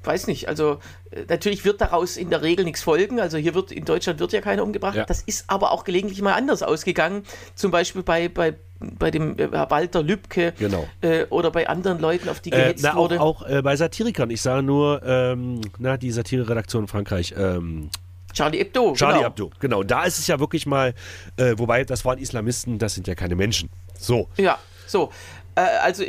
weiß 0.04 0.28
nicht, 0.28 0.48
also 0.48 0.80
äh, 1.12 1.24
natürlich 1.28 1.66
wird 1.66 1.82
daraus 1.82 2.18
in 2.18 2.30
der 2.30 2.42
Regel 2.42 2.66
nichts 2.66 2.82
folgen. 2.82 3.20
Also 3.20 3.38
hier 3.38 3.54
wird 3.54 3.72
in 3.72 3.86
Deutschland 3.86 4.20
wird 4.20 4.34
ja 4.34 4.42
keiner 4.42 4.64
umgebracht. 4.64 4.96
Ja. 4.96 5.06
Das 5.06 5.22
ist 5.22 5.46
aber 5.48 5.72
auch 5.72 5.84
gelegentlich 5.84 6.22
mal 6.22 6.34
anders 6.34 6.64
ausgegangen. 6.64 7.24
Zum 7.56 7.72
Beispiel 7.72 8.04
bei, 8.04 8.30
bei, 8.30 8.56
bei 8.80 9.12
dem 9.12 9.38
äh, 9.38 9.52
Walter 9.52 10.04
Lübcke 10.04 10.54
genau. 10.58 10.88
äh, 11.02 11.26
oder 11.26 11.52
bei 11.52 11.68
anderen 11.68 12.00
Leuten, 12.00 12.30
auf 12.30 12.40
die 12.40 12.50
gehetzt 12.50 12.84
äh, 12.84 12.88
na, 12.88 12.96
wurde. 12.96 13.22
Auch, 13.22 13.44
auch 13.44 13.50
äh, 13.50 13.62
bei 13.62 13.76
Satirikern. 13.76 14.30
Ich 14.30 14.42
sage 14.42 14.64
nur, 14.64 15.02
ähm, 15.06 15.62
na, 15.78 15.98
die 15.98 16.12
Satire-Redaktion 16.12 16.84
in 16.84 16.88
Frankreich. 16.88 17.34
Ähm, 17.38 17.90
Charlie 18.34 18.60
Hebdo. 18.60 18.94
Charlie 18.94 19.18
genau. 19.18 19.28
Hebdo, 19.28 19.52
genau. 19.60 19.84
Da 19.84 20.06
ist 20.06 20.18
es 20.18 20.28
ja 20.28 20.40
wirklich 20.40 20.66
mal, 20.66 20.94
äh, 21.38 21.54
wobei 21.58 21.84
das 21.84 22.06
waren 22.06 22.18
Islamisten, 22.18 22.80
das 22.80 22.96
sind 22.96 23.08
ja 23.08 23.16
keine 23.16 23.36
Menschen. 23.36 23.70
So. 24.00 24.30
Ja, 24.38 24.58
so. 24.88 25.12
Äh, 25.56 25.62
also, 25.62 26.04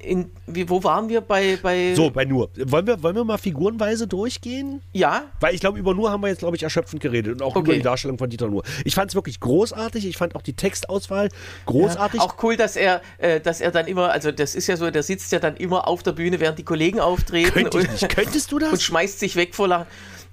in, 0.00 0.30
wie, 0.46 0.68
wo 0.68 0.84
waren 0.84 1.08
wir 1.08 1.20
bei, 1.22 1.58
bei. 1.62 1.94
So, 1.94 2.10
bei 2.10 2.24
Nur. 2.24 2.50
Wollen 2.66 2.86
wir, 2.86 3.02
wollen 3.02 3.16
wir 3.16 3.24
mal 3.24 3.38
figurenweise 3.38 4.06
durchgehen? 4.06 4.82
Ja. 4.92 5.24
Weil 5.40 5.54
ich 5.54 5.60
glaube, 5.60 5.78
über 5.78 5.94
Nur 5.94 6.10
haben 6.10 6.22
wir 6.22 6.28
jetzt, 6.28 6.40
glaube 6.40 6.56
ich, 6.56 6.62
erschöpfend 6.62 7.00
geredet 7.00 7.32
und 7.32 7.42
auch 7.42 7.56
okay. 7.56 7.60
über 7.60 7.74
die 7.74 7.82
Darstellung 7.82 8.18
von 8.18 8.28
Dieter 8.28 8.48
Nur. 8.48 8.62
Ich 8.84 8.94
fand 8.94 9.10
es 9.10 9.14
wirklich 9.14 9.40
großartig. 9.40 10.06
Ich 10.06 10.16
fand 10.16 10.36
auch 10.36 10.42
die 10.42 10.54
Textauswahl 10.54 11.30
großartig. 11.66 12.20
Ja, 12.20 12.26
auch 12.26 12.36
cool, 12.42 12.56
dass 12.56 12.76
er, 12.76 13.00
äh, 13.18 13.40
dass 13.40 13.60
er 13.60 13.70
dann 13.70 13.86
immer, 13.86 14.10
also 14.10 14.30
das 14.30 14.54
ist 14.54 14.66
ja 14.66 14.76
so, 14.76 14.90
der 14.90 15.02
sitzt 15.02 15.32
ja 15.32 15.38
dann 15.38 15.56
immer 15.56 15.88
auf 15.88 16.02
der 16.02 16.12
Bühne, 16.12 16.38
während 16.40 16.58
die 16.58 16.64
Kollegen 16.64 17.00
auftreten. 17.00 17.52
Könnte 17.52 17.80
ich 17.80 17.90
nicht. 17.90 18.08
Könntest 18.10 18.52
du 18.52 18.58
das? 18.58 18.72
Und 18.72 18.82
schmeißt 18.82 19.18
sich 19.18 19.36
weg 19.36 19.54
vor 19.54 19.68
Lachen. 19.68 19.86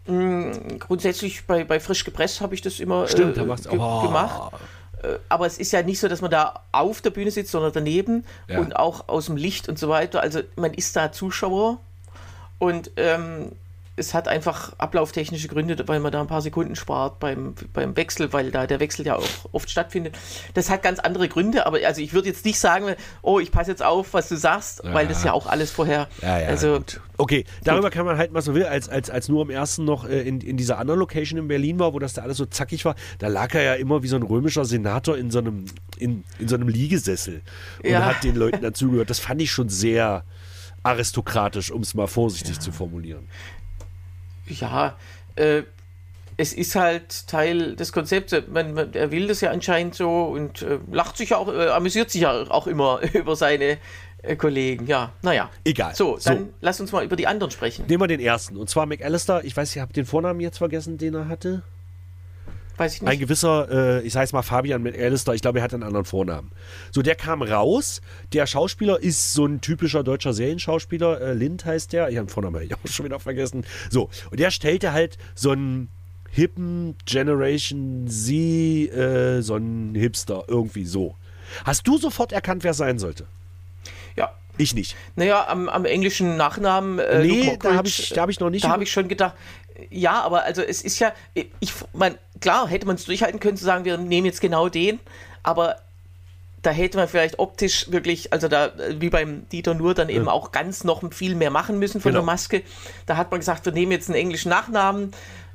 Hm, 0.06 0.80
grundsätzlich 0.80 1.46
bei, 1.46 1.64
bei 1.64 1.80
Frisch 1.80 2.04
gepresst 2.04 2.42
habe 2.42 2.56
ich 2.56 2.62
das 2.62 2.80
immer 2.80 3.08
Stimmt, 3.08 3.38
äh, 3.38 3.44
ge 3.46 3.80
oh. 3.80 4.02
gemacht. 4.02 4.54
Äh, 5.04 5.20
aber 5.30 5.46
es 5.46 5.58
ist 5.58 5.72
ja 5.72 5.82
nicht 5.82 6.00
so, 6.00 6.08
dass 6.08 6.22
man 6.22 6.32
da 6.32 6.62
auf 6.72 7.02
der 7.02 7.10
Bühne 7.10 7.32
sitzt, 7.32 7.52
sondern 7.52 7.72
daneben 7.74 8.26
ja. 8.48 8.60
und 8.60 8.76
auch 8.76 9.08
aus 9.08 9.28
dem 9.28 9.38
Licht 9.38 9.70
und 9.70 9.80
so 9.80 9.90
weiter. 9.90 10.22
Also 10.22 10.42
man 10.56 10.74
ist 10.74 10.96
da 10.96 11.12
Zuschauer 11.12 11.80
und 12.58 12.92
ähm, 12.98 13.54
es 14.00 14.14
hat 14.14 14.28
einfach 14.28 14.74
ablauftechnische 14.78 15.48
Gründe, 15.48 15.78
weil 15.88 16.00
man 16.00 16.12
da 16.12 16.22
ein 16.22 16.28
paar 16.28 16.42
Sekunden 16.42 16.76
spart 16.76 17.20
beim, 17.20 17.54
beim 17.74 17.96
Wechsel, 17.96 18.34
weil 18.34 18.52
da 18.52 18.66
der 18.66 18.80
Wechsel 18.80 19.06
ja 19.06 19.16
auch 19.16 19.28
oft 19.52 19.70
stattfindet. 19.70 20.18
Das 20.54 20.70
hat 20.70 20.82
ganz 20.82 21.00
andere 21.00 21.28
Gründe, 21.28 21.66
aber 21.66 21.80
also 21.86 22.02
ich 22.02 22.14
würde 22.14 22.30
jetzt 22.30 22.46
nicht 22.46 22.60
sagen, 22.60 22.96
oh, 23.22 23.40
ich 23.40 23.52
passe 23.52 23.72
jetzt 23.72 23.84
auf, 23.84 24.14
was 24.14 24.30
du 24.30 24.38
sagst, 24.38 24.82
ja. 24.84 24.94
weil 24.94 25.08
das 25.08 25.24
ja 25.24 25.34
auch 25.34 25.46
alles 25.46 25.72
vorher. 25.72 26.08
Ja, 26.22 26.40
ja, 26.40 26.48
also, 26.48 26.78
gut. 26.78 27.02
Okay, 27.18 27.44
darüber 27.64 27.90
gut. 27.90 27.94
kann 27.94 28.06
man 28.06 28.18
halt 28.18 28.32
mal 28.32 28.42
so 28.42 28.56
will, 28.56 28.64
als, 28.64 28.88
als, 28.88 29.10
als 29.10 29.28
nur 29.28 29.42
am 29.42 29.50
ersten 29.50 29.84
noch 29.84 30.08
äh, 30.08 30.22
in, 30.22 30.40
in 30.42 30.56
dieser 30.56 30.80
anderen 30.80 31.00
Location 31.00 31.38
in 31.38 31.48
Berlin 31.48 31.78
war, 31.78 31.94
wo 31.94 32.00
das 32.00 32.14
da 32.14 32.22
alles 32.22 32.38
so 32.38 32.46
zackig 32.46 32.86
war, 32.86 32.96
da 33.20 33.28
lag 33.28 33.54
er 33.54 33.64
ja 33.64 33.74
immer 33.74 34.02
wie 34.04 34.08
so 34.08 34.16
ein 34.16 34.24
römischer 34.24 34.64
Senator 34.64 35.18
in 35.18 35.30
so 35.30 35.40
einem, 35.40 35.66
in, 35.98 36.24
in 36.40 36.48
so 36.48 36.56
einem 36.56 36.70
Liegesessel 36.70 37.42
und 37.84 37.98
hat 37.98 38.24
den 38.24 38.36
Leuten 38.36 38.62
dazugehört. 38.62 39.10
Das 39.10 39.20
fand 39.20 39.42
ich 39.42 39.52
schon 39.52 39.68
sehr 39.68 40.24
aristokratisch, 40.84 41.72
um 41.72 41.82
es 41.82 41.94
mal 41.94 42.08
vorsichtig 42.08 42.60
zu 42.60 42.72
formulieren 42.72 43.28
ja, 44.50 44.98
äh, 45.36 45.64
es 46.38 46.54
ist 46.54 46.76
halt 46.76 47.28
Teil 47.28 47.76
des 47.76 47.92
Konzepts. 47.92 48.34
Man, 48.48 48.74
man, 48.74 48.94
er 48.94 49.12
will 49.12 49.28
das 49.28 49.42
ja 49.42 49.52
anscheinend 49.52 49.96
so 49.96 50.24
und 50.24 50.62
äh, 50.62 50.80
lacht 50.90 51.18
sich 51.18 51.34
auch, 51.36 51.54
äh, 51.54 51.68
amüsiert 51.68 52.10
sich 52.12 52.22
ja 52.22 52.50
auch 52.50 52.66
immer 52.66 53.02
über 53.14 53.36
seine 53.36 53.78
äh, 54.22 54.36
Kollegen. 54.38 54.88
Ja, 54.88 55.12
naja. 55.22 55.50
Egal. 55.66 55.96
So, 55.96 56.18
dann 56.24 56.38
so. 56.38 56.50
lass 56.62 56.80
uns 56.80 56.94
mal 56.94 57.04
über 57.04 57.18
die 57.18 57.28
anderen 57.28 57.52
sprechen. 57.52 57.86
Nehmen 57.88 58.02
wir 58.02 58.08
den 58.08 58.22
ersten. 58.22 58.56
Und 58.56 58.70
zwar 58.70 58.86
McAllister. 58.86 59.44
Ich 59.44 59.56
weiß, 59.56 59.76
ich 59.76 59.82
habe 59.82 59.92
den 59.92 60.06
Vornamen 60.06 60.40
jetzt 60.40 60.60
vergessen, 60.60 60.98
den 60.98 61.14
er 61.14 61.28
hatte. 61.28 61.62
Weiß 62.80 62.96
ich 62.96 63.02
nicht. 63.02 63.12
Ein 63.12 63.20
gewisser, 63.20 64.00
äh, 64.00 64.02
ich 64.04 64.14
sage 64.14 64.24
es 64.24 64.34
mal 64.34 64.42
Fabian 64.42 64.82
mit 64.82 64.98
Alistair, 64.98 65.34
ich 65.34 65.42
glaube, 65.42 65.60
er 65.60 65.64
hat 65.64 65.74
einen 65.74 65.84
anderen 65.84 66.06
Vornamen. 66.06 66.52
So, 66.92 67.02
der 67.02 67.16
kam 67.16 67.42
raus. 67.42 68.02
Der 68.32 68.48
Schauspieler 68.48 69.02
ist 69.02 69.34
so 69.34 69.46
ein 69.46 69.60
typischer 69.60 70.02
deutscher 70.04 70.32
Serienschauspieler. 70.32 71.20
Äh, 71.20 71.34
Lind 71.34 71.66
heißt 71.66 71.92
der. 71.92 72.10
Ich 72.10 72.16
habe 72.16 72.28
den 72.28 72.32
Vornamen 72.32 72.64
ich 72.64 72.74
auch 72.74 72.80
schon 72.86 73.06
wieder 73.06 73.20
vergessen. 73.20 73.66
So, 73.90 74.10
und 74.32 74.40
der 74.40 74.50
stellte 74.50 74.94
halt 74.94 75.18
so 75.36 75.52
einen 75.52 75.90
hippen 76.32 76.96
Generation 77.06 78.08
Z, 78.08 78.32
äh, 78.32 79.42
so 79.42 79.56
einen 79.56 79.94
Hipster, 79.96 80.46
irgendwie 80.48 80.86
so. 80.86 81.16
Hast 81.66 81.86
du 81.86 81.98
sofort 81.98 82.32
erkannt, 82.32 82.64
wer 82.64 82.74
sein 82.74 82.98
sollte? 82.98 83.26
Ja. 84.16 84.32
Ich 84.58 84.74
nicht. 84.74 84.96
Naja, 85.16 85.48
am, 85.48 85.68
am 85.70 85.86
englischen 85.86 86.38
Nachnamen. 86.38 87.00
Äh, 87.00 87.24
nee, 87.26 87.58
da 87.62 87.76
habe 87.76 87.88
ich, 87.88 88.18
hab 88.18 88.30
ich 88.30 88.40
noch 88.40 88.50
nicht. 88.50 88.66
Da 88.66 88.70
habe 88.70 88.84
ich 88.84 88.92
schon 88.92 89.08
gedacht, 89.08 89.34
ja, 89.90 90.22
aber 90.22 90.44
also 90.44 90.62
es 90.62 90.82
ist 90.82 91.00
ja, 91.00 91.14
ich 91.34 91.74
mein, 91.94 92.18
klar 92.42 92.68
hätte 92.68 92.86
man 92.86 92.96
es 92.96 93.06
durchhalten 93.06 93.40
können 93.40 93.58
zu 93.58 93.66
sagen, 93.66 93.86
wir 93.86 93.98
nehmen 93.98 94.26
jetzt 94.26 94.42
genau 94.42 94.70
den, 94.70 95.00
aber 95.44 95.78
da 96.62 96.72
hätte 96.72 96.98
man 96.98 97.08
vielleicht 97.08 97.40
optisch 97.40 97.92
wirklich, 97.92 98.34
also 98.34 98.48
da, 98.48 98.72
wie 98.98 99.10
beim 99.10 99.48
Dieter 99.50 99.74
Nur, 99.74 99.94
dann 99.94 100.10
eben 100.10 100.26
ja. 100.26 100.32
auch 100.32 100.52
ganz 100.52 100.84
noch 100.84 101.02
viel 101.14 101.36
mehr 101.36 101.52
machen 101.52 101.80
müssen 101.80 102.02
von 102.02 102.12
genau. 102.12 102.22
der 102.22 102.26
Maske. 102.26 102.64
Da 103.06 103.18
hat 103.18 103.32
man 103.32 103.40
gesagt, 103.40 103.66
wir 103.66 103.72
nehmen 103.72 103.92
jetzt 103.92 104.10
einen 104.10 104.18
englischen 104.18 104.50
Nachnamen. 104.50 105.12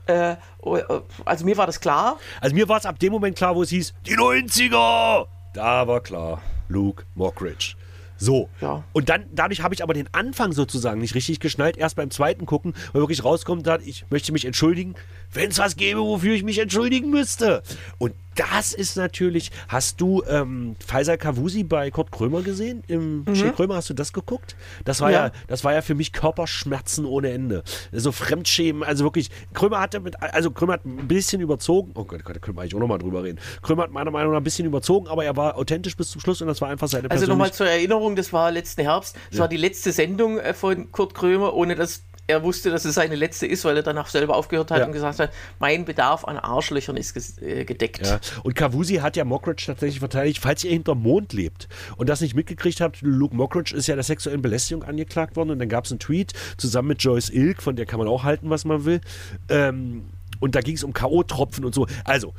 Äh, 0.07 0.37
oh, 0.61 0.79
oh, 0.89 1.01
also 1.25 1.45
mir 1.45 1.57
war 1.57 1.67
das 1.67 1.81
klar. 1.81 2.19
Also 2.41 2.55
mir 2.55 2.69
war 2.69 2.79
es 2.79 2.87
ab 2.87 2.99
dem 2.99 3.13
Moment 3.13 3.37
klar, 3.37 3.55
wo 3.55 3.63
es 3.63 3.71
hieß, 3.71 3.95
die 4.07 4.17
90er! 4.17 5.27
Da 5.55 5.87
war 5.87 6.01
klar, 6.01 6.43
Luke 6.69 7.05
Mockridge. 7.15 7.77
So. 8.17 8.49
Ja. 8.61 8.85
Und 8.93 9.09
dann, 9.09 9.27
dadurch 9.33 9.63
habe 9.63 9.75
ich 9.75 9.83
aber 9.83 9.95
den 9.95 10.09
Anfang 10.13 10.53
sozusagen 10.53 11.01
nicht 11.01 11.15
richtig 11.15 11.41
geschnallt. 11.41 11.77
Erst 11.77 11.97
beim 11.97 12.11
zweiten 12.11 12.47
Gucken, 12.47 12.75
weil 12.93 13.03
wirklich 13.03 13.25
rauskommt, 13.25 13.69
ich 13.85 14.05
möchte 14.11 14.33
mich 14.33 14.45
entschuldigen, 14.45 14.95
wenn 15.33 15.51
es 15.51 15.59
was 15.59 15.77
gäbe, 15.77 16.01
wofür 16.01 16.35
ich 16.35 16.43
mich 16.43 16.59
entschuldigen 16.59 17.11
müsste. 17.11 17.63
Und 17.99 18.15
das 18.35 18.73
ist 18.73 18.97
natürlich, 18.97 19.51
hast 19.69 20.01
du 20.01 20.23
ähm, 20.29 20.77
Faisal 20.85 21.19
Kavusi 21.19 21.63
bei 21.63 21.91
Kurt 21.91 22.11
Krömer 22.11 22.43
gesehen? 22.43 22.83
Im 22.89 23.25
mhm. 23.25 23.55
Krömer 23.55 23.77
hast 23.77 23.91
du 23.91 23.95
das 23.95 24.13
geguckt? 24.13 24.57
Das 24.85 25.01
war 25.01 25.11
ja. 25.11 25.27
ja. 25.27 25.33
das 25.47 25.65
war 25.65 25.73
ja 25.73 25.83
für 25.83 25.95
mich 25.95 26.13
Körperschmerzen 26.13 27.05
ohne 27.05 27.31
Ende. 27.31 27.63
So 27.93 28.13
Fremdschämen, 28.13 28.83
also 28.83 29.05
wirklich, 29.05 29.31
Krömer 29.53 29.81
hatte 29.81 30.01
mit, 30.01 30.21
also 30.21 30.51
Krömer 30.51 30.75
hat 30.75 30.85
ein 30.85 31.09
bisschen 31.09 31.41
überzogen, 31.41 31.93
oh 31.95 32.05
Gott, 32.05 32.23
da 32.25 32.33
können 32.35 32.57
wir 32.57 32.63
eigentlich 32.63 32.75
auch 32.75 32.81
nochmal 32.81 32.99
drüber 32.99 33.23
reden. 33.23 33.39
Krömer 33.63 33.85
hat 33.85 33.93
meiner 33.93 34.11
Meinung 34.11 34.33
nach 34.33 34.41
ein 34.41 34.45
bisschen 34.45 34.67
überzogen, 34.67 35.07
aber 35.07 35.25
er 35.25 35.37
war 35.37 35.57
authentisch 35.57 35.97
bis 35.97 36.11
zum 36.11 36.21
Schluss 36.21 36.41
und 36.43 36.49
das 36.49 36.61
war 36.61 36.69
einfach 36.69 36.89
seine 36.89 37.11
Also 37.11 37.27
nochmal 37.27 37.53
zur 37.53 37.69
Erinnerung, 37.69 38.17
das 38.17 38.33
war 38.33 38.51
letzten 38.51 38.83
Herbst, 38.83 39.17
das 39.31 39.39
ja. 39.39 39.41
war 39.43 39.49
die 39.49 39.57
letzte 39.57 39.93
Sendung 39.93 40.39
äh, 40.39 40.55
von 40.55 40.91
Kurt 40.91 41.15
Krömer, 41.15 41.55
ohne 41.55 41.75
dass 41.75 42.03
er 42.27 42.43
wusste, 42.43 42.71
dass 42.71 42.85
es 42.85 42.95
seine 42.95 43.17
letzte 43.17 43.47
ist, 43.47 43.65
weil 43.65 43.77
er 43.77 43.83
danach 43.83 44.09
selber 44.09 44.37
aufgehört 44.37 44.71
hat 44.71 44.81
ja. 44.81 44.87
und 44.87 44.93
gesagt 44.93 45.19
hat, 45.19 45.33
mein 45.59 45.85
Bedarf 45.85 46.25
an 46.25 46.39
Arschlöchern 46.39 46.97
ist 46.97 47.43
äh, 47.43 47.65
gedeckt. 47.65 48.07
Ja. 48.07 48.21
Und 48.43 48.55
Kavusi 48.55 48.97
hat 48.97 49.17
ja 49.17 49.25
Mockridge 49.25 49.65
tatsächlich 49.67 49.99
verteidigt, 49.99 50.39
falls 50.41 50.65
ihr 50.65 50.71
hinterm 50.71 51.03
Mond 51.03 51.33
lebt 51.33 51.69
und 51.97 52.09
das 52.09 52.21
nicht 52.21 52.35
mitgekriegt 52.35 52.81
habt, 52.81 53.03
Luke 53.03 53.35
Mockridge 53.35 53.77
ist 53.77 53.87
ja 53.87 53.95
der 53.95 54.05
sexuellen 54.05 54.43
Belästigung 54.43 54.85
angeklagt 54.85 55.37
worden 55.37 55.51
und 55.51 55.59
dann 55.59 55.69
gab 55.69 55.85
es 55.85 55.91
einen 55.91 56.01
Tweet 56.01 56.33
zusammen 56.57 56.89
mit 56.89 57.03
Joyce 57.03 57.31
Ilk, 57.31 57.63
von 57.63 57.77
der 57.77 57.87
kann 57.87 57.99
man 57.99 58.09
auch 58.09 58.25
halten, 58.25 58.51
was 58.51 58.65
man 58.65 58.85
will. 58.85 59.01
Ähm, 59.49 60.05
und 60.41 60.55
da 60.55 60.61
ging 60.61 60.75
es 60.75 60.85
um 60.85 60.93
K.O.-Tropfen 60.93 61.65
und 61.65 61.75
so. 61.75 61.87
Also, 62.05 62.35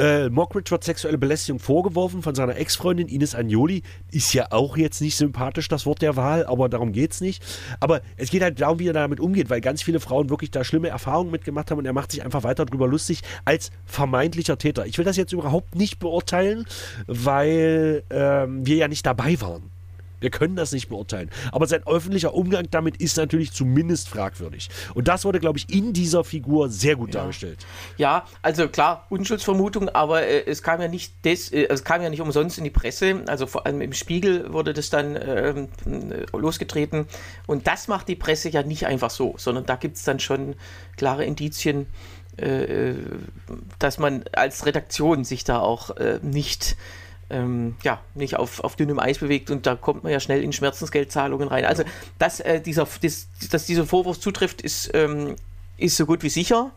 Äh, 0.00 0.30
Mockridge 0.30 0.70
wird 0.70 0.82
sexuelle 0.82 1.18
Belästigung 1.18 1.58
vorgeworfen 1.58 2.22
von 2.22 2.34
seiner 2.34 2.56
Ex-Freundin 2.56 3.06
Ines 3.06 3.34
Agnoli. 3.34 3.82
Ist 4.10 4.32
ja 4.32 4.46
auch 4.50 4.78
jetzt 4.78 5.02
nicht 5.02 5.14
sympathisch, 5.14 5.68
das 5.68 5.84
Wort 5.84 6.00
der 6.00 6.16
Wahl, 6.16 6.46
aber 6.46 6.70
darum 6.70 6.92
geht 6.92 7.12
es 7.12 7.20
nicht. 7.20 7.44
Aber 7.80 8.00
es 8.16 8.30
geht 8.30 8.42
halt 8.42 8.58
darum, 8.62 8.78
wie 8.78 8.88
er 8.88 8.94
damit 8.94 9.20
umgeht, 9.20 9.50
weil 9.50 9.60
ganz 9.60 9.82
viele 9.82 10.00
Frauen 10.00 10.30
wirklich 10.30 10.50
da 10.50 10.64
schlimme 10.64 10.88
Erfahrungen 10.88 11.30
mitgemacht 11.30 11.70
haben 11.70 11.78
und 11.78 11.84
er 11.84 11.92
macht 11.92 12.12
sich 12.12 12.24
einfach 12.24 12.44
weiter 12.44 12.64
drüber 12.64 12.88
lustig 12.88 13.20
als 13.44 13.72
vermeintlicher 13.84 14.56
Täter. 14.56 14.86
Ich 14.86 14.96
will 14.96 15.04
das 15.04 15.18
jetzt 15.18 15.34
überhaupt 15.34 15.74
nicht 15.74 15.98
beurteilen, 15.98 16.64
weil 17.06 18.02
ähm, 18.08 18.64
wir 18.64 18.76
ja 18.76 18.88
nicht 18.88 19.04
dabei 19.04 19.38
waren. 19.42 19.70
Wir 20.20 20.30
können 20.30 20.56
das 20.56 20.72
nicht 20.72 20.88
beurteilen. 20.88 21.30
Aber 21.52 21.66
sein 21.66 21.86
öffentlicher 21.86 22.34
Umgang 22.34 22.68
damit 22.70 22.96
ist 22.98 23.16
natürlich 23.16 23.52
zumindest 23.52 24.08
fragwürdig. 24.08 24.68
Und 24.94 25.08
das 25.08 25.24
wurde, 25.24 25.40
glaube 25.40 25.58
ich, 25.58 25.72
in 25.74 25.92
dieser 25.92 26.24
Figur 26.24 26.68
sehr 26.68 26.96
gut 26.96 27.14
Ja. 27.14 27.20
dargestellt. 27.20 27.66
Ja, 27.96 28.26
also 28.42 28.68
klar, 28.68 29.06
Unschuldsvermutung, 29.08 29.88
aber 29.88 30.22
äh, 30.26 30.44
es 30.46 30.62
kam 30.62 30.80
ja 30.80 30.88
nicht 30.88 31.24
des, 31.24 31.50
äh, 31.52 31.66
es 31.68 31.84
kam 31.84 32.02
ja 32.02 32.10
nicht 32.10 32.20
umsonst 32.20 32.58
in 32.58 32.64
die 32.64 32.70
Presse. 32.70 33.22
Also 33.26 33.46
vor 33.46 33.66
allem 33.66 33.80
im 33.80 33.92
Spiegel 33.92 34.52
wurde 34.52 34.72
das 34.72 34.90
dann 34.90 35.16
ähm, 35.20 35.68
äh, 35.86 36.36
losgetreten. 36.36 37.06
Und 37.46 37.66
das 37.66 37.88
macht 37.88 38.08
die 38.08 38.16
Presse 38.16 38.48
ja 38.50 38.62
nicht 38.62 38.86
einfach 38.86 39.10
so, 39.10 39.34
sondern 39.38 39.66
da 39.66 39.76
gibt 39.76 39.96
es 39.96 40.04
dann 40.04 40.20
schon 40.20 40.54
klare 40.96 41.24
Indizien, 41.24 41.86
äh, 42.36 42.94
dass 43.78 43.98
man 43.98 44.24
als 44.32 44.66
Redaktion 44.66 45.24
sich 45.24 45.44
da 45.44 45.60
auch 45.60 45.96
äh, 45.96 46.20
nicht 46.22 46.76
ähm, 47.30 47.76
ja, 47.82 48.00
nicht 48.14 48.36
auf, 48.36 48.62
auf 48.62 48.76
dünnem 48.76 48.98
Eis 48.98 49.18
bewegt 49.18 49.50
und 49.50 49.66
da 49.66 49.76
kommt 49.76 50.02
man 50.02 50.12
ja 50.12 50.20
schnell 50.20 50.42
in 50.42 50.52
Schmerzensgeldzahlungen 50.52 51.48
rein. 51.48 51.64
Also, 51.64 51.84
dass, 52.18 52.40
äh, 52.40 52.60
dieser, 52.60 52.86
das, 53.02 53.28
dass 53.50 53.66
dieser 53.66 53.86
Vorwurf 53.86 54.20
zutrifft, 54.20 54.60
ist, 54.60 54.90
ähm, 54.94 55.36
ist 55.76 55.96
so 55.96 56.06
gut 56.06 56.22
wie 56.22 56.28
sicher. 56.28 56.70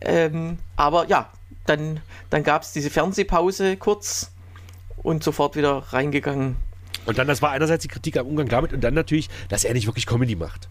Ähm, 0.00 0.58
aber 0.76 1.08
ja, 1.08 1.30
dann, 1.66 2.00
dann 2.30 2.44
gab 2.44 2.62
es 2.62 2.72
diese 2.72 2.90
Fernsehpause 2.90 3.76
kurz 3.76 4.30
und 5.02 5.24
sofort 5.24 5.56
wieder 5.56 5.78
reingegangen. 5.90 6.56
Und 7.06 7.18
dann, 7.18 7.26
das 7.26 7.42
war 7.42 7.50
einerseits 7.50 7.82
die 7.82 7.88
Kritik 7.88 8.16
am 8.16 8.26
Umgang 8.26 8.48
damit 8.48 8.72
und 8.72 8.82
dann 8.82 8.94
natürlich, 8.94 9.28
dass 9.48 9.64
er 9.64 9.74
nicht 9.74 9.86
wirklich 9.86 10.06
Comedy 10.06 10.36
macht. 10.36 10.68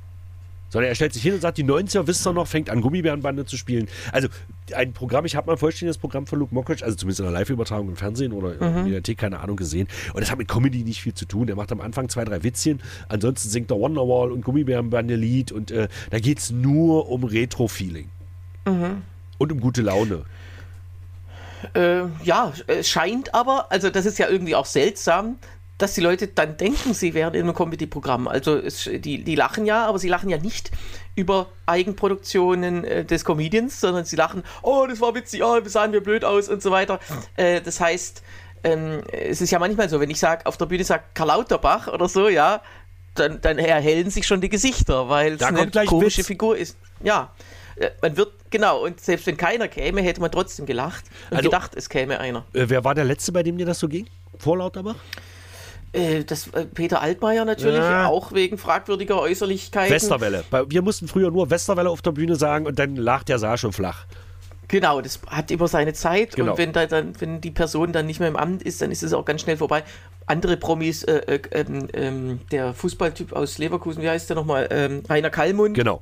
Sondern 0.70 0.89
er 0.89 0.95
stellt 0.95 1.13
sich 1.13 1.24
hin 1.24 1.34
und 1.34 1.41
sagt, 1.41 1.57
die 1.57 1.63
90er 1.63 2.07
wisst 2.07 2.28
ihr 2.28 2.34
noch, 2.34 2.47
fängt 2.47 2.70
an, 2.70 2.82
Gummibärenbande 2.82 3.45
zu 3.45 3.57
spielen. 3.57 3.88
Also 4.11 4.28
ein 4.76 4.93
Programm, 4.93 5.26
ich 5.26 5.36
habe 5.36 5.47
mal 5.47 5.53
ein 5.53 5.57
vollständiges 5.57 5.97
Programm 5.97 6.28
von 6.28 6.39
Luke 6.39 6.53
Mockridge, 6.53 6.84
also 6.84 6.97
zumindest 6.97 7.22
in 7.22 7.26
der 7.26 7.34
Live-Übertragung 7.34 7.89
im 7.89 7.95
Fernsehen 7.95 8.34
oder 8.34 8.53
in 8.53 8.59
der 8.59 8.72
Mediathek, 8.84 9.18
keine 9.18 9.39
Ahnung, 9.39 9.55
gesehen. 9.55 9.88
Und 10.13 10.22
das 10.22 10.30
hat 10.30 10.38
mit 10.38 10.47
Comedy 10.47 10.84
nicht 10.84 11.01
viel 11.01 11.13
zu 11.13 11.26
tun. 11.26 11.47
Er 11.47 11.55
macht 11.55 11.72
am 11.72 11.82
Anfang 11.82 12.09
zwei, 12.09 12.26
drei 12.26 12.43
Witzchen, 12.43 12.82
ansonsten 13.07 13.49
singt 13.49 13.72
er 13.72 13.80
Wonderwall 13.80 14.32
und 14.32 14.43
Gummibärenbande-Lied 14.43 15.51
und 15.51 15.72
äh, 15.72 15.88
da 16.09 16.20
geht 16.20 16.39
es 16.39 16.51
nur 16.51 17.09
um 17.09 17.24
Retro-Feeling. 17.24 18.09
Und 19.38 19.51
um 19.51 19.59
gute 19.59 19.82
Laune. 19.82 20.26
Äh, 21.74 22.03
ja, 22.24 22.53
es 22.68 22.88
scheint 22.89 23.34
aber, 23.34 23.72
also 23.72 23.89
das 23.89 24.05
ist 24.05 24.20
ja 24.20 24.30
irgendwie 24.30 24.55
auch 24.55 24.65
seltsam, 24.65 25.38
dass 25.78 25.93
die 25.93 26.01
Leute 26.01 26.28
dann 26.28 26.57
denken, 26.57 26.93
sie 26.93 27.13
wären 27.13 27.34
in 27.36 27.43
einem 27.43 27.53
Comedy-Programm. 27.53 28.28
Also 28.28 28.57
es, 28.57 28.89
die, 28.91 29.23
die 29.23 29.36
lachen 29.36 29.65
ja, 29.65 29.86
aber 29.86 29.99
sie 29.99 30.09
lachen 30.09 30.30
ja 30.30 30.38
nicht 30.38 30.71
über 31.15 31.47
Eigenproduktionen 31.65 32.84
äh, 32.84 33.05
des 33.05 33.25
Comedians, 33.25 33.80
sondern 33.80 34.05
sie 34.05 34.15
lachen, 34.15 34.43
oh, 34.61 34.86
das 34.89 35.01
war 35.01 35.13
witzig, 35.15 35.43
oh, 35.43 35.59
sahen 35.65 35.91
wir 35.91 36.01
blöd 36.01 36.23
aus 36.25 36.49
und 36.49 36.61
so 36.61 36.71
weiter. 36.71 36.99
Äh, 37.36 37.61
das 37.61 37.80
heißt, 37.80 38.23
ähm, 38.63 39.03
es 39.11 39.41
ist 39.41 39.51
ja 39.51 39.59
manchmal 39.59 39.89
so, 39.89 39.99
wenn 39.99 40.09
ich 40.09 40.19
sage, 40.19 40.45
auf 40.45 40.57
der 40.57 40.65
Bühne 40.65 40.84
sagt 40.84 41.15
Karl 41.15 41.28
Lauterbach 41.28 41.88
oder 41.88 42.07
so, 42.07 42.28
ja, 42.28 42.61
dann, 43.15 43.41
dann 43.41 43.57
erhellen 43.57 44.09
sich 44.09 44.25
schon 44.28 44.41
die 44.41 44.49
Gesichter, 44.49 45.09
weil 45.09 45.34
es 45.34 45.43
eine 45.43 45.69
komische 45.86 46.19
Witz. 46.19 46.28
Figur 46.28 46.57
ist. 46.57 46.78
Ja, 47.03 47.34
äh, 47.75 47.89
man 48.01 48.17
wird, 48.17 48.32
genau, 48.49 48.84
und 48.84 48.99
selbst 48.99 49.28
wenn 49.28 49.38
keiner 49.38 49.67
käme, 49.67 50.01
hätte 50.01 50.21
man 50.21 50.32
trotzdem 50.32 50.65
gelacht 50.65 51.05
und 51.30 51.38
Also- 51.38 51.49
gedacht, 51.49 51.75
es 51.75 51.89
käme 51.89 52.19
einer. 52.19 52.45
Äh, 52.53 52.65
wer 52.67 52.84
war 52.84 52.95
der 52.95 53.05
Letzte, 53.05 53.32
bei 53.32 53.43
dem 53.43 53.57
dir 53.57 53.65
das 53.65 53.80
so 53.80 53.88
ging? 53.88 54.07
Vor 54.39 54.57
Lauterbach? 54.57 54.95
Äh, 55.98 56.24
das 56.24 56.48
äh, 56.50 56.66
Peter 56.66 57.02
Altmaier 57.02 57.45
natürlich, 57.45 57.78
Ja. 57.80 58.08
auch 58.08 58.32
wegen 58.34 58.58
fragwürdiger 58.58 59.20
Äußerlichkeiten. 59.20 59.93
Westerwelle. 59.93 60.43
Wir 60.70 60.82
mussten 60.82 61.08
früher 61.08 61.32
nur 61.32 61.50
Westerwelle 61.50 61.89
auf 61.89 62.02
der 62.02 62.12
Bühne 62.12 62.36
sagen 62.36 62.66
und 62.66 62.78
dann 62.80 62.95
lag 62.95 63.24
der 63.24 63.39
Saal 63.39 63.58
schon 63.58 63.74
flach. 63.74 64.06
Genau, 64.70 65.00
das 65.00 65.22
hat 65.28 65.50
immer 65.50 65.68
seine 65.70 65.93
Zeit 65.93 66.36
Genau. 66.36 66.52
und 66.52 66.58
wenn, 66.58 66.74
da 66.74 66.86
dann, 66.86 67.14
wenn 67.22 67.39
die 67.39 67.52
Person 67.52 67.93
dann 67.93 68.06
nicht 68.06 68.20
mehr 68.20 68.28
im 68.28 68.36
Amt 68.36 68.64
ist, 68.64 68.82
dann 68.82 68.91
ist 68.91 69.02
es 69.02 69.14
auch 69.14 69.24
ganz 69.24 69.41
schnell 69.41 69.56
vorbei. 69.56 69.84
Andere 70.26 70.58
Promis, 70.58 71.04
äh, 71.04 71.39
äh, 71.52 71.66
ähm, 71.93 72.41
der 72.52 72.74
Fußballtyp 72.74 73.32
aus 73.32 73.58
Leverkusen, 73.60 74.04
wie 74.04 74.10
heißt 74.10 74.30
der 74.30 74.36
nochmal? 74.36 74.68
Ähm, 74.72 75.04
Rainer 75.08 75.30
Kallmund, 75.30 75.74
Genau. 75.76 76.02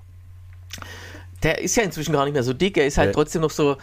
Der 1.46 1.62
ist 1.62 1.76
ja 1.78 1.84
inzwischen 1.84 2.12
gar 2.12 2.26
nicht 2.26 2.34
mehr 2.34 2.44
so 2.44 2.54
dick, 2.54 2.76
er 2.78 2.88
ist 2.88 2.98
halt 2.98 3.10
Nee. 3.10 3.14
trotzdem 3.14 3.42
noch 3.44 3.52
so, 3.52 3.78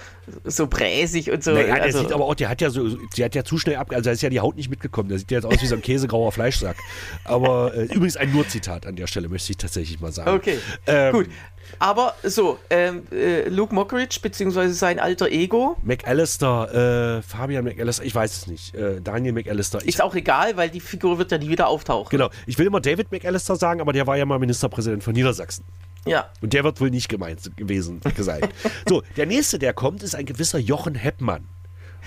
so 0.44 0.66
bräsig 0.66 1.30
und 1.30 1.44
so. 1.44 1.52
Naja, 1.52 1.74
der 1.76 1.82
also, 1.84 2.00
sieht 2.00 2.12
aber 2.12 2.24
auch, 2.24 2.34
der 2.34 2.48
hat 2.48 2.60
ja 2.60 2.70
so, 2.70 2.88
der 3.16 3.26
hat 3.26 3.34
ja 3.36 3.44
zu 3.44 3.56
schnell 3.56 3.76
ab, 3.76 3.90
also 3.92 4.02
da 4.02 4.10
ist 4.10 4.20
ja 4.20 4.28
die 4.30 4.40
Haut 4.40 4.56
nicht 4.56 4.68
mitgekommen. 4.68 5.08
Der 5.08 5.18
sieht 5.18 5.30
ja 5.30 5.38
jetzt 5.38 5.44
aus 5.46 5.62
wie 5.62 5.66
so 5.66 5.76
ein 5.76 5.80
käsegrauer 5.82 6.32
Fleischsack. 6.32 6.76
Aber 7.24 7.72
äh, 7.74 7.84
übrigens 7.84 8.16
ein 8.16 8.32
Nur-Zitat 8.32 8.84
an 8.84 8.96
der 8.96 9.06
Stelle, 9.06 9.28
möchte 9.28 9.52
ich 9.52 9.58
tatsächlich 9.58 10.00
mal 10.00 10.12
sagen. 10.12 10.30
Okay, 10.30 10.58
Ähm, 10.86 11.12
gut. 11.12 11.26
Aber 11.78 12.16
so, 12.24 12.58
ähm, 12.68 13.04
äh, 13.12 13.48
Luke 13.48 13.72
Mockridge, 13.72 14.18
beziehungsweise 14.20 14.74
sein 14.74 14.98
alter 14.98 15.28
Ego, 15.30 15.76
McAllister, 15.84 17.18
äh, 17.18 17.22
Fabian 17.22 17.64
McAllister, 17.64 18.04
ich 18.04 18.14
weiß 18.14 18.36
es 18.36 18.46
nicht. 18.48 18.74
Äh, 18.74 19.00
Daniel 19.00 19.32
McAllister. 19.32 19.78
Ich, 19.82 19.88
ist 19.94 20.02
auch 20.02 20.14
egal, 20.16 20.56
weil 20.56 20.68
die 20.68 20.80
Figur 20.80 21.18
wird 21.18 21.30
ja 21.30 21.38
nie 21.38 21.48
wieder 21.48 21.68
auftauchen. 21.68 22.08
genau. 22.10 22.28
Ich 22.46 22.58
will 22.58 22.66
immer 22.66 22.80
David 22.80 23.12
McAllister 23.12 23.54
sagen, 23.54 23.80
aber 23.80 23.92
der 23.92 24.06
war 24.06 24.16
ja 24.18 24.26
mal 24.26 24.40
Ministerpräsident 24.40 25.04
von 25.04 25.12
Niedersachsen. 25.14 25.64
Ja, 26.06 26.30
Und 26.40 26.52
der 26.52 26.64
wird 26.64 26.80
wohl 26.80 26.90
nicht 26.90 27.08
gemeint 27.08 27.56
gewesen 27.56 28.00
sein. 28.16 28.40
so, 28.88 29.02
der 29.16 29.26
nächste, 29.26 29.58
der 29.58 29.72
kommt, 29.72 30.02
ist 30.02 30.14
ein 30.14 30.26
gewisser 30.26 30.58
Jochen 30.58 30.94
Heppmann. 30.94 31.46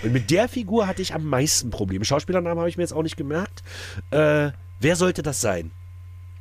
Und 0.02 0.12
mit 0.12 0.30
der 0.30 0.48
Figur 0.48 0.86
hatte 0.86 1.00
ich 1.00 1.14
am 1.14 1.24
meisten 1.24 1.70
Probleme. 1.70 2.04
Schauspielernamen 2.04 2.58
habe 2.58 2.68
ich 2.68 2.76
mir 2.76 2.82
jetzt 2.82 2.92
auch 2.92 3.02
nicht 3.02 3.16
gemerkt. 3.16 3.62
Äh, 4.10 4.50
wer 4.80 4.96
sollte 4.96 5.22
das 5.22 5.40
sein? 5.40 5.70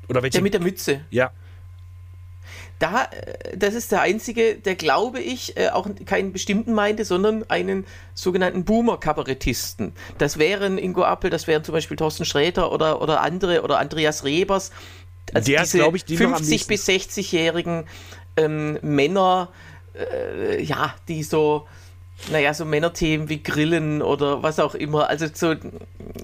Oder 0.09 0.21
welche? 0.21 0.33
der 0.33 0.41
mit 0.41 0.53
der 0.53 0.61
Mütze. 0.61 1.01
ja, 1.09 1.31
Da, 2.79 3.05
äh, 3.05 3.57
das 3.57 3.73
ist 3.73 3.91
der 3.91 4.01
einzige, 4.01 4.55
der 4.55 4.75
glaube 4.75 5.21
ich 5.21 5.57
äh, 5.57 5.69
auch 5.69 5.87
keinen 6.05 6.33
bestimmten 6.33 6.73
meinte, 6.73 7.05
sondern 7.05 7.49
einen 7.49 7.85
sogenannten 8.13 8.65
Boomer-Kabarettisten. 8.65 9.93
Das 10.17 10.37
wären 10.37 10.77
Ingo 10.77 11.03
Appel, 11.03 11.29
das 11.29 11.47
wären 11.47 11.63
zum 11.63 11.73
Beispiel 11.73 11.95
Thorsten 11.97 12.25
Sträter 12.25 12.71
oder, 12.71 13.01
oder 13.01 13.21
andere 13.21 13.61
oder 13.63 13.79
Andreas 13.79 14.25
Rebers. 14.25 14.71
Also 15.33 15.51
Der 15.51 15.63
diese 15.63 15.77
glaub 15.77 15.95
ich, 15.95 16.05
die 16.05 16.15
noch 16.15 16.33
am 16.33 16.43
50 16.43 16.49
nächsten. 16.69 16.69
bis 16.69 16.87
60-jährigen 16.87 17.85
ähm, 18.37 18.79
Männer, 18.81 19.49
äh, 19.93 20.61
ja, 20.63 20.93
die 21.07 21.23
so, 21.23 21.67
naja, 22.31 22.53
so 22.53 22.65
Männerthemen 22.65 23.29
wie 23.29 23.41
Grillen 23.43 24.01
oder 24.01 24.43
was 24.43 24.59
auch 24.59 24.75
immer, 24.75 25.09
also 25.09 25.27
so, 25.33 25.55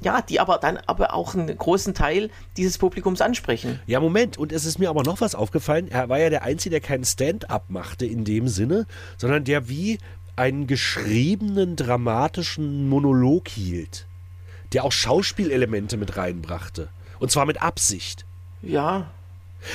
ja, 0.02 0.22
die 0.22 0.39
aber 0.39 0.58
dann 0.58 0.78
aber 0.86 1.14
auch 1.14 1.36
einen 1.36 1.56
großen 1.56 1.93
Teil 1.93 2.30
dieses 2.58 2.78
Publikums 2.78 3.22
ansprechen. 3.22 3.80
Ja, 3.88 3.99
Moment. 3.99 4.38
Und 4.38 4.52
es 4.52 4.66
ist 4.66 4.80
mir 4.80 4.89
aber 4.89 5.04
noch 5.04 5.22
was 5.22 5.36
aufgefallen. 5.36 5.89
Er 5.89 6.10
war 6.10 6.20
ja 6.20 6.30
der 6.30 6.43
Einzige, 6.43 6.72
der 6.72 6.82
keinen 6.82 7.06
Stand-up 7.06 7.70
machte 7.70 8.06
in 8.06 8.24
dem 8.24 8.47
Sinne, 8.47 8.88
sondern 9.18 9.43
der 9.43 9.68
wie 9.68 9.99
einen 10.36 10.66
geschriebenen, 10.68 11.76
dramatischen 11.76 12.88
Monolog 12.89 13.47
hielt. 13.47 14.08
Der 14.74 14.86
auch 14.86 14.91
Schauspielelemente 14.91 15.97
mit 15.97 16.16
reinbrachte. 16.16 16.89
Und 17.20 17.30
zwar 17.30 17.45
mit 17.45 17.62
Absicht. 17.62 18.26
Ja, 18.62 19.07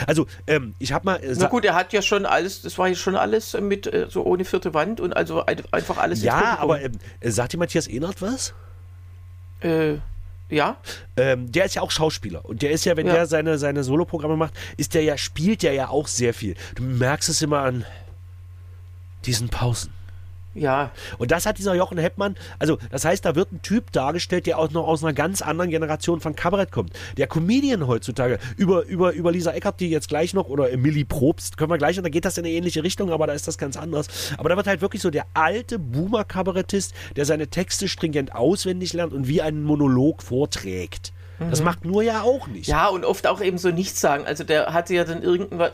Also, 0.07 0.27
ähm, 0.49 0.75
ich 0.81 0.93
habe 0.93 1.05
mal. 1.05 1.17
Äh, 1.23 1.35
Na 1.39 1.47
gut, 1.47 1.65
er 1.65 1.75
hat 1.75 1.93
ja 1.93 2.03
schon 2.03 2.27
alles, 2.27 2.63
das 2.63 2.77
war 2.77 2.89
ja 2.89 2.95
schon 2.97 3.15
alles 3.17 3.55
mit 3.61 3.87
äh, 3.87 4.07
so 4.11 4.25
ohne 4.25 4.45
vierte 4.45 4.75
Wand 4.75 5.01
und 5.01 5.17
also 5.17 5.45
ein- 5.47 5.63
einfach 5.71 5.97
alles 5.99 6.23
ja, 6.23 6.59
aber 6.59 6.81
ähm, 6.83 6.93
äh, 7.21 7.31
sagt 7.31 7.53
dir 7.53 7.59
Matthias 7.59 7.87
Ehnert 7.87 8.21
was? 8.21 8.53
Äh, 9.61 9.95
ja, 10.49 10.77
Ähm, 11.17 11.51
der 11.51 11.65
ist 11.65 11.75
ja 11.75 11.83
auch 11.83 11.91
Schauspieler. 11.91 12.45
Und 12.45 12.63
der 12.63 12.71
ist 12.71 12.85
ja, 12.85 12.97
wenn 12.97 13.07
Ja. 13.07 13.15
der 13.15 13.27
seine, 13.27 13.59
seine 13.59 13.83
Soloprogramme 13.85 14.37
macht, 14.37 14.55
ist 14.77 14.95
der 14.95 15.03
ja, 15.03 15.17
spielt 15.19 15.63
der 15.63 15.73
ja 15.73 15.89
auch 15.89 16.07
sehr 16.09 16.35
viel. 16.35 16.55
Du 16.77 16.83
merkst 16.85 17.29
es 17.29 17.43
immer 17.43 17.61
an 17.63 17.85
diesen 19.25 19.49
Pausen. 19.49 19.93
Ja, 20.57 20.91
Und 21.19 21.31
das 21.31 21.47
hat 21.47 21.59
dieser 21.59 21.75
Jochen 21.75 21.99
Heppmann, 21.99 22.37
also 22.59 22.79
das 22.91 23.05
heißt, 23.05 23.25
da 23.25 23.35
wird 23.35 23.53
ein 23.53 23.63
Typ 23.63 23.93
dargestellt, 23.93 24.47
der 24.47 24.59
auch 24.59 24.71
noch 24.71 24.87
aus 24.87 25.05
einer 25.05 25.13
ganz 25.13 25.43
anderen 25.43 25.71
Generation 25.71 26.21
von 26.21 26.35
Kabarett 26.35 26.73
kommt. 26.73 26.93
Der 27.17 27.27
Comedian 27.27 27.87
heutzutage, 27.87 28.39
über, 28.57 28.85
über, 28.85 29.13
über 29.13 29.33
Lisa 29.33 29.53
Eckert, 29.53 29.81
die 29.81 29.91
jetzt 29.91 30.09
gleich 30.09 30.35
noch, 30.35 30.49
oder 30.49 30.75
Millie 30.77 31.05
Probst, 31.05 31.57
können 31.57 31.71
wir 31.71 31.79
gleich, 31.79 31.99
und 31.99 32.05
da 32.05 32.11
geht 32.11 32.25
das 32.25 32.39
in 32.39 32.45
eine 32.45 32.55
ähnliche 32.55 32.83
Richtung, 32.83 33.11
aber 33.11 33.27
da 33.27 33.33
ist 33.35 33.47
das 33.47 33.59
ganz 33.59 33.77
anders. 33.77 34.09
Aber 34.39 34.49
da 34.49 34.57
wird 34.57 34.67
halt 34.67 34.81
wirklich 34.81 35.03
so 35.03 35.11
der 35.11 35.27
alte 35.35 35.79
Boomer-Kabarettist, 35.79 36.95
der 37.17 37.25
seine 37.25 37.49
Texte 37.49 37.89
stringent 37.89 38.35
auswendig 38.35 38.93
lernt 38.93 39.13
und 39.13 39.29
wie 39.29 39.43
einen 39.43 39.63
Monolog 39.63 40.23
vorträgt. 40.23 41.13
Das 41.39 41.63
macht 41.63 41.85
nur 41.85 42.03
ja 42.03 42.23
auch 42.23 42.47
nicht. 42.47 42.69
Mhm. 42.69 42.73
ja 42.73 42.87
und 42.89 43.05
oft 43.05 43.27
auch 43.27 43.41
eben 43.43 43.59
so 43.59 43.71
nichts 43.71 44.01
sagen. 44.01 44.25
Also 44.27 44.43
der 44.45 44.73
hatte 44.73 44.95
ja 44.95 45.05
dann 45.05 45.23
irgendein 45.23 45.71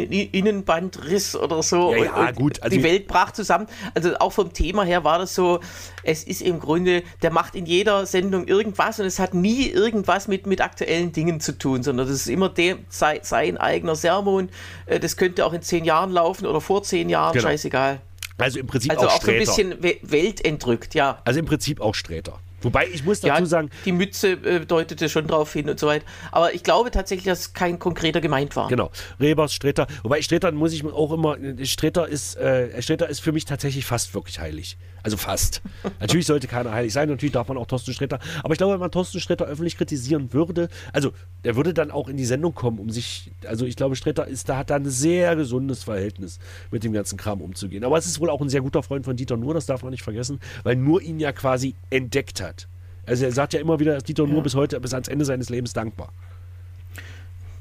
äh, 0.00 0.22
Innenbandriss 0.32 1.36
oder 1.36 1.62
so. 1.62 1.94
Ja, 1.94 2.04
ja, 2.04 2.28
und 2.28 2.34
gut, 2.36 2.62
also- 2.62 2.76
die 2.76 2.82
Welt 2.82 3.06
brach 3.06 3.30
zusammen. 3.32 3.66
Also 3.94 4.16
auch 4.18 4.32
vom 4.32 4.52
Thema 4.52 4.82
her 4.84 5.04
war 5.04 5.18
das 5.18 5.34
so, 5.34 5.60
es 6.02 6.24
ist 6.24 6.42
im 6.42 6.58
Grunde, 6.60 7.02
der 7.22 7.30
macht 7.30 7.54
in 7.54 7.66
jeder 7.66 8.06
Sendung 8.06 8.46
irgendwas 8.46 8.98
und 8.98 9.06
es 9.06 9.18
hat 9.18 9.34
nie 9.34 9.68
irgendwas 9.68 10.26
mit, 10.28 10.46
mit 10.46 10.60
aktuellen 10.60 11.12
Dingen 11.12 11.40
zu 11.40 11.56
tun, 11.56 11.82
sondern 11.82 12.06
das 12.06 12.16
ist 12.16 12.26
immer 12.28 12.48
dem, 12.48 12.78
sei, 12.88 13.20
sein 13.22 13.56
eigener 13.56 13.94
Sermon. 13.94 14.48
Äh, 14.86 14.98
Das 15.00 15.16
könnte 15.16 15.46
auch 15.46 15.52
in 15.52 15.62
zehn 15.62 15.84
Jahren 15.84 16.10
laufen 16.10 16.46
oder 16.46 16.60
vor 16.60 16.82
zehn 16.82 17.08
Jahren, 17.08 17.32
Genau. 17.34 17.46
scheißegal. 17.48 18.00
Also 18.36 18.58
im 18.60 18.66
Prinzip 18.66 18.90
Also 18.92 19.06
auch 19.08 19.14
auch 19.16 19.22
so 19.22 19.30
ein 19.30 19.38
bisschen 19.38 19.82
we- 19.82 19.96
weltentrückt, 20.02 20.94
ja. 20.94 21.20
also 21.24 21.40
im 21.40 21.46
Prinzip 21.46 21.80
auch 21.80 21.94
Sträter. 21.94 22.38
Wobei 22.62 22.88
ich 22.92 23.04
muss 23.04 23.20
dazu 23.20 23.42
ja, 23.42 23.46
sagen, 23.46 23.70
die 23.84 23.92
Mütze 23.92 24.32
äh, 24.32 24.64
deutete 24.64 25.08
schon 25.08 25.26
drauf 25.26 25.52
hin 25.52 25.68
und 25.68 25.78
so 25.78 25.86
weiter. 25.86 26.04
Aber 26.32 26.54
ich 26.54 26.62
glaube 26.62 26.90
tatsächlich, 26.90 27.26
dass 27.26 27.52
kein 27.52 27.78
konkreter 27.78 28.20
gemeint 28.20 28.56
war. 28.56 28.68
Genau, 28.68 28.90
Rebers, 29.20 29.52
Streter. 29.52 29.86
Wobei 30.02 30.22
Streter 30.22 30.50
muss 30.52 30.72
ich 30.72 30.84
auch 30.84 31.12
immer, 31.12 31.36
Streter 31.62 32.08
ist, 32.08 32.36
äh, 32.36 32.80
Streter 32.82 33.08
ist 33.08 33.20
für 33.20 33.32
mich 33.32 33.44
tatsächlich 33.44 33.84
fast 33.84 34.14
wirklich 34.14 34.40
heilig. 34.40 34.76
Also 35.08 35.16
fast. 35.16 35.62
natürlich 36.00 36.26
sollte 36.26 36.46
keiner 36.48 36.70
heilig 36.70 36.92
sein, 36.92 37.08
natürlich 37.08 37.32
darf 37.32 37.48
man 37.48 37.56
auch 37.56 37.66
Thorsten 37.66 37.94
Streter. 37.94 38.18
Aber 38.42 38.52
ich 38.52 38.58
glaube, 38.58 38.74
wenn 38.74 38.80
man 38.80 38.90
Thorsten 38.90 39.20
Streter 39.20 39.46
öffentlich 39.46 39.78
kritisieren 39.78 40.34
würde, 40.34 40.68
also 40.92 41.12
der 41.44 41.56
würde 41.56 41.72
dann 41.72 41.90
auch 41.90 42.08
in 42.08 42.18
die 42.18 42.26
Sendung 42.26 42.54
kommen, 42.54 42.78
um 42.78 42.90
sich, 42.90 43.30
also 43.46 43.64
ich 43.64 43.74
glaube, 43.74 43.96
Streter 43.96 44.26
ist, 44.26 44.50
da 44.50 44.58
hat 44.58 44.68
da 44.68 44.76
ein 44.76 44.84
sehr 44.84 45.34
gesundes 45.34 45.84
Verhältnis 45.84 46.38
mit 46.70 46.84
dem 46.84 46.92
ganzen 46.92 47.16
Kram 47.16 47.40
umzugehen. 47.40 47.84
Aber 47.84 47.96
es 47.96 48.04
ist 48.04 48.20
wohl 48.20 48.28
auch 48.28 48.42
ein 48.42 48.50
sehr 48.50 48.60
guter 48.60 48.82
Freund 48.82 49.06
von 49.06 49.16
Dieter 49.16 49.38
Nuhr, 49.38 49.54
das 49.54 49.64
darf 49.64 49.82
man 49.82 49.92
nicht 49.92 50.02
vergessen, 50.02 50.40
weil 50.62 50.76
Nur 50.76 51.00
ihn 51.00 51.20
ja 51.20 51.32
quasi 51.32 51.74
entdeckt 51.88 52.42
hat. 52.42 52.68
Also 53.06 53.24
er 53.24 53.32
sagt 53.32 53.54
ja 53.54 53.60
immer 53.60 53.80
wieder, 53.80 53.94
dass 53.94 54.04
Dieter 54.04 54.26
Nuhr 54.26 54.42
bis 54.42 54.54
heute, 54.54 54.78
bis 54.78 54.92
ans 54.92 55.08
Ende 55.08 55.24
seines 55.24 55.48
Lebens 55.48 55.72
dankbar. 55.72 56.12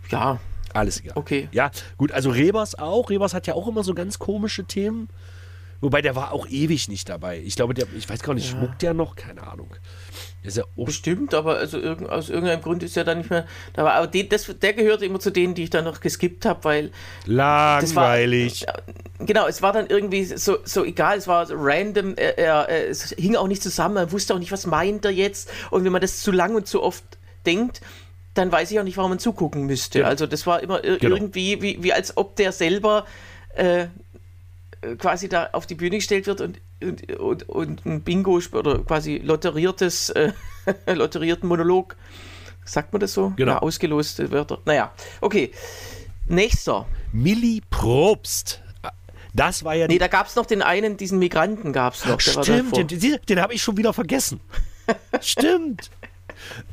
Ja, 0.09 0.39
Alles 0.73 0.99
egal. 0.99 1.13
Okay. 1.15 1.47
Ja, 1.51 1.71
gut, 1.97 2.11
also 2.11 2.29
Rebers 2.29 2.75
auch. 2.75 3.09
Rebers 3.09 3.33
hat 3.33 3.47
ja 3.47 3.53
auch 3.53 3.67
immer 3.67 3.83
so 3.83 3.93
ganz 3.93 4.19
komische 4.19 4.65
Themen. 4.65 5.09
Wobei 5.81 6.01
der 6.01 6.15
war 6.15 6.31
auch 6.31 6.47
ewig 6.47 6.87
nicht 6.87 7.07
dabei. 7.09 7.39
Ich 7.39 7.55
glaube, 7.55 7.73
der, 7.73 7.85
ich 7.95 8.09
weiß 8.09 8.23
gar 8.23 8.33
nicht, 8.33 8.49
schmuckt 8.49 8.81
der 8.81 8.93
noch? 8.93 9.15
Keine 9.15 9.45
Ahnung. 9.45 9.69
Ist 10.43 10.57
ja 10.57 10.63
bestimmt, 10.75 11.33
aber 11.33 11.57
also 11.57 11.77
irgend, 11.77 12.09
aus 12.09 12.29
irgendeinem 12.29 12.61
Grund 12.61 12.81
ist 12.81 12.95
er 12.95 13.03
dann 13.03 13.17
nicht 13.17 13.29
mehr 13.29 13.45
da. 13.73 13.83
War, 13.83 13.93
aber 13.93 14.07
den, 14.07 14.29
das, 14.29 14.45
der 14.61 14.73
gehörte 14.73 15.05
immer 15.05 15.19
zu 15.19 15.29
denen, 15.29 15.55
die 15.55 15.63
ich 15.63 15.69
dann 15.69 15.83
noch 15.83 15.99
geskippt 15.99 16.45
habe, 16.45 16.63
weil 16.63 16.91
langweilig. 17.25 18.65
Genau, 19.19 19.47
es 19.47 19.61
war 19.61 19.73
dann 19.73 19.87
irgendwie 19.87 20.23
so, 20.25 20.57
so 20.63 20.85
egal, 20.85 21.17
es 21.17 21.27
war 21.27 21.45
so 21.45 21.55
random, 21.57 22.13
er, 22.15 22.37
er, 22.37 22.69
er, 22.69 22.89
es 22.89 23.09
hing 23.17 23.35
auch 23.35 23.47
nicht 23.47 23.63
zusammen, 23.63 23.95
man 23.95 24.11
wusste 24.11 24.33
auch 24.33 24.39
nicht, 24.39 24.51
was 24.51 24.65
meint 24.67 25.05
er 25.05 25.11
jetzt. 25.11 25.49
Und 25.71 25.83
wenn 25.83 25.91
man 25.91 26.01
das 26.01 26.21
zu 26.21 26.31
lang 26.31 26.55
und 26.55 26.67
zu 26.67 26.81
oft 26.81 27.03
denkt, 27.45 27.81
dann 28.33 28.51
weiß 28.51 28.71
ich 28.71 28.79
auch 28.79 28.83
nicht, 28.83 28.97
warum 28.97 29.11
man 29.11 29.19
zugucken 29.19 29.65
müste. 29.65 29.99
Ja. 29.99 30.05
Also 30.05 30.27
das 30.27 30.45
war 30.45 30.61
immer 30.61 30.83
ir 30.83 30.97
Genau. 30.97 31.15
irgendwie, 31.15 31.61
wie, 31.61 31.83
wie 31.83 31.93
als 31.93 32.15
ob 32.15 32.35
der 32.35 32.51
selber 32.51 33.05
äh, 33.55 33.87
quasi 34.97 35.29
da 35.29 35.49
auf 35.53 35.65
die 35.65 35.75
Bühne 35.75 35.97
gestellt 35.97 36.27
wird 36.27 36.41
und, 36.41 36.59
und, 36.81 37.11
und, 37.19 37.49
und 37.49 37.85
ein 37.85 38.01
Bingo 38.01 38.39
oder 38.53 38.79
quasi 38.79 39.17
lotteriertes, 39.17 40.09
äh, 40.09 40.33
lotterierten 40.93 41.47
Monolog, 41.47 41.95
sagt 42.65 42.93
man 42.93 42.99
das 42.99 43.13
so? 43.13 43.33
Genau. 43.35 43.53
Ja, 43.53 43.59
ausgeloste 43.59 44.31
Wörter. 44.31 44.59
Naja, 44.65 44.91
okay. 45.21 45.51
Nächster. 46.27 46.85
Milli 47.13 47.61
Probst. 47.69 48.61
Das 49.33 49.63
war 49.63 49.75
ja 49.75 49.87
Nee, 49.87 49.99
da 49.99 50.07
gab 50.07 50.27
es 50.27 50.35
noch 50.35 50.45
den 50.45 50.61
einen, 50.61 50.97
diesen 50.97 51.19
Migranten 51.19 51.71
gab 51.71 51.93
es 51.93 52.05
noch. 52.05 52.19
Stimmt, 52.19 52.75
den, 52.75 52.87
den, 52.87 53.19
den 53.29 53.41
habe 53.41 53.53
ich 53.53 53.61
schon 53.61 53.77
wieder 53.77 53.93
vergessen. 53.93 54.39
Stimmt. 55.21 55.91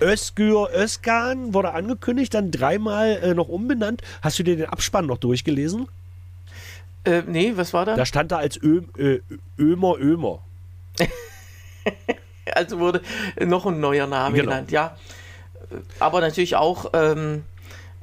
Özgür 0.01 0.71
Özkan 0.75 1.55
wurde 1.55 1.73
angekündigt, 1.73 2.35
dann 2.35 2.51
dreimal 2.51 3.19
äh, 3.23 3.35
noch 3.35 3.49
umbenannt. 3.49 4.03
Hast 4.23 4.39
du 4.39 4.43
dir 4.43 4.57
den 4.57 4.67
Abspann 4.67 5.07
noch 5.07 5.19
durchgelesen? 5.19 5.89
Äh, 7.05 7.23
nee, 7.27 7.53
was 7.55 7.73
war 7.73 7.85
da? 7.85 7.97
Da 7.97 8.07
stand 8.07 8.33
da 8.33 8.39
als 8.39 8.59
Ö, 8.63 8.83
äh, 8.99 9.21
Ömer 9.59 9.97
Ömer. 9.99 10.43
Also 12.55 12.79
wurde 12.79 13.01
noch 13.41 13.65
ein 13.67 13.81
neuer 13.81 14.07
Name 14.07 14.37
Genau. 14.37 14.51
genannt, 14.51 14.71
ja. 14.71 14.97
Aber 15.99 16.21
natürlich 16.21 16.57
auch 16.57 16.91
ähm, 16.93 17.45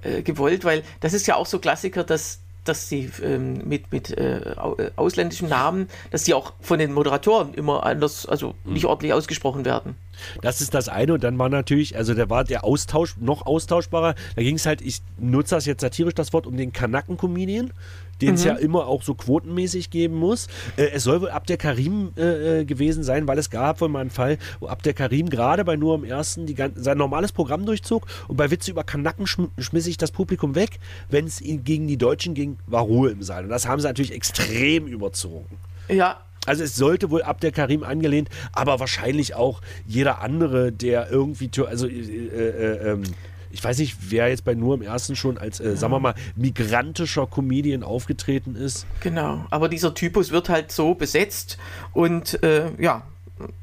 äh, 0.01 0.23
gewollt, 0.23 0.65
weil 0.65 0.83
das 0.99 1.13
ist 1.13 1.27
ja 1.27 1.35
auch 1.35 1.45
so 1.45 1.59
Klassiker, 1.59 2.03
dass 2.03 2.39
dass 2.63 2.89
sie 2.89 3.09
ähm, 3.23 3.67
mit, 3.67 3.91
mit 3.91 4.15
äh, 4.15 4.37
äh, 4.37 4.91
ausländischen 4.95 5.49
Namen, 5.49 5.89
dass 6.11 6.25
die 6.25 6.35
auch 6.35 6.53
von 6.61 6.77
den 6.77 6.93
Moderatoren 6.93 7.55
immer 7.55 7.83
anders, 7.87 8.27
also 8.27 8.53
Mhm. 8.65 8.73
nicht 8.73 8.85
ordentlich 8.85 9.13
ausgesprochen 9.13 9.65
werden. 9.65 9.95
Das 10.43 10.61
ist 10.61 10.75
das 10.75 10.87
eine. 10.87 11.13
Und 11.15 11.23
dann 11.23 11.39
war 11.39 11.49
natürlich, 11.49 11.97
also 11.97 12.13
da 12.13 12.29
war 12.29 12.43
der 12.43 12.63
Austausch 12.63 13.17
noch 13.17 13.47
austauschbarer. 13.47 14.13
Da 14.35 14.43
ging 14.43 14.57
es 14.57 14.67
halt, 14.67 14.81
ich 14.81 15.01
nutze 15.17 15.55
das 15.55 15.65
jetzt 15.65 15.81
satirisch 15.81 16.13
das 16.13 16.33
Wort, 16.33 16.45
um 16.45 16.55
den 16.55 16.71
Kanaken-Comedian, 16.71 17.73
den 18.21 18.35
es 18.35 18.43
ja 18.43 18.53
immer 18.55 18.87
auch 18.87 19.03
so 19.03 19.13
quotenmäßig 19.15 19.89
geben 19.89 20.15
muss. 20.15 20.47
Äh, 20.77 20.89
es 20.93 21.03
soll 21.03 21.21
wohl 21.21 21.29
Abdel 21.29 21.57
Karim 21.57 22.11
äh, 22.17 22.61
äh, 22.61 22.65
gewesen 22.65 23.03
sein, 23.03 23.27
weil 23.27 23.37
es 23.37 23.49
gab 23.49 23.81
wohl 23.81 23.89
mal 23.89 23.99
einen 24.01 24.09
Fall, 24.09 24.37
wo 24.59 24.67
Abdel 24.67 24.93
Karim 24.93 25.29
gerade 25.29 25.65
bei 25.65 25.75
Nur 25.75 25.95
am 25.95 26.03
Ersten 26.03 26.45
die, 26.45 26.55
gan- 26.55 26.73
sein 26.75 26.97
normales 26.97 27.31
Programm 27.31 27.65
durchzog 27.65 28.05
und 28.27 28.37
bei 28.37 28.51
Witze 28.51 28.71
über 28.71 28.83
Kanaken 28.83 29.27
schm 29.27 29.49
schmiss 29.57 29.85
sich 29.85 29.97
das 29.97 30.11
Publikum 30.11 30.55
weg. 30.55 30.79
Wenn 31.09 31.25
es 31.25 31.41
gegen 31.43 31.87
die 31.87 31.97
Deutschen 31.97 32.33
ging, 32.33 32.57
war 32.67 32.83
Ruhe 32.83 33.09
im 33.09 33.23
Saal. 33.23 33.43
Und 33.43 33.49
das 33.49 33.67
haben 33.67 33.79
sie 33.81 33.87
natürlich 33.87 34.13
extrem 34.13 34.87
überzogen. 34.87 35.57
Ja, 35.89 36.21
Also 36.45 36.63
es 36.63 36.75
sollte 36.75 37.09
wohl 37.11 37.21
Abdel 37.23 37.51
Karim 37.51 37.83
angelehnt, 37.83 38.29
aber 38.51 38.79
wahrscheinlich 38.79 39.35
auch 39.35 39.61
jeder 39.85 40.21
andere, 40.21 40.71
der 40.71 41.09
irgendwie, 41.11 41.49
also 41.67 41.87
äh, 41.87 41.91
äh, 41.91 42.91
ähm, 42.91 43.03
ich 43.51 43.63
weiß 43.63 43.77
nicht, 43.79 43.97
wer 44.09 44.29
jetzt 44.29 44.43
bei 44.43 44.53
nur 44.53 44.75
im 44.75 44.81
ersten 44.81 45.15
schon 45.15 45.37
als, 45.37 45.59
äh, 45.59 45.75
sagen 45.75 45.93
wir 45.93 45.99
mal, 45.99 46.15
migrantischer 46.35 47.27
Comedian 47.27 47.83
aufgetreten 47.83 48.55
ist. 48.55 48.85
genau. 49.01 49.45
Aber 49.49 49.69
dieser 49.69 49.93
Typus 49.93 50.31
wird 50.31 50.49
halt 50.49 50.71
so 50.71 50.93
besetzt 50.95 51.57
und 51.93 52.41
äh, 52.43 52.71
ja, 52.79 53.03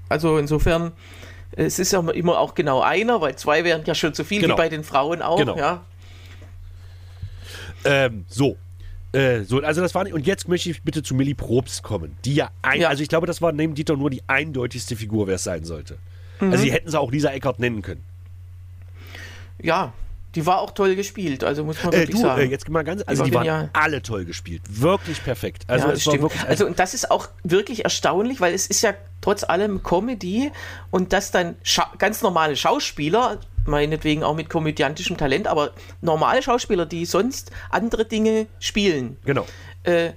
also 0.09 0.39
insofern, 0.39 0.93
es 1.53 1.79
ist 1.79 1.93
ja 1.93 2.01
immer 2.11 2.39
auch 2.39 2.55
genau 2.55 2.81
einer, 2.81 3.21
weil 3.21 3.37
zwei 3.37 3.65
wären 3.65 3.83
ja 3.85 3.95
schon 3.95 4.15
zu 4.15 4.25
viel, 4.25 4.41
Genau. 4.41 4.55
wie 4.55 4.59
bei 4.59 4.69
den 4.69 4.85
Frauen 4.85 5.23
auch, 5.23 5.39
Genau. 5.39 5.57
ja. 5.57 5.83
Ähm, 7.85 8.25
so. 8.29 8.57
Äh, 9.13 9.43
so, 9.45 9.63
also 9.63 9.81
das 9.81 9.95
war 9.95 10.05
nicht, 10.05 10.13
und 10.13 10.27
jetzt 10.27 10.49
möchte 10.49 10.69
ich 10.71 10.83
bitte 10.83 11.03
zu 11.03 11.15
Millie 11.15 11.35
Probst 11.35 11.83
kommen, 11.83 12.17
die 12.27 12.35
ja, 12.35 12.51
ein, 12.61 12.83
Ja. 12.83 12.89
also 12.89 13.03
ich 13.03 13.09
glaube, 13.09 13.27
das 13.27 13.41
war 13.41 13.53
neben 13.53 13.75
Dieter 13.75 13.97
nur 13.97 14.11
die 14.11 14.23
eindeutigste 14.27 14.97
Figur, 14.97 15.27
wer 15.27 15.37
es 15.37 15.45
sein 15.45 15.65
sollte. 15.65 15.97
Also 16.41 16.63
die 16.63 16.71
hätten 16.71 16.91
sie 16.91 17.01
auch 17.01 17.11
Lisa 17.11 17.31
Eckert 17.31 17.59
nennen 17.59 17.83
können. 17.83 18.05
Ja, 19.61 19.93
die 20.35 20.45
war 20.45 20.61
auch 20.61 20.73
toll 20.73 20.95
gespielt, 20.95 21.43
also 21.43 21.65
muss 21.65 21.83
man 21.83 21.93
Äh, 21.93 21.99
wirklich 22.01 22.17
du, 22.17 22.23
sagen. 22.23 22.43
äh, 22.43 22.45
jetzt 22.45 22.69
mal 22.69 22.85
ganz, 22.85 23.03
also 23.07 23.21
war 23.21 23.27
die 23.29 23.35
waren 23.35 23.71
alle 23.73 24.03
toll 24.03 24.25
gespielt, 24.25 24.63
wirklich 24.69 25.23
perfekt. 25.25 25.65
Also 25.67 25.89
ja, 25.89 25.93
es 25.95 26.07
war 26.07 26.21
wirklich, 26.21 26.43
also 26.47 26.67
und 26.67 26.79
das 26.79 26.95
ist 26.95 27.11
auch 27.11 27.29
wirklich 27.45 27.85
erstaunlich, 27.85 28.41
weil 28.41 28.55
es 28.55 28.67
ist 28.67 28.83
ja 28.83 28.95
trotz 29.21 29.43
allem 29.43 29.83
Comedy 29.83 30.53
und 30.91 31.13
dass 31.13 31.31
dann 31.31 31.57
ganz 31.99 32.23
normale 32.23 32.57
Schauspieler, 32.57 33.41
meinetwegen 33.65 34.23
auch 34.23 34.37
mit 34.37 34.49
komödiantischem 34.49 35.17
Talent, 35.17 35.47
aber 35.47 35.73
normale 36.03 36.43
Schauspieler, 36.43 36.87
die 36.87 37.05
sonst 37.05 37.51
andere 37.71 38.05
Dinge 38.05 38.47
spielen, 38.61 39.17
genau. 39.25 39.47
äh, 39.85 40.13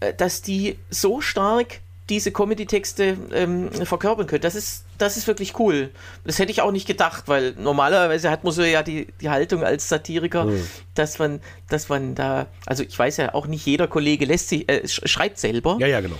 äh, 0.00 0.14
dass 0.16 0.42
die 0.42 0.78
so 0.88 1.20
stark 1.20 1.80
diese 2.08 2.32
Comedy-Texte 2.32 3.16
ähm, 3.32 3.70
verkörpern 3.72 4.26
können. 4.26 4.40
Das 4.40 4.54
ist, 4.54 4.84
das 4.98 5.16
ist 5.16 5.26
wirklich 5.26 5.58
cool. 5.58 5.90
Das 6.24 6.38
hätte 6.38 6.50
ich 6.52 6.60
auch 6.60 6.72
nicht 6.72 6.86
gedacht, 6.86 7.24
weil 7.26 7.54
normalerweise 7.58 8.30
hat 8.30 8.44
man 8.44 8.52
so 8.52 8.62
ja 8.62 8.82
die, 8.82 9.06
die 9.20 9.30
Haltung 9.30 9.62
als 9.64 9.88
Satiriker, 9.88 10.44
Mhm. 10.44 10.62
dass 10.94 11.18
man, 11.18 11.40
dass 11.68 11.88
man 11.88 12.14
da, 12.14 12.46
also 12.66 12.82
ich 12.82 12.98
weiß 12.98 13.16
ja 13.18 13.34
auch 13.34 13.46
nicht 13.46 13.64
jeder 13.64 13.86
Kollege 13.86 14.24
lässt 14.24 14.48
sich, 14.48 14.68
äh, 14.68 14.82
sch- 14.84 15.06
schreibt 15.06 15.38
selber, 15.38 15.76
Ja, 15.80 15.86
ja, 15.86 16.00
genau. 16.00 16.16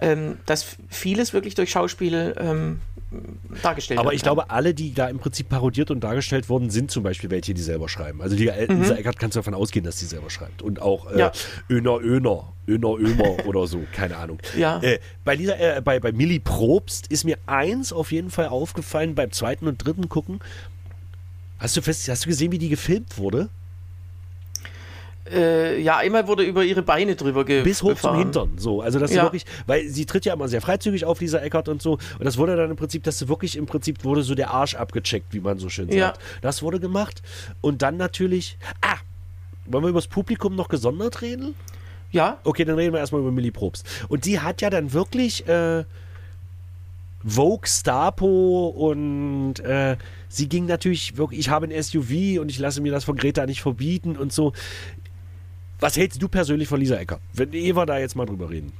ähm, 0.00 0.38
dass 0.46 0.64
vieles 0.88 1.32
wirklich 1.32 1.54
durch 1.56 1.70
Schauspiel 1.70 2.34
ähm, 2.38 2.80
dargestellt 3.62 3.98
Aber 3.98 4.12
ich 4.12 4.20
kann. 4.22 4.34
glaube, 4.36 4.50
alle, 4.50 4.72
die 4.74 4.94
da 4.94 5.08
im 5.08 5.18
Prinzip 5.18 5.48
parodiert 5.48 5.90
und 5.90 6.00
dargestellt 6.00 6.48
wurden, 6.48 6.70
sind 6.70 6.90
zum 6.92 7.02
Beispiel 7.02 7.30
welche, 7.30 7.54
die 7.54 7.62
selber 7.62 7.88
schreiben. 7.88 8.22
Also 8.22 8.36
die 8.36 8.46
äh, 8.48 8.66
Lisa 8.72 8.94
Eckert 8.94 9.18
kannst 9.18 9.34
du 9.36 9.40
davon 9.40 9.54
ausgehen, 9.54 9.84
dass 9.84 9.98
sie 9.98 10.06
selber 10.06 10.30
schreibt. 10.30 10.62
Und 10.62 10.80
auch 10.80 11.10
äh, 11.10 11.14
Mhm. 11.14 11.18
Ja. 11.18 11.32
Öner 11.68 11.98
Öner, 12.00 12.52
Öner 12.68 12.94
Ömer 12.98 13.46
oder 13.46 13.66
so, 13.66 13.82
keine 13.92 14.16
Ahnung. 14.16 14.38
Ja. 14.56 14.80
Äh, 14.80 15.00
bei, 15.24 15.34
Lisa, 15.34 15.54
äh, 15.54 15.80
bei, 15.84 15.98
bei 15.98 16.12
Millie 16.12 16.38
Probst 16.38 17.08
ist 17.08 17.24
mir 17.24 17.36
eins 17.46 17.92
auf 17.92 18.12
jeden 18.12 18.19
Fall 18.28 18.48
aufgefallen 18.48 19.14
beim 19.14 19.30
zweiten 19.32 19.66
und 19.66 19.78
dritten 19.82 20.10
Gucken. 20.10 20.40
Hast 21.58 21.76
du, 21.76 21.80
fest, 21.82 22.06
hast 22.08 22.24
du 22.26 22.28
gesehen, 22.28 22.52
wie 22.52 22.58
die 22.58 22.68
gefilmt 22.68 23.16
wurde? 23.16 23.48
Äh, 25.30 25.80
ja, 25.80 25.98
einmal 25.98 26.26
wurde 26.26 26.42
über 26.42 26.64
ihre 26.64 26.82
Beine 26.82 27.14
drüber 27.14 27.44
ge 27.44 27.62
Bis 27.62 27.82
hoch 27.82 27.90
gefahren. 27.90 28.14
zum 28.14 28.22
Hintern. 28.22 28.52
So, 28.58 28.80
also 28.80 28.98
dass 28.98 29.10
sie 29.10 29.16
Ja. 29.18 29.22
wirklich, 29.22 29.44
weil 29.66 29.86
sie 29.88 30.06
tritt 30.06 30.24
ja 30.24 30.32
immer 30.32 30.48
sehr 30.48 30.60
freizügig 30.60 31.04
auf, 31.04 31.20
Lisa 31.20 31.38
Eckert 31.38 31.68
und 31.68 31.80
so. 31.82 31.92
Und 32.18 32.24
das 32.24 32.36
wurde 32.38 32.56
dann 32.56 32.70
im 32.70 32.76
Prinzip, 32.76 33.04
dass 33.04 33.18
sie 33.18 33.28
wirklich 33.28 33.56
im 33.56 33.66
Prinzip 33.66 34.02
wurde 34.04 34.22
so 34.22 34.34
der 34.34 34.50
Arsch 34.50 34.74
abgecheckt, 34.74 35.32
wie 35.32 35.40
man 35.40 35.58
so 35.58 35.68
schön 35.68 35.86
sagt. 35.86 35.94
Ja. 35.96 36.14
Das 36.40 36.62
wurde 36.62 36.80
gemacht. 36.80 37.22
Und 37.60 37.82
dann 37.82 37.96
natürlich, 37.96 38.58
ah, 38.80 38.96
wollen 39.66 39.84
wir 39.84 39.90
über 39.90 39.98
das 40.00 40.08
Publikum 40.08 40.56
noch 40.56 40.68
gesondert 40.68 41.22
reden? 41.22 41.54
Ja, 42.12 42.38
Okay, 42.42 42.64
dann 42.64 42.74
reden 42.74 42.92
wir 42.92 42.98
erstmal 42.98 43.20
über 43.20 43.30
Millie 43.30 43.52
Probst. 43.52 43.86
Und 44.08 44.24
die 44.24 44.40
hat 44.40 44.62
ja 44.62 44.70
dann 44.70 44.92
wirklich 44.92 45.46
äh, 45.46 45.84
Vogue 47.22 47.66
Stapo 47.66 48.68
und 48.68 49.60
äh, 49.60 49.96
sie 50.28 50.48
ging 50.48 50.66
natürlich 50.66 51.16
wirklich, 51.16 51.40
ich 51.40 51.48
habe 51.50 51.66
ein 51.66 51.82
SUV 51.82 52.40
und 52.40 52.50
ich 52.50 52.58
lasse 52.58 52.80
mir 52.80 52.92
das 52.92 53.04
von 53.04 53.16
Greta 53.16 53.46
nicht 53.46 53.60
verbieten 53.60 54.16
und 54.16 54.32
so. 54.32 54.52
Was 55.80 55.96
hältst 55.96 56.22
du 56.22 56.28
persönlich 56.28 56.68
von 56.68 56.80
Lisa 56.80 56.96
Ecker? 56.96 57.20
Wenn 57.32 57.52
Eva 57.52 57.86
da 57.86 57.98
jetzt 57.98 58.16
mal 58.16 58.26
drüber 58.26 58.50
reden. 58.50 58.72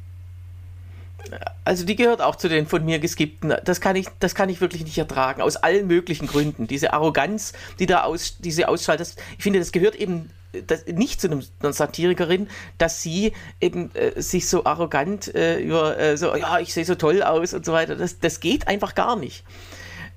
Also 1.65 1.85
die 1.85 1.97
gehört 1.97 2.23
auch 2.23 2.37
zu 2.37 2.49
den 2.49 2.67
von 2.67 2.85
mir 2.85 2.99
geskippten. 2.99 3.55
Das 3.65 3.81
kann 3.81 3.97
ich, 3.97 4.09
das 4.21 4.35
kann 4.35 4.49
ich 4.49 4.61
wirklich 4.61 4.85
nicht 4.85 4.97
ertragen. 4.97 5.43
Aus 5.43 5.57
allen 5.57 5.87
möglichen 5.87 6.27
Gründen. 6.27 6.67
Diese 6.67 6.93
Arroganz, 6.93 7.53
die 7.79 7.87
da 7.87 8.05
aus, 8.05 8.39
diese 8.39 8.69
ausstrahlt, 8.69 9.01
das, 9.01 9.17
ich 9.37 9.43
finde, 9.43 9.59
das 9.59 9.73
gehört 9.73 9.95
eben 9.97 10.31
das, 10.67 10.87
nicht 10.87 11.21
zu 11.21 11.29
einem, 11.29 11.43
einer 11.61 11.73
Satirikerin, 11.73 12.49
dass 12.79 13.03
sie 13.03 13.33
eben 13.61 13.95
äh, 13.95 14.21
sich 14.21 14.49
so 14.49 14.65
arrogant 14.65 15.35
äh, 15.35 15.59
über 15.61 15.99
äh, 15.99 16.17
so, 16.17 16.35
ja, 16.35 16.59
ich 16.59 16.75
sehe 16.75 16.85
so 16.85 16.95
toll 16.95 17.23
aus 17.23 17.55
und 17.55 17.65
so 17.65 17.73
weiter. 17.73 17.97
Das, 17.97 18.19
das 18.19 18.41
geht 18.41 18.69
einfach 18.69 18.95
gar 18.95 19.17
nicht. 19.17 19.45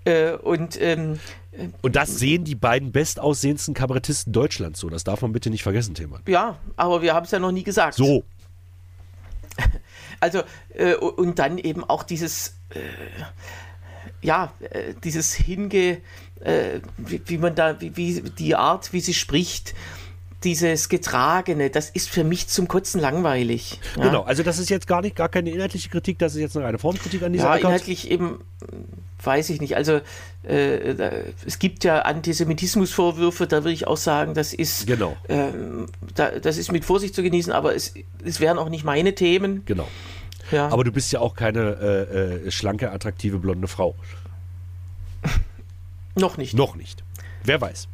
Äh, 0.05 0.33
und 0.33 0.79
ähm, 0.81 1.19
und 1.81 1.95
das 1.95 2.17
sehen 2.17 2.45
die 2.45 2.55
beiden 2.55 2.91
bestaussehendsten 2.91 3.75
Kabarettisten 3.75 4.33
Deutschlands 4.33 4.79
so. 4.79 4.89
Das 4.89 5.03
darf 5.03 5.21
man 5.21 5.33
bitte 5.33 5.49
nicht 5.49 5.63
vergessen, 5.63 5.93
Thema. 5.93 6.19
Ja, 6.27 6.57
aber 6.75 7.01
wir 7.03 7.13
haben 7.13 7.25
es 7.25 7.31
ja 7.31 7.39
noch 7.39 7.51
nie 7.51 7.63
gesagt. 7.63 7.95
So. 7.95 8.23
Also, 10.19 10.41
äh, 10.73 10.95
und 10.95 11.37
dann 11.37 11.57
eben 11.57 11.83
auch 11.83 12.03
dieses, 12.03 12.55
äh, 12.69 12.79
ja, 14.21 14.53
äh, 14.61 14.93
dieses 15.03 15.33
Hinge, 15.33 15.99
äh, 16.39 16.79
wie, 16.97 17.21
wie, 17.25 17.37
man 17.37 17.55
da, 17.55 17.81
wie, 17.81 17.97
wie 17.97 18.21
die 18.21 18.55
Art, 18.55 18.93
wie 18.93 19.01
sie 19.01 19.13
spricht, 19.13 19.75
dieses 20.43 20.89
Getragene, 20.89 21.69
das 21.69 21.89
ist 21.89 22.09
für 22.09 22.23
mich 22.23 22.47
zum 22.47 22.67
Kotzen 22.67 22.99
langweilig. 22.99 23.79
Ja? 23.97 24.03
Genau, 24.03 24.21
also 24.23 24.43
das 24.43 24.59
ist 24.59 24.69
jetzt 24.69 24.87
gar 24.87 25.01
nicht, 25.01 25.15
gar 25.15 25.29
keine 25.29 25.49
inhaltliche 25.49 25.89
Kritik, 25.89 26.19
das 26.19 26.35
ist 26.35 26.41
jetzt 26.41 26.57
eine 26.57 26.79
Formkritik 26.79 27.23
an 27.23 27.33
dieser 27.33 27.45
Ja, 27.45 27.55
inhaltlich 27.55 28.09
eben, 28.11 28.39
weiß 29.23 29.49
ich 29.49 29.61
nicht. 29.61 29.75
Also 29.75 30.01
äh, 30.43 30.95
da, 30.95 31.11
es 31.45 31.59
gibt 31.59 31.83
ja 31.83 31.99
Antisemitismusvorwürfe, 32.01 33.47
da 33.47 33.57
würde 33.57 33.71
ich 33.71 33.87
auch 33.87 33.97
sagen, 33.97 34.33
das 34.33 34.53
ist, 34.53 34.87
genau. 34.87 35.15
ähm, 35.29 35.87
da, 36.15 36.31
das 36.31 36.57
ist 36.57 36.71
mit 36.71 36.85
Vorsicht 36.85 37.15
zu 37.15 37.23
genießen, 37.23 37.53
aber 37.53 37.75
es, 37.75 37.93
es 38.23 38.39
wären 38.39 38.57
auch 38.57 38.69
nicht 38.69 38.83
meine 38.83 39.15
Themen. 39.15 39.63
Genau. 39.65 39.87
Ja. 40.51 40.67
Aber 40.67 40.83
du 40.83 40.91
bist 40.91 41.11
ja 41.11 41.19
auch 41.19 41.35
keine 41.35 41.59
äh, 41.61 42.47
äh, 42.47 42.51
schlanke, 42.51 42.91
attraktive, 42.91 43.39
blonde 43.39 43.67
Frau. 43.67 43.95
Noch 46.15 46.37
nicht. 46.37 46.53
Noch 46.53 46.75
nicht. 46.75 47.03
Wer 47.43 47.59
weiß. 47.61 47.87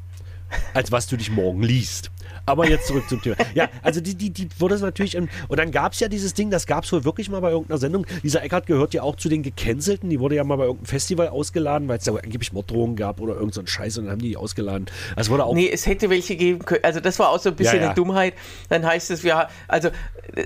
Als 0.74 0.92
was 0.92 1.08
du 1.08 1.16
dich 1.16 1.32
morgen 1.32 1.62
liest. 1.62 2.12
Aber 2.50 2.68
jetzt 2.68 2.88
zurück 2.88 3.10
zum 3.10 3.22
Thema. 3.22 3.36
Ja, 3.54 3.70
also 3.82 4.00
die, 4.00 4.16
die, 4.16 4.30
die 4.30 4.48
wurde 4.58 4.76
es 4.76 4.82
natürlich. 4.82 5.18
und 5.18 5.30
dann 5.50 5.72
gab 5.72 5.94
es 5.94 6.00
ja 6.00 6.08
dieses 6.08 6.34
Ding, 6.34 6.50
das 6.50 6.66
gab 6.66 6.84
es 6.84 6.92
wohl 6.92 7.04
wirklich 7.04 7.30
mal 7.30 7.42
bei 7.42 7.52
irgendeiner 7.52 7.78
Sendung. 7.78 8.06
Dieser 8.24 8.42
Eckart 8.44 8.68
gehört 8.68 8.94
ja 8.94 9.04
auch 9.04 9.16
zu 9.16 9.28
den 9.28 9.44
Gecancelten. 9.44 10.10
Die 10.10 10.20
wurde 10.20 10.36
ja 10.36 10.44
mal 10.44 10.56
bei 10.56 10.66
irgendeinem 10.66 10.88
Festival 10.88 11.28
ausgeladen, 11.28 11.88
weil 11.88 11.98
es 11.98 12.06
da 12.06 12.14
angeblich 12.14 12.54
Morddrohungen 12.54 12.96
gab 12.96 13.20
oder 13.20 13.36
irgend 13.36 13.54
so 13.54 13.62
ein 13.62 13.68
Scheiß 13.68 13.98
und 13.98 14.06
dann 14.06 14.14
haben 14.14 14.22
die 14.22 14.30
die 14.30 14.38
ausgeladen. 14.38 14.88
Das 15.16 15.30
wurde 15.30 15.46
auch. 15.46 15.54
Nee, 15.54 15.70
es 15.70 15.86
hätte 15.86 16.10
welche 16.10 16.36
geben 16.36 16.64
können. 16.66 16.84
Also 16.84 17.00
das 17.00 17.20
war 17.20 17.30
auch 17.30 17.40
so 17.40 17.50
ein 17.50 17.56
bisschen 17.56 17.78
ja, 17.78 17.82
ja. 17.82 17.88
eine 17.88 17.96
Dummheit. 17.96 18.34
Dann 18.70 18.86
heißt 18.86 19.12
es, 19.12 19.24
wir, 19.24 19.48
also 19.68 19.90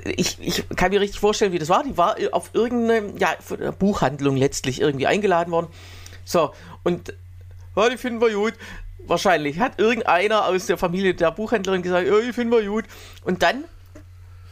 ich, 0.06 0.38
ich 0.40 0.68
kann 0.76 0.92
mir 0.92 1.02
richtig 1.02 1.20
vorstellen, 1.20 1.52
wie 1.52 1.60
das 1.60 1.70
war. 1.70 1.84
Die 1.84 1.98
war 1.98 2.16
auf 2.32 2.52
irgendeine 2.54 3.14
ja, 3.20 3.36
Buchhandlung 3.78 4.38
letztlich 4.38 4.82
irgendwie 4.82 5.08
eingeladen 5.08 5.52
worden. 5.52 5.68
So, 6.26 6.52
und 6.84 7.14
ja, 7.76 7.90
die 7.90 7.98
finden 7.98 8.22
wir 8.22 8.34
gut. 8.34 8.54
Wahrscheinlich. 9.06 9.60
Hat 9.60 9.80
irgendeiner 9.80 10.46
aus 10.46 10.66
der 10.66 10.78
Familie 10.78 11.14
der 11.14 11.32
Buchhändlerin 11.32 11.82
gesagt, 11.82 12.08
oh, 12.12 12.20
ich 12.20 12.34
finde 12.34 12.58
mal 12.58 12.66
gut. 12.66 12.86
Und 13.24 13.44
dann 13.44 13.66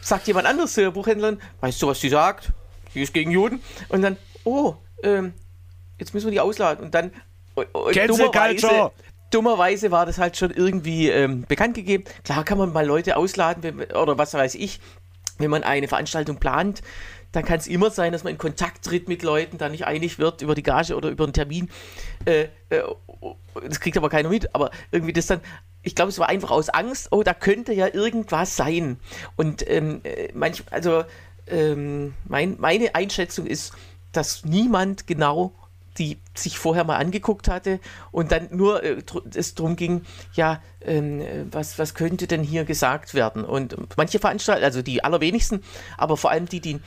sagt 0.01 0.27
jemand 0.27 0.47
anderes 0.47 0.73
zu 0.73 0.81
der 0.81 0.91
Buchhändlerin, 0.91 1.39
weißt 1.61 1.81
du, 1.81 1.87
was 1.87 2.01
sie 2.01 2.09
sagt? 2.09 2.51
Sie 2.93 3.01
ist 3.01 3.13
gegen 3.13 3.31
Juden. 3.31 3.61
Und 3.89 4.01
dann, 4.01 4.17
oh, 4.43 4.75
ähm, 5.03 5.33
jetzt 5.97 6.13
müssen 6.13 6.27
wir 6.27 6.31
die 6.31 6.39
ausladen. 6.39 6.85
Und 6.85 6.95
dann, 6.95 7.11
und, 7.55 7.73
und 7.73 7.95
dummerweise, 7.95 8.91
dummerweise 9.29 9.91
war 9.91 10.05
das 10.05 10.17
halt 10.17 10.37
schon 10.37 10.51
irgendwie 10.51 11.09
ähm, 11.09 11.45
bekannt 11.47 11.75
gegeben. 11.75 12.03
Klar 12.23 12.43
kann 12.43 12.57
man 12.57 12.73
mal 12.73 12.85
Leute 12.85 13.17
ausladen, 13.17 13.63
wenn, 13.63 13.79
oder 13.91 14.17
was 14.17 14.33
weiß 14.33 14.55
ich, 14.55 14.79
wenn 15.37 15.49
man 15.49 15.63
eine 15.63 15.87
Veranstaltung 15.87 16.37
plant, 16.37 16.81
dann 17.31 17.45
kann 17.45 17.59
es 17.59 17.67
immer 17.67 17.91
sein, 17.91 18.11
dass 18.11 18.23
man 18.23 18.33
in 18.33 18.37
Kontakt 18.37 18.83
tritt 18.85 19.07
mit 19.07 19.23
Leuten, 19.23 19.57
da 19.57 19.69
nicht 19.69 19.85
einig 19.85 20.19
wird 20.19 20.41
über 20.41 20.55
die 20.55 20.63
Gage 20.63 20.95
oder 20.95 21.09
über 21.09 21.23
einen 21.23 21.33
Termin. 21.33 21.69
Äh, 22.25 22.47
äh, 22.69 22.83
das 23.67 23.79
kriegt 23.79 23.97
aber 23.97 24.09
keiner 24.09 24.29
mit, 24.29 24.53
aber 24.53 24.71
irgendwie 24.91 25.13
das 25.13 25.27
dann, 25.27 25.41
ich 25.81 25.95
glaube, 25.95 26.09
es 26.09 26.19
war 26.19 26.29
einfach 26.29 26.51
aus 26.51 26.69
Angst, 26.69 27.07
oh, 27.11 27.23
da 27.23 27.33
könnte 27.33 27.73
ja 27.73 27.87
irgendwas 27.93 28.55
sein. 28.55 28.99
Und 29.35 29.67
ähm, 29.69 30.01
äh, 30.03 30.29
manch, 30.33 30.63
also 30.71 31.03
ähm, 31.47 32.13
mein, 32.27 32.55
meine 32.59 32.95
Einschätzung 32.95 33.45
ist, 33.45 33.73
dass 34.11 34.43
niemand 34.43 35.07
genau 35.07 35.53
die 35.97 36.19
sich 36.33 36.57
vorher 36.57 36.83
mal 36.83 36.97
angeguckt 36.97 37.47
hatte 37.47 37.79
und 38.11 38.31
dann 38.31 38.47
nur 38.51 38.83
äh, 38.83 39.01
es 39.35 39.55
darum 39.55 39.75
ging, 39.75 40.03
ja, 40.33 40.61
ähm, 40.81 41.21
was, 41.51 41.77
was 41.79 41.93
könnte 41.93 42.27
denn 42.27 42.43
hier 42.43 42.63
gesagt 42.63 43.13
werden? 43.13 43.43
Und 43.43 43.75
manche 43.97 44.19
Veranstalter, 44.19 44.63
also 44.63 44.81
die 44.81 45.03
allerwenigsten, 45.03 45.63
aber 45.97 46.17
vor 46.17 46.31
allem 46.31 46.47
die, 46.47 46.61
die 46.61 46.79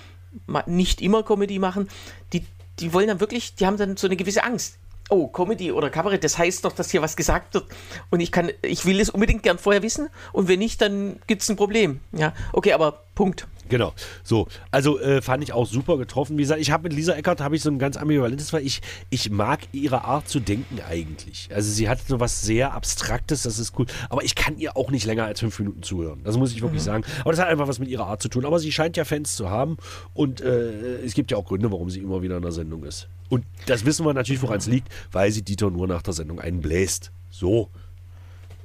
nicht 0.67 1.01
immer 1.01 1.23
Comedy 1.23 1.59
machen, 1.59 1.89
die, 2.33 2.45
die 2.81 2.93
wollen 2.93 3.09
dann 3.09 3.21
wirklich, 3.21 3.55
die 3.55 3.67
haben 3.67 3.77
dann 3.77 3.97
so 3.97 4.07
eine 4.07 4.17
gewisse 4.17 4.45
Angst 4.45 4.79
oh, 5.11 5.29
Comedy 5.29 5.73
oder 5.73 5.91
Kabarett, 5.91 6.25
das 6.25 6.39
heißt 6.39 6.65
doch, 6.65 6.73
dass 6.73 6.91
hier 6.91 7.03
was 7.03 7.17
gesagt 7.17 7.55
wird 7.55 7.67
und 8.11 8.21
ich 8.21 8.33
kann, 8.33 8.51
ich 8.63 8.87
will 8.87 9.01
es 9.01 9.11
unbedingt 9.11 9.43
gern 9.43 9.59
vorher 9.59 9.83
wissen 9.83 10.09
und 10.33 10.49
wenn 10.49 10.59
nicht, 10.59 10.81
dann 10.81 11.17
gibt 11.27 11.43
es 11.43 11.49
ein 11.51 11.57
Problem. 11.57 12.01
Ja, 12.13 12.33
okay, 12.53 12.73
aber 12.73 13.05
Punkt. 13.15 13.47
Genau. 13.69 13.95
So, 14.23 14.47
also 14.71 15.01
äh, 15.01 15.23
fand 15.23 15.43
ich 15.43 15.53
auch 15.53 15.67
super 15.67 15.97
getroffen. 15.97 16.37
Wie 16.37 16.43
gesagt, 16.43 16.61
ich 16.61 16.71
habe 16.71 16.85
mit 16.85 16.93
Lisa 16.93 17.15
Eckert 17.15 17.41
habe 17.41 17.57
ich 17.57 17.63
so 17.63 17.71
ein 17.71 17.79
ganz 17.79 17.97
ambivalentes, 17.97 18.53
weil 18.53 18.65
ich 18.65 18.83
ich 19.11 19.31
mag 19.31 19.61
ihre 19.73 20.05
Art 20.05 20.29
zu 20.29 20.41
denken 20.41 20.81
eigentlich. 20.87 21.49
Also 21.53 21.71
sie 21.71 21.89
hat 21.89 22.01
so 22.07 22.21
was 22.21 22.43
sehr 22.43 22.75
abstraktes, 22.75 23.43
das 23.43 23.59
ist 23.59 23.79
cool. 23.79 23.87
Aber 24.11 24.23
ich 24.23 24.35
kann 24.35 24.59
ihr 24.59 24.77
auch 24.77 24.91
nicht 24.91 25.07
länger 25.07 25.25
als 25.25 25.41
fünf 25.41 25.59
Minuten 25.59 25.83
zuhören. 25.83 26.21
Das 26.25 26.37
muss 26.37 26.53
ich 26.53 26.61
wirklich 26.63 26.83
mhm. 26.83 26.87
sagen. 26.87 27.05
Aber 27.21 27.31
das 27.31 27.41
hat 27.41 27.49
einfach 27.49 27.69
was 27.69 27.79
mit 27.79 27.89
ihrer 27.89 28.07
Art 28.07 28.23
zu 28.23 28.29
tun. 28.29 28.45
Aber 28.45 28.59
sie 28.59 28.73
scheint 28.73 28.97
ja 28.97 29.05
Fans 29.05 29.37
zu 29.37 29.51
haben 29.51 29.77
und 30.13 30.41
äh, 30.41 30.99
es 31.05 31.15
gibt 31.15 31.31
ja 31.31 31.39
auch 31.39 31.45
Gründe, 31.47 31.71
warum 31.73 31.91
sie 31.91 32.01
immer 32.01 32.23
wieder 32.23 32.37
in 32.37 32.43
der 32.43 32.53
Sendung 32.53 32.85
ist. 32.85 33.09
Und 33.31 33.45
das 33.67 33.85
wissen 33.85 34.05
wir 34.05 34.15
natürlich, 34.15 34.43
woran 34.43 34.59
es 34.59 34.67
liegt, 34.67 34.89
weil 35.11 35.33
sie 35.33 35.43
Dieter 35.43 35.71
nur 35.71 35.87
nach 35.87 36.03
der 36.03 36.13
Sendung 36.13 36.41
einen 36.41 36.61
bläst. 36.61 37.11
So. 37.31 37.71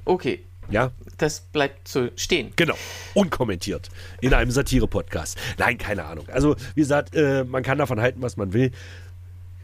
Okay. 0.04 0.44
Ja. 0.70 0.92
Das 1.20 1.40
bleibt 1.40 1.86
so 1.86 2.08
stehen. 2.16 2.54
Genau. 2.56 2.76
Unkommentiert. 3.12 3.90
In 4.22 4.32
einem 4.32 4.50
Satire-Podcast. 4.50 5.36
Nein, 5.58 5.76
keine 5.76 6.06
Ahnung. 6.06 6.26
Also, 6.32 6.56
wie 6.74 6.80
gesagt, 6.80 7.14
äh, 7.14 7.44
man 7.44 7.62
kann 7.62 7.76
davon 7.76 8.00
halten, 8.00 8.22
was 8.22 8.38
man 8.38 8.54
will. 8.54 8.70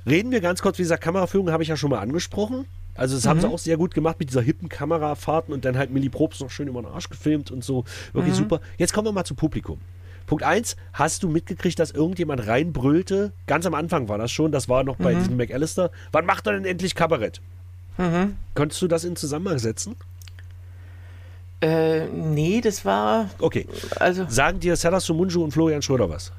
Reden 0.04 0.32
wir 0.32 0.42
ganz 0.42 0.60
kurz, 0.60 0.76
wie 0.76 0.82
gesagt, 0.82 1.02
Kameraführung 1.02 1.50
habe 1.50 1.62
ich 1.62 1.70
ja 1.70 1.76
schon 1.78 1.88
mal 1.88 2.00
angesprochen. 2.00 2.66
Also 2.94 3.14
das 3.14 3.24
mhm. 3.24 3.28
haben 3.30 3.40
sie 3.40 3.46
auch 3.48 3.58
sehr 3.58 3.78
gut 3.78 3.94
gemacht 3.94 4.18
mit 4.18 4.28
dieser 4.28 4.42
hippen 4.42 4.68
Kamerafahrten 4.68 5.54
und 5.54 5.64
dann 5.64 5.78
halt 5.78 5.90
Milli 5.90 6.10
Probst 6.10 6.42
noch 6.42 6.50
schön 6.50 6.68
über 6.68 6.82
den 6.82 6.92
Arsch 6.92 7.08
gefilmt 7.08 7.50
und 7.50 7.64
so. 7.64 7.84
Wirklich 8.12 8.34
mhm. 8.34 8.38
super. 8.38 8.60
Jetzt 8.76 8.92
kommen 8.92 9.06
wir 9.06 9.12
mal 9.12 9.24
zum 9.24 9.38
Publikum. 9.38 9.80
Punkt 10.26 10.44
1, 10.44 10.76
hast 10.92 11.22
du 11.22 11.28
mitgekriegt, 11.30 11.78
dass 11.78 11.90
irgendjemand 11.90 12.46
reinbrüllte? 12.46 13.32
Ganz 13.46 13.64
am 13.64 13.72
Anfang 13.72 14.10
war 14.10 14.18
das 14.18 14.30
schon, 14.30 14.52
das 14.52 14.68
war 14.68 14.84
noch 14.84 14.96
bei 14.96 15.14
mhm. 15.14 15.18
diesem 15.20 15.36
McAllister. 15.38 15.90
Wann 16.12 16.26
macht 16.26 16.46
er 16.46 16.52
denn 16.52 16.66
endlich 16.66 16.94
Kabarett? 16.94 17.40
Mhm. 17.96 18.36
Konntest 18.54 18.82
du 18.82 18.88
das 18.88 19.04
in 19.04 19.16
Zusammenhang 19.16 19.58
setzen? 19.58 19.96
Äh, 21.60 22.06
nee, 22.06 22.60
das 22.60 22.84
war. 22.84 23.30
Okay. 23.38 23.66
Also 23.96 24.26
Sagen 24.28 24.60
dir 24.60 24.76
Sarah 24.76 25.00
Sumunju 25.00 25.42
und 25.42 25.52
Florian 25.52 25.82
Schröder 25.82 26.10
was? 26.10 26.32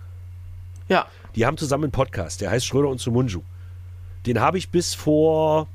Ja. 0.88 1.07
Die 1.36 1.45
haben 1.45 1.57
zusammen 1.57 1.86
einen 1.86 1.91
Podcast, 1.91 2.41
der 2.41 2.51
heißt 2.51 2.65
Schröder 2.65 2.89
und 2.89 2.99
Sumunju. 2.99 3.41
Den 4.26 4.39
habe 4.39 4.57
ich 4.57 4.70
bis 4.70 4.93
vor 4.93 5.68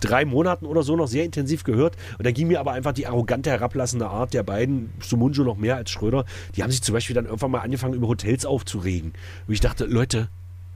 drei 0.00 0.24
Monaten 0.24 0.66
oder 0.66 0.82
so 0.82 0.96
noch 0.96 1.08
sehr 1.08 1.24
intensiv 1.24 1.64
gehört. 1.64 1.96
Und 2.18 2.26
da 2.26 2.30
ging 2.30 2.48
mir 2.48 2.60
aber 2.60 2.72
einfach 2.72 2.92
die 2.92 3.06
arrogante, 3.06 3.50
herablassende 3.50 4.08
Art 4.08 4.34
der 4.34 4.42
beiden, 4.42 4.92
Sumunju 5.00 5.42
noch 5.42 5.56
mehr 5.56 5.76
als 5.76 5.90
Schröder, 5.90 6.24
die 6.54 6.62
haben 6.62 6.70
sich 6.70 6.82
zum 6.82 6.92
Beispiel 6.92 7.14
dann 7.14 7.26
irgendwann 7.26 7.50
mal 7.50 7.60
angefangen, 7.60 7.94
über 7.94 8.08
Hotels 8.08 8.44
aufzuregen. 8.44 9.12
Und 9.46 9.54
ich 9.54 9.60
dachte, 9.60 9.86
Leute, 9.86 10.28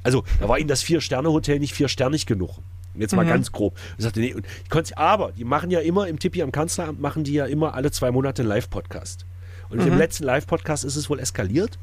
also 0.02 0.24
da 0.40 0.48
war 0.48 0.58
ihnen 0.58 0.68
das 0.68 0.82
Vier-Sterne-Hotel 0.82 1.58
nicht 1.58 1.74
viersternig 1.74 2.26
genug. 2.26 2.58
Jetzt 2.94 3.14
mal 3.14 3.24
mhm. 3.24 3.30
ganz 3.30 3.52
grob. 3.52 3.76
Ich 3.98 4.04
sagte, 4.04 4.20
nee, 4.20 4.34
und 4.34 4.46
ich 4.64 4.70
konnte, 4.70 4.96
aber 4.98 5.32
die 5.32 5.44
machen 5.44 5.70
ja 5.70 5.80
immer 5.80 6.08
im 6.08 6.18
Tippi 6.18 6.42
am 6.42 6.52
Kanzleramt, 6.52 7.00
machen 7.00 7.24
die 7.24 7.34
ja 7.34 7.46
immer 7.46 7.74
alle 7.74 7.90
zwei 7.90 8.10
Monate 8.10 8.42
einen 8.42 8.48
Live-Podcast. 8.48 9.26
Und 9.68 9.80
mhm. 9.80 9.92
im 9.92 9.98
letzten 9.98 10.24
Live-Podcast 10.24 10.84
ist 10.84 10.96
es 10.96 11.08
wohl 11.08 11.20
eskaliert. 11.20 11.78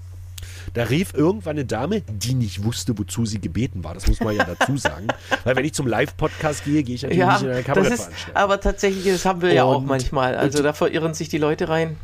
Da 0.73 0.83
rief 0.83 1.13
irgendwann 1.13 1.55
eine 1.55 1.65
Dame, 1.65 2.01
die 2.01 2.33
nicht 2.33 2.63
wusste, 2.63 2.97
wozu 2.97 3.25
sie 3.25 3.39
gebeten 3.39 3.83
war. 3.83 3.93
Das 3.93 4.07
muss 4.07 4.19
man 4.19 4.35
ja 4.35 4.43
dazu 4.59 4.77
sagen. 4.77 5.07
Weil 5.43 5.55
wenn 5.55 5.65
ich 5.65 5.73
zum 5.73 5.87
Live-Podcast 5.87 6.65
gehe, 6.65 6.83
gehe 6.83 6.95
ich 6.95 7.03
natürlich 7.03 7.19
ja, 7.19 7.33
nicht 7.33 7.43
in 7.43 7.49
eine 7.49 7.63
Kabarettveranstaltung. 7.63 8.35
Aber 8.35 8.59
tatsächlich, 8.59 9.05
das 9.05 9.25
haben 9.25 9.41
wir 9.41 9.49
und, 9.49 9.55
ja 9.55 9.63
auch 9.63 9.81
manchmal. 9.81 10.35
Also 10.35 10.61
da 10.61 10.73
verirren 10.73 11.13
sich 11.13 11.29
die 11.29 11.37
Leute 11.37 11.69
rein. 11.69 11.97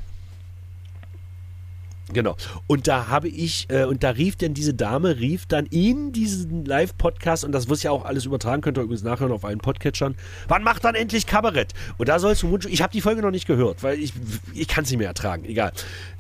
Genau. 2.12 2.36
Und 2.68 2.88
da 2.88 3.08
habe 3.08 3.30
ich, 3.30 3.70
äh, 3.70 3.86
und 3.86 4.04
da 4.04 4.10
rief 4.10 4.36
denn 4.36 4.54
diese 4.54 4.74
Dame, 4.74 5.20
rief 5.20 5.46
dann 5.46 5.66
in 5.68 6.12
diesen 6.12 6.66
Live-Podcast, 6.66 7.46
und 7.46 7.54
das 7.54 7.70
wird 7.70 7.82
ja 7.84 7.92
auch 7.92 8.04
alles 8.04 8.26
übertragen, 8.26 8.62
könnt 8.62 8.78
ihr 8.78 8.84
übrigens 8.84 9.04
nachhören 9.04 9.32
auf 9.32 9.46
allen 9.46 9.60
Podcatchern, 9.60 10.16
wann 10.48 10.64
macht 10.64 10.84
dann 10.84 10.96
endlich 10.96 11.26
Kabarett? 11.28 11.74
Und 11.98 12.10
da 12.10 12.20
sollst 12.20 12.44
du 12.44 12.50
Wunsch, 12.50 12.66
ich 12.66 12.82
habe 12.82 12.92
die 12.92 13.02
Folge 13.02 13.22
noch 13.22 13.32
nicht 13.32 13.48
gehört, 13.48 13.84
weil 13.84 14.00
ich, 14.00 14.14
ich 14.54 14.68
kann 14.68 14.84
es 14.84 14.90
nicht 14.90 15.00
mehr 15.00 15.08
ertragen, 15.08 15.46
egal. 15.46 15.72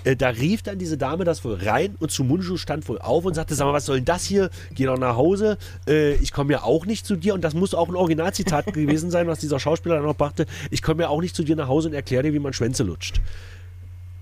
Äh, 0.03 0.15
da 0.15 0.29
rief 0.29 0.63
dann 0.63 0.79
diese 0.79 0.97
Dame 0.97 1.25
das 1.25 1.43
wohl 1.43 1.55
rein 1.55 1.95
und 1.99 2.11
Sumunju 2.11 2.57
stand 2.57 2.87
wohl 2.87 2.99
auf 2.99 3.25
und 3.25 3.33
sagte, 3.33 3.55
sag 3.55 3.65
mal, 3.65 3.73
was 3.73 3.85
soll 3.85 3.97
denn 3.97 4.05
das 4.05 4.25
hier? 4.25 4.49
Geh 4.71 4.85
doch 4.85 4.97
nach 4.97 5.15
Hause, 5.15 5.57
äh, 5.87 6.13
ich 6.15 6.31
komme 6.31 6.53
ja 6.53 6.63
auch 6.63 6.85
nicht 6.85 7.05
zu 7.05 7.15
dir. 7.15 7.33
Und 7.33 7.43
das 7.43 7.53
muss 7.53 7.73
auch 7.73 7.89
ein 7.89 7.95
Originalzitat 7.95 8.65
gewesen 8.73 9.11
sein, 9.11 9.27
was 9.27 9.39
dieser 9.39 9.59
Schauspieler 9.59 9.95
dann 9.95 10.05
noch 10.05 10.15
brachte. 10.15 10.45
Ich 10.71 10.81
komme 10.81 11.03
ja 11.03 11.09
auch 11.09 11.21
nicht 11.21 11.35
zu 11.35 11.43
dir 11.43 11.55
nach 11.55 11.67
Hause 11.67 11.89
und 11.89 11.93
erkläre 11.93 12.23
dir, 12.23 12.33
wie 12.33 12.39
man 12.39 12.53
Schwänze 12.53 12.83
lutscht. 12.83 13.21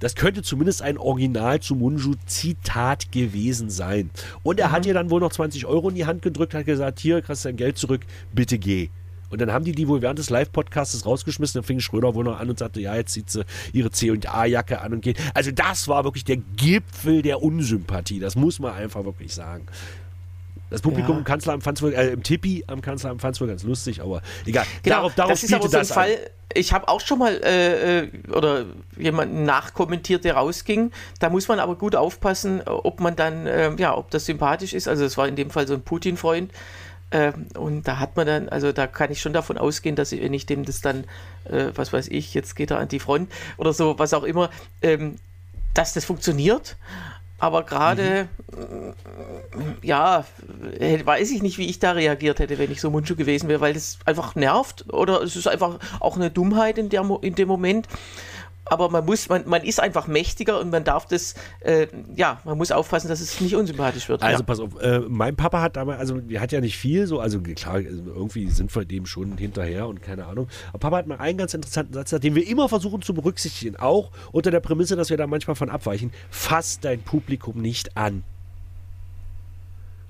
Das 0.02 0.16
könnte 0.16 0.42
zumindest 0.42 0.82
ein 0.82 0.98
Original 0.98 1.62
zu 1.62 1.76
Munju-Zitat 1.76 3.12
gewesen 3.12 3.70
sein. 3.70 4.10
Und 4.44 4.60
er 4.60 4.70
mhm. 4.70 4.72
hat 4.74 4.86
ihr 4.86 4.94
dann 4.94 5.10
wohl 5.10 5.22
noch 5.22 5.32
20 5.32 5.66
Euro 5.68 5.90
in 5.90 5.96
die 5.96 6.06
Hand 6.06 6.22
gedrückt, 6.24 6.54
hat 6.54 6.66
gesagt, 6.66 7.00
hier, 7.00 7.22
kriegst 7.22 7.46
dein 7.46 7.56
Geld 7.56 7.78
zurück, 7.78 8.02
bitte 8.34 8.58
geh. 8.58 8.90
Und 9.30 9.40
dann 9.40 9.54
haben 9.54 9.64
die 9.64 9.72
die 9.72 9.88
wohl 9.88 10.02
während 10.02 10.20
des 10.20 10.30
Live-Podcasts 10.30 11.06
rausgeschmissen. 11.06 11.60
Dann 11.60 11.66
fing 11.66 11.80
Schröder 11.80 12.14
wohl 12.16 12.26
noch 12.26 12.38
an 12.38 12.50
und 12.50 12.60
sagte, 12.60 12.82
ja, 12.82 12.96
jetzt 12.96 13.14
zieht 13.14 13.30
sie 13.30 13.44
ihre 13.72 13.90
C&A-Jacke 13.90 14.82
an 14.82 14.92
und 14.92 15.02
geht. 15.02 15.18
Also 15.34 15.52
das 15.52 15.88
war 15.88 16.04
wirklich 16.04 16.26
der 16.26 16.38
Gipfel 16.58 17.22
der 17.22 17.42
Unsympathie. 17.42 18.20
Das 18.20 18.36
muss 18.36 18.60
man 18.60 18.74
einfach 18.74 19.06
wirklich 19.06 19.34
sagen. 19.34 19.68
Das 20.72 20.82
Publikum 20.82 21.16
Ja. 21.16 21.20
im 21.20 21.24
Kanzleramt 21.26 21.82
wohl, 21.82 21.94
äh, 21.94 22.14
im 22.14 22.24
Tippi 22.24 22.64
am 22.68 22.82
Kanzleramt 22.82 23.22
wohl 23.42 23.48
ganz 23.48 23.64
lustig, 23.64 24.02
aber 24.02 24.22
egal. 24.46 24.66
Genau, 24.82 24.96
darauf 24.96 25.16
darauf 25.16 25.32
das 25.34 25.44
ist 25.44 25.54
aber 25.54 25.70
so 25.70 25.78
ein 25.78 25.82
das 25.82 25.92
an. 25.92 25.96
Fall. 25.96 26.18
Ich 26.54 26.74
habe 26.74 26.88
auch 26.88 27.00
schon 27.02 27.20
mal 27.20 27.34
äh, 27.44 28.00
äh, 28.00 28.10
oder 28.34 28.66
jemanden 28.98 29.44
nachkommentiert, 29.46 30.24
der 30.26 30.36
rausging. 30.36 30.92
Da 31.20 31.30
muss 31.30 31.48
man 31.48 31.60
aber 31.60 31.76
gut 31.76 31.96
aufpassen, 31.96 32.62
äh, 32.62 32.64
ob 32.66 33.00
man 33.00 33.16
dann, 33.16 33.48
äh, 33.48 33.72
ja, 33.78 33.96
ob 33.96 34.10
das 34.12 34.26
sympathisch 34.26 34.74
ist. 34.74 34.88
Also 34.88 35.06
es 35.06 35.18
war 35.18 35.28
in 35.28 35.36
dem 35.36 35.50
Fall 35.50 35.68
so 35.68 35.74
ein 35.74 35.82
Putin-Freund. 35.82 36.52
Ähm, 37.14 37.48
und 37.58 37.88
da 37.88 38.00
hat 38.00 38.16
man 38.16 38.26
dann, 38.26 38.48
also 38.50 38.72
da 38.72 38.88
kann 38.88 39.12
ich 39.12 39.20
schon 39.22 39.34
davon 39.34 39.58
ausgehen, 39.58 39.98
dass 39.98 40.14
ich, 40.14 40.22
wenn 40.22 40.34
ich 40.34 40.46
dem 40.46 40.64
das 40.64 40.80
dann, 40.80 41.04
äh, 41.50 41.68
was 41.76 41.92
weiß 41.92 42.08
ich, 42.08 42.34
jetzt 42.34 42.56
geht 42.56 42.72
er 42.72 42.80
an 42.80 42.88
die 42.88 43.00
Front 43.00 43.30
oder 43.58 43.74
so, 43.74 44.00
was 44.00 44.14
auch 44.14 44.24
immer, 44.24 44.50
ähm, 44.82 45.18
dass 45.74 45.94
das 45.94 46.06
funktioniert. 46.06 46.78
Aber 47.42 47.64
gerade, 47.64 48.30
äh, 48.52 49.82
ja, 49.82 50.26
äh, 50.80 51.04
weiß 51.04 51.32
ich 51.32 51.42
nicht, 51.42 51.58
wie 51.58 51.68
ich 51.68 51.80
da 51.80 51.94
reagiert 51.94 52.38
hätte, 52.38 52.60
wenn 52.60 52.72
ich 52.72 52.80
so 52.80 52.92
Mundschuh 52.92 53.16
gewesen 53.16 53.50
wäre, 53.50 53.62
weil 53.62 53.74
das 53.74 53.98
einfach 54.06 54.36
nervt 54.36 54.86
oder 54.94 55.24
es 55.24 55.36
ist 55.36 55.48
einfach 55.48 55.80
auch 56.00 56.18
eine 56.18 56.30
Dummheit 56.30 56.78
in, 56.78 56.90
der, 56.90 57.04
in 57.24 57.34
dem 57.34 57.48
Moment. 57.48 57.88
Aber 58.66 58.90
man 58.90 59.06
muss, 59.06 59.28
man, 59.28 59.44
man 59.48 59.64
ist 59.64 59.80
einfach 59.80 60.08
mächtiger 60.08 60.60
und 60.60 60.70
man 60.70 60.84
darf 60.84 61.06
das, 61.06 61.34
äh, 61.62 61.88
ja, 62.16 62.40
man 62.46 62.58
muss 62.58 62.72
aufpassen, 62.72 63.08
dass 63.08 63.20
es 63.20 63.42
nicht 63.42 63.56
unsympathisch 63.56 64.08
wird. 64.08 64.22
Also 64.22 64.40
ja. 64.40 64.46
pass 64.46 64.60
auf, 64.60 64.80
äh, 64.82 65.00
mein 65.00 65.36
Papa 65.36 65.62
hat 65.62 65.76
damals, 65.76 66.00
also 66.00 66.20
der 66.20 66.40
hat 66.40 66.52
ja 66.52 66.62
nicht 66.62 66.78
viel, 66.78 67.08
so, 67.08 67.20
also 67.20 67.40
klar, 67.42 67.76
also 67.76 68.04
irgendwie 68.06 68.50
sind 68.50 68.74
wir 68.74 68.86
dem 68.86 69.06
schon 69.06 69.38
hinterher 69.38 69.88
und 69.88 70.02
keine 70.02 70.26
Ahnung. 70.26 70.48
Aber 70.70 70.80
Papa 70.80 70.98
hat 70.98 71.08
mal 71.08 71.18
einen 71.18 71.38
ganz 71.38 71.54
interessanten 71.54 71.94
Satz 71.94 72.06
gesagt, 72.06 72.24
den 72.24 72.36
wir 72.36 72.48
immer 72.48 72.70
versuchen 72.70 73.02
zu 73.02 73.14
berücksichtigen, 73.14 73.76
auch 73.76 74.12
unter 74.32 74.52
der 74.52 74.60
Prämisse, 74.60 74.96
dass 74.96 75.10
wir 75.10 75.18
da 75.18 75.28
manchmal 75.28 75.56
von 75.56 75.70
abweichen. 75.70 76.12
Fass 76.30 76.80
dein 76.80 77.02
Publikum 77.02 77.62
nicht 77.62 77.98
an. 77.98 78.24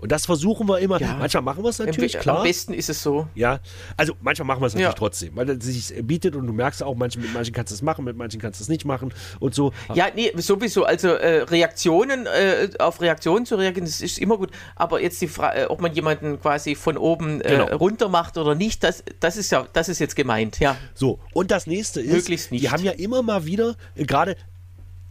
Und 0.01 0.11
das 0.11 0.25
versuchen 0.25 0.67
wir 0.67 0.79
immer. 0.79 0.99
Ja. 0.99 1.15
Manchmal 1.19 1.43
machen 1.43 1.63
wir 1.63 1.69
es 1.69 1.79
natürlich, 1.79 2.17
Am 2.17 2.21
klar. 2.23 2.43
besten 2.43 2.73
ist 2.73 2.89
es 2.89 3.01
so. 3.01 3.27
Ja, 3.35 3.59
also 3.97 4.13
manchmal 4.21 4.47
machen 4.47 4.61
wir 4.61 4.67
es 4.67 4.73
natürlich 4.73 4.87
Ja. 4.89 4.93
trotzdem, 4.93 5.35
weil 5.35 5.49
es 5.49 5.63
sich 5.63 5.93
bietet 6.05 6.35
und 6.35 6.47
du 6.47 6.53
merkst 6.53 6.81
auch, 6.83 6.95
manchen, 6.95 7.21
mit 7.21 7.33
manchen 7.33 7.53
kannst 7.53 7.71
du 7.71 7.75
es 7.75 7.81
machen, 7.81 8.03
mit 8.03 8.17
manchen 8.17 8.41
kannst 8.41 8.59
du 8.59 8.63
es 8.63 8.69
nicht 8.69 8.83
machen 8.83 9.13
und 9.39 9.53
so. 9.55 9.71
Ja, 9.93 10.07
nee, 10.15 10.31
sowieso. 10.37 10.83
Also 10.85 11.09
äh, 11.09 11.43
Reaktionen, 11.43 12.25
äh, 12.25 12.69
auf 12.79 12.99
Reaktionen 13.01 13.45
zu 13.45 13.55
reagieren, 13.55 13.85
das 13.85 14.01
ist 14.01 14.17
immer 14.19 14.37
gut. 14.37 14.49
Aber 14.75 15.01
jetzt 15.01 15.21
die 15.21 15.27
Frage, 15.27 15.69
ob 15.69 15.81
man 15.81 15.93
jemanden 15.93 16.39
quasi 16.41 16.75
von 16.75 16.97
oben 16.97 17.41
äh, 17.41 17.49
Genau. 17.51 17.75
runter 17.77 18.09
macht 18.09 18.37
oder 18.37 18.55
nicht, 18.55 18.83
das, 18.83 19.03
das 19.19 19.37
ist 19.37 19.51
ja, 19.51 19.67
das 19.73 19.87
ist 19.89 19.99
jetzt 19.99 20.15
gemeint, 20.15 20.59
ja. 20.59 20.75
So, 20.95 21.19
und 21.33 21.51
das 21.51 21.67
nächste 21.67 22.01
ist, 22.01 22.11
Möglichst 22.11 22.51
nicht. 22.51 22.63
die 22.63 22.69
haben 22.71 22.83
ja 22.83 22.91
immer 22.93 23.21
mal 23.21 23.45
wieder, 23.45 23.75
äh, 23.95 24.05
gerade, 24.05 24.35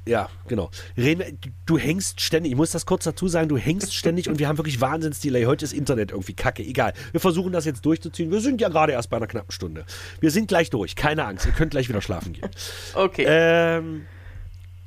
ja, 0.06 0.28
genau, 0.48 0.70
reden 0.96 1.38
du, 1.66 1.78
hängst 1.78 2.20
ständig, 2.20 2.52
ich 2.52 2.56
muss 2.56 2.70
das 2.70 2.86
kurz 2.86 3.04
dazu 3.04 3.28
sagen, 3.28 3.48
du 3.48 3.56
hängst 3.56 3.94
ständig 3.94 4.28
und 4.28 4.38
wir 4.38 4.48
haben 4.48 4.58
wirklich 4.58 4.80
Wahnsinns-Delay. 4.80 5.44
Heute 5.44 5.64
ist 5.64 5.72
Internet 5.72 6.10
irgendwie 6.10 6.32
kacke, 6.32 6.62
egal. 6.62 6.94
Wir 7.12 7.20
versuchen 7.20 7.52
das 7.52 7.64
jetzt 7.64 7.84
durchzuziehen. 7.84 8.30
Wir 8.30 8.40
sind 8.40 8.60
ja 8.60 8.68
gerade 8.68 8.92
erst 8.92 9.10
bei 9.10 9.18
einer 9.18 9.26
knappen 9.26 9.52
Stunde. 9.52 9.84
Wir 10.20 10.30
sind 10.30 10.48
gleich 10.48 10.70
durch, 10.70 10.96
keine 10.96 11.26
Angst, 11.26 11.46
ihr 11.46 11.52
könnt 11.52 11.70
gleich 11.72 11.88
wieder 11.88 12.02
schlafen 12.02 12.32
gehen. 12.32 12.48
Okay. 12.94 13.24
Ähm, 13.26 14.06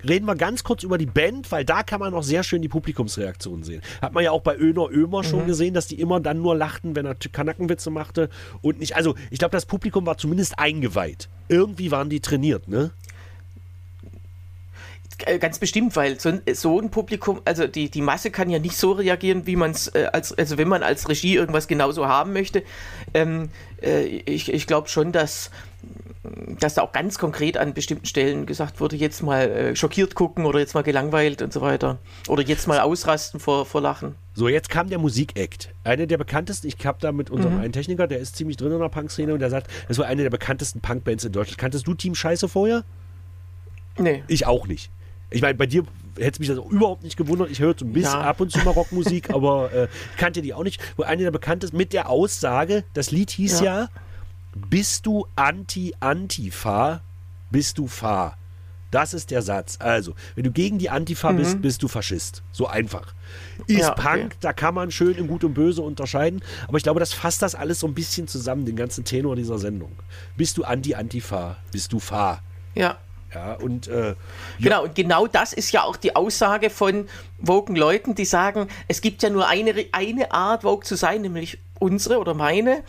reden 0.08 0.26
wir 0.26 0.36
ganz 0.36 0.64
kurz 0.64 0.84
über 0.84 0.98
die 0.98 1.06
Band, 1.06 1.52
weil 1.52 1.66
da 1.66 1.84
kann 1.84 2.00
man 2.00 2.14
auch 2.14 2.24
sehr 2.24 2.44
schön 2.44 2.62
die 2.62 2.68
Publikumsreaktion 2.68 3.64
sehen. 3.64 3.82
Hat 4.02 4.14
man 4.14 4.24
ja 4.24 4.32
auch 4.32 4.42
bei 4.42 4.56
Öner 4.58 4.90
Ömer 4.90 5.24
schon 5.24 5.48
gesehen, 5.48 5.74
dass 5.74 5.88
die 5.88 6.00
immer 6.00 6.20
dann 6.20 6.42
nur 6.42 6.56
lachten, 6.56 6.96
wenn 6.96 7.06
er 7.06 7.16
Kanackenwitze 7.16 7.90
machte 7.90 8.30
und 8.62 8.80
nicht, 8.80 8.96
also 8.96 9.16
ich 9.30 9.40
glaube, 9.40 9.52
das 9.52 9.66
Publikum 9.66 10.06
war 10.06 10.18
zumindest 10.18 10.60
eingeweiht. 10.60 11.30
Irgendwie 11.48 11.92
waren 11.92 12.10
die 12.10 12.20
trainiert, 12.20 12.68
ne? 12.68 12.92
Äh, 15.26 15.40
Ganz 15.40 15.60
bestimmt, 15.60 15.96
weil 15.96 16.20
so, 16.20 16.30
ein- 16.30 16.42
so 16.54 16.80
ein 16.80 16.90
Publikum, 16.90 17.42
also 17.46 17.68
die, 17.68 17.90
die 17.90 18.02
Masse 18.02 18.32
kann 18.32 18.50
ja 18.50 18.60
nicht 18.60 18.76
so 18.78 18.92
reagieren, 18.94 19.46
wie 19.48 19.56
man 19.56 19.72
es, 19.72 19.88
äh, 19.90 20.10
als, 20.12 20.32
also 20.38 20.58
wenn 20.58 20.68
man 20.68 20.84
als 20.84 21.08
Regie 21.10 21.36
irgendwas 21.36 21.68
genauso 21.68 22.08
haben 22.08 22.34
möchte. 22.34 22.64
Ähm, 23.14 23.50
äh, 23.82 24.04
ich 24.06 24.52
ich 24.52 24.68
glaube 24.68 24.90
schon, 24.90 25.12
dass, 25.12 25.52
dass 26.60 26.74
da 26.76 26.82
auch 26.82 26.92
ganz 26.94 27.20
konkret 27.20 27.58
an 27.58 27.74
bestimmten 27.74 28.06
Stellen 28.06 28.46
gesagt 28.46 28.80
wurde, 28.80 28.96
jetzt 28.96 29.22
mal 29.24 29.50
äh, 29.50 29.76
schockiert 29.76 30.16
gucken 30.16 30.46
oder 30.46 30.60
jetzt 30.60 30.74
mal 30.74 30.82
gelangweilt 30.84 31.42
und 31.42 31.52
so 31.54 31.62
weiter. 31.62 32.00
Oder 32.28 32.44
jetzt 32.44 32.68
mal 32.68 32.80
ausrasten 32.80 33.40
vor, 33.40 33.66
vor 33.66 33.82
Lachen. 33.82 34.16
So, 34.34 34.48
jetzt 34.48 34.70
kam 34.70 34.90
der 34.90 34.98
Musikakt. 35.00 35.70
Eine 35.84 36.08
der 36.08 36.18
bekanntesten, 36.18 36.68
ich 36.68 36.84
habe 36.86 36.98
da 37.02 37.12
mit 37.12 37.30
unserem 37.30 37.60
einen 37.60 37.72
Techniker, 37.74 38.08
der 38.08 38.20
ist 38.20 38.36
ziemlich 38.36 38.58
drin 38.58 38.72
in 38.72 38.80
der 38.80 38.90
Punk-Szene 38.90 39.34
und 39.34 39.40
der 39.40 39.50
sagt, 39.52 39.68
das 39.88 39.98
war 40.00 40.06
eine 40.08 40.24
der 40.24 40.32
bekanntesten 40.32 40.80
Punk-Bands 40.82 41.26
in 41.26 41.32
Deutschland. 41.34 41.58
Kanntest 41.60 41.86
du 41.88 41.94
Team 41.94 42.16
Scheiße 42.16 42.48
vorher? 42.50 42.84
Nee. 44.00 44.24
Ich 44.28 44.48
auch 44.48 44.66
nicht. 44.66 44.90
Ich 45.34 45.42
meine, 45.42 45.56
bei 45.56 45.66
dir 45.66 45.84
hätte 46.18 46.32
es 46.36 46.40
mich 46.40 46.48
das 46.48 46.58
überhaupt 46.58 47.04
nicht 47.04 47.18
gewundert. 47.18 47.50
Ich 47.50 47.60
höre 47.60 47.76
so 47.78 47.86
ein 47.86 47.92
bisschen 47.94 48.14
Ja. 48.20 48.22
ab 48.22 48.40
und 48.40 48.52
zu 48.52 48.60
mal 48.60 48.72
Rockmusik, 48.72 49.30
aber 49.34 49.72
äh, 49.74 49.88
ich 50.12 50.18
kannte 50.18 50.42
die 50.42 50.54
auch 50.54 50.64
nicht. 50.64 50.80
Wo 50.96 51.04
eine 51.04 51.24
der 51.24 51.32
bekanntesten 51.32 51.76
mit 51.78 51.92
der 51.94 52.10
Aussage, 52.10 52.84
das 52.94 53.12
Lied 53.12 53.32
hieß 53.32 53.60
ja, 53.62 53.82
Ja. 53.82 53.90
bist 54.70 55.06
du 55.06 55.26
Anti-Antifa, 55.36 57.02
bist 57.52 57.78
du 57.78 57.88
Fa. 57.88 58.36
Das 58.92 59.16
ist 59.16 59.32
der 59.32 59.42
Satz. 59.42 59.78
Also, 59.80 60.14
wenn 60.36 60.44
du 60.44 60.52
gegen 60.52 60.78
die 60.78 60.92
Antifa 60.92 61.32
bist, 61.32 61.64
bist 61.64 61.82
du 61.82 61.88
Faschist. 61.88 62.44
So 62.52 62.68
einfach. 62.68 63.16
Ist 63.66 63.70
Mhm. 63.70 63.78
Ja, 63.80 63.92
okay. 63.94 64.02
Punk, 64.20 64.36
da 64.42 64.54
kann 64.54 64.76
man 64.76 64.92
schön 64.92 65.16
in 65.16 65.26
Gut 65.26 65.44
und 65.44 65.56
Böse 65.56 65.82
unterscheiden. 65.82 66.44
Aber 66.68 66.78
ich 66.78 66.84
glaube, 66.84 67.00
das 67.00 67.12
fasst 67.12 67.42
das 67.42 67.56
alles 67.56 67.80
so 67.80 67.88
ein 67.88 67.96
bisschen 67.96 68.28
zusammen, 68.28 68.66
den 68.66 68.76
ganzen 68.76 69.04
Tenor 69.04 69.36
dieser 69.36 69.58
Sendung. 69.58 69.94
Bist 70.38 70.58
du 70.60 70.64
Anti-Antifa, 70.64 71.58
bist 71.72 71.92
du 71.92 71.98
Fa. 72.00 72.42
Ja. 72.76 72.98
Ja, 73.34 73.54
und 73.54 73.88
äh, 73.88 74.16
Genau, 74.60 74.84
und 74.84 74.96
genau 74.96 75.28
das 75.28 75.54
ist 75.54 75.72
ja 75.72 75.84
auch 75.84 75.96
die 75.96 76.16
Aussage 76.16 76.70
von 76.70 77.08
woken 77.40 77.76
Leuten, 77.76 78.16
die 78.16 78.26
sagen, 78.26 78.68
es 78.88 79.02
gibt 79.02 79.24
ja 79.24 79.30
nur 79.30 79.48
eine, 79.48 79.86
eine 79.92 80.32
Art, 80.32 80.64
woke 80.64 80.86
zu 80.86 80.96
sein, 80.96 81.22
nämlich 81.22 81.58
unsere 81.80 82.20
oder 82.20 82.34
meine. 82.34 82.84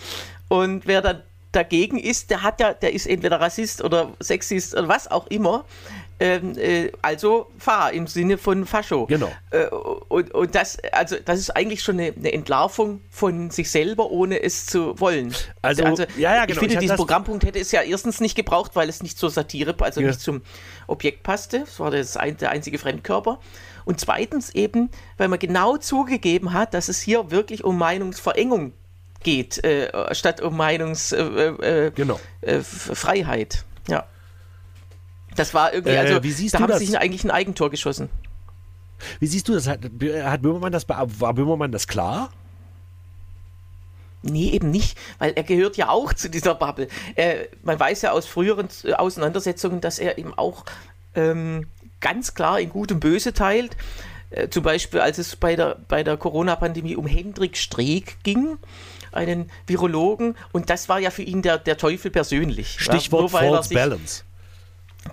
Und 0.49 0.86
wer 0.86 1.03
dann 1.03 1.22
dagegen 1.53 1.99
ist, 1.99 2.30
der 2.30 2.42
hat 2.42 2.61
ja, 2.61 2.74
der 2.74 2.92
ist 2.92 3.07
entweder 3.07 3.40
Rassist 3.40 3.82
oder 3.82 4.12
Sexist 4.20 4.74
oder 4.74 4.88
was 4.88 5.11
auch 5.11 5.26
immer. 5.28 5.64
Ähm, 6.25 6.57
äh, 6.59 6.91
also 7.03 7.51
fahr 7.59 7.93
im 7.93 8.07
Sinne 8.07 8.39
von 8.39 8.64
Fascho. 8.64 9.05
Genau. 9.07 9.31
Äh, 9.51 9.66
und, 9.66 10.33
und 10.33 10.55
das, 10.55 10.79
also 10.93 11.16
das 11.22 11.39
ist 11.39 11.51
eigentlich 11.51 11.83
schon 11.83 12.01
eine, 12.01 12.14
eine 12.16 12.33
Entlarvung 12.33 13.03
von 13.11 13.51
sich 13.51 13.70
selber, 13.70 14.11
ohne 14.11 14.43
es 14.43 14.64
zu 14.64 14.99
wollen. 14.99 15.35
Also, 15.61 15.83
ja, 15.83 16.35
ja, 16.35 16.41
Ich 16.43 16.47
genau. 16.49 16.61
finde, 16.61 16.75
Ich 16.75 16.81
diesen 16.81 16.97
Programmpunkt 16.97 17.45
hätte 17.45 17.59
es 17.59 17.72
ja 17.72 17.83
erstens 17.83 18.20
nicht 18.20 18.37
gebraucht, 18.37 18.70
weil 18.75 18.89
es 18.89 19.03
nicht 19.03 19.18
zur 19.18 19.29
Satire, 19.29 19.75
also 19.81 20.01
Ja. 20.01 20.07
nicht 20.09 20.20
zum 20.20 20.41
Objekt 20.87 21.22
passte. 21.25 21.61
Das 21.61 21.79
war 21.79 21.91
das 21.91 22.16
ein, 22.16 22.39
der 22.39 22.51
einzige 22.51 22.79
Fremdkörper. 22.79 23.39
Und 23.85 24.01
zweitens 24.01 24.49
eben, 24.55 24.89
weil 25.18 25.29
man 25.29 25.39
genau 25.39 25.77
zugegeben 25.77 26.55
hat, 26.55 26.72
dass 26.72 26.89
es 26.89 27.03
hier 27.03 27.31
wirklich 27.31 27.64
um 27.64 27.77
Meinungsverengung 27.77 28.72
geht, 29.22 29.62
äh, 29.62 30.14
statt 30.14 30.41
um 30.41 30.57
Meinungsfreiheit. 30.57 31.61
Äh, 31.62 31.87
äh, 31.87 31.91
Genau. 31.95 32.18
äh, 32.41 32.57
F- 32.57 32.91
Freiheit. 32.95 33.64
Ja. 33.89 34.07
Das 35.37 35.55
war 35.55 35.72
irgendwie, 35.72 35.95
Äh, 35.95 35.99
also 35.99 36.22
wie 36.22 36.30
siehst 36.30 36.55
da 36.55 36.61
haben 36.61 36.68
das? 36.68 36.78
sie 36.78 36.87
sich 36.87 36.99
eigentlich 36.99 37.24
ein 37.24 37.30
Eigentor 37.30 37.70
geschossen. 37.70 38.09
Wie 39.20 39.26
siehst 39.26 39.49
du 39.49 39.55
das? 39.55 39.66
Hat, 39.66 39.80
hat 39.82 40.43
Böhmermann 40.43 40.72
das, 40.72 40.89
war 40.89 41.35
Böhmermann 41.35 41.72
das 41.72 41.87
klar? 41.87 42.30
Nee, 44.22 44.51
eben 44.51 44.70
nicht, 44.70 44.97
weil 45.18 45.32
er 45.32 45.43
gehört 45.43 45.76
ja 45.76 45.91
auch 45.91 46.14
zu 46.14 46.30
dieser 46.30 46.55
Bubble. 46.55 46.89
Äh, 47.14 47.47
man 47.62 47.78
weiß 47.78 48.03
ja 48.03 48.12
aus 48.12 48.24
früheren 48.24 48.68
äh, 48.85 48.95
Auseinandersetzungen, 48.95 49.82
dass 49.82 49.99
er 49.99 50.16
eben 50.16 50.32
auch 50.32 50.64
ähm, 51.14 51.66
ganz 52.01 52.32
klar 52.35 52.59
in 52.59 52.70
Gut 52.70 52.91
und 52.91 53.01
Böse 53.01 53.35
teilt. 53.35 53.76
Äh, 54.30 54.49
zum 54.49 54.62
Beispiel, 54.62 55.01
als 55.01 55.18
es 55.18 55.37
bei 55.37 55.57
der, 55.57 55.76
bei 55.89 56.03
der 56.03 56.16
Corona-Pandemie 56.16 56.97
um 56.97 57.07
Hendrik 57.07 57.59
Streeck 57.59 58.16
ging, 58.22 58.57
einen 59.12 59.51
Virologen, 59.66 60.37
und 60.53 60.70
das 60.70 60.89
war 60.89 60.99
ja 60.99 61.11
für 61.11 61.22
ihn 61.22 61.43
der, 61.43 61.59
der 61.59 61.76
Teufel 61.76 62.11
persönlich. 62.11 62.80
Stichwort 62.80 63.30
ja, 63.30 63.39
False 63.41 63.74
Balance. 63.74 64.24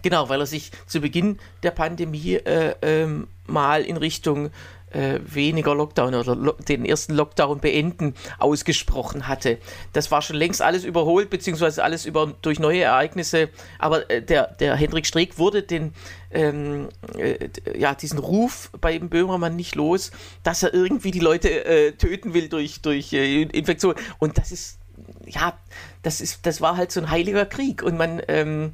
Genau, 0.01 0.29
weil 0.29 0.39
er 0.39 0.45
sich 0.45 0.71
zu 0.87 1.01
Beginn 1.01 1.39
der 1.63 1.71
Pandemie 1.71 2.35
äh, 2.35 2.75
ähm, 2.81 3.27
mal 3.45 3.81
in 3.83 3.97
Richtung 3.97 4.51
äh, 4.91 5.19
weniger 5.23 5.73
Lockdown 5.73 6.15
oder 6.15 6.35
lo 6.35 6.51
den 6.53 6.85
ersten 6.85 7.13
Lockdown 7.13 7.59
beenden 7.59 8.13
ausgesprochen 8.39 9.27
hatte. 9.27 9.57
Das 9.93 10.11
war 10.11 10.21
schon 10.21 10.35
längst 10.35 10.61
alles 10.61 10.83
überholt, 10.83 11.29
beziehungsweise 11.29 11.83
alles 11.83 12.05
über, 12.05 12.33
durch 12.41 12.59
neue 12.59 12.81
Ereignisse. 12.81 13.49
Aber 13.79 14.09
äh, 14.09 14.21
der, 14.21 14.47
der 14.59 14.75
Hendrik 14.75 15.05
Streeck 15.05 15.37
wurde 15.37 15.63
den, 15.63 15.93
ähm, 16.31 16.89
äh, 17.17 17.49
ja, 17.77 17.95
diesen 17.95 18.19
Ruf 18.19 18.69
bei 18.79 18.97
dem 18.97 19.09
Böhmermann 19.09 19.55
nicht 19.55 19.75
los, 19.75 20.11
dass 20.43 20.63
er 20.63 20.73
irgendwie 20.73 21.11
die 21.11 21.19
Leute 21.19 21.65
äh, 21.65 21.91
töten 21.93 22.33
will 22.33 22.49
durch, 22.49 22.81
durch 22.81 23.13
äh, 23.13 23.43
Infektion. 23.43 23.95
Und 24.19 24.37
das 24.37 24.51
ist, 24.51 24.79
ja, 25.25 25.57
das 26.03 26.21
ist, 26.21 26.45
das 26.45 26.61
war 26.61 26.77
halt 26.77 26.91
so 26.91 26.99
ein 26.99 27.09
heiliger 27.09 27.45
Krieg. 27.45 27.83
Und 27.83 27.97
man, 27.97 28.21
ähm, 28.27 28.73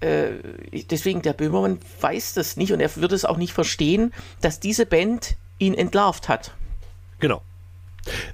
äh, 0.00 0.30
deswegen, 0.90 1.22
der 1.22 1.32
Böhmermann 1.32 1.78
weiß 2.00 2.34
das 2.34 2.56
nicht 2.56 2.72
und 2.72 2.80
er 2.80 2.94
würde 2.96 3.14
es 3.14 3.24
auch 3.24 3.36
nicht 3.36 3.52
verstehen, 3.52 4.12
dass 4.40 4.60
diese 4.60 4.86
Band 4.86 5.36
ihn 5.58 5.74
entlarvt 5.74 6.28
hat. 6.28 6.52
Genau. 7.18 7.42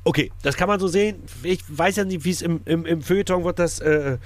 Okay, 0.05 0.31
das 0.43 0.57
kann 0.57 0.69
man 0.69 0.79
so 0.79 0.89
sehen. 0.89 1.23
Ich 1.43 1.61
weiß 1.69 1.97
ja 1.97 2.05
nicht, 2.05 2.25
wie 2.25 2.31
es 2.31 2.43
im, 2.43 2.61
im, 2.65 2.87
im 2.87 3.03
Feuilleton 3.03 3.45
wird, 3.45 3.59
das 3.59 3.81
äh, 3.81 4.19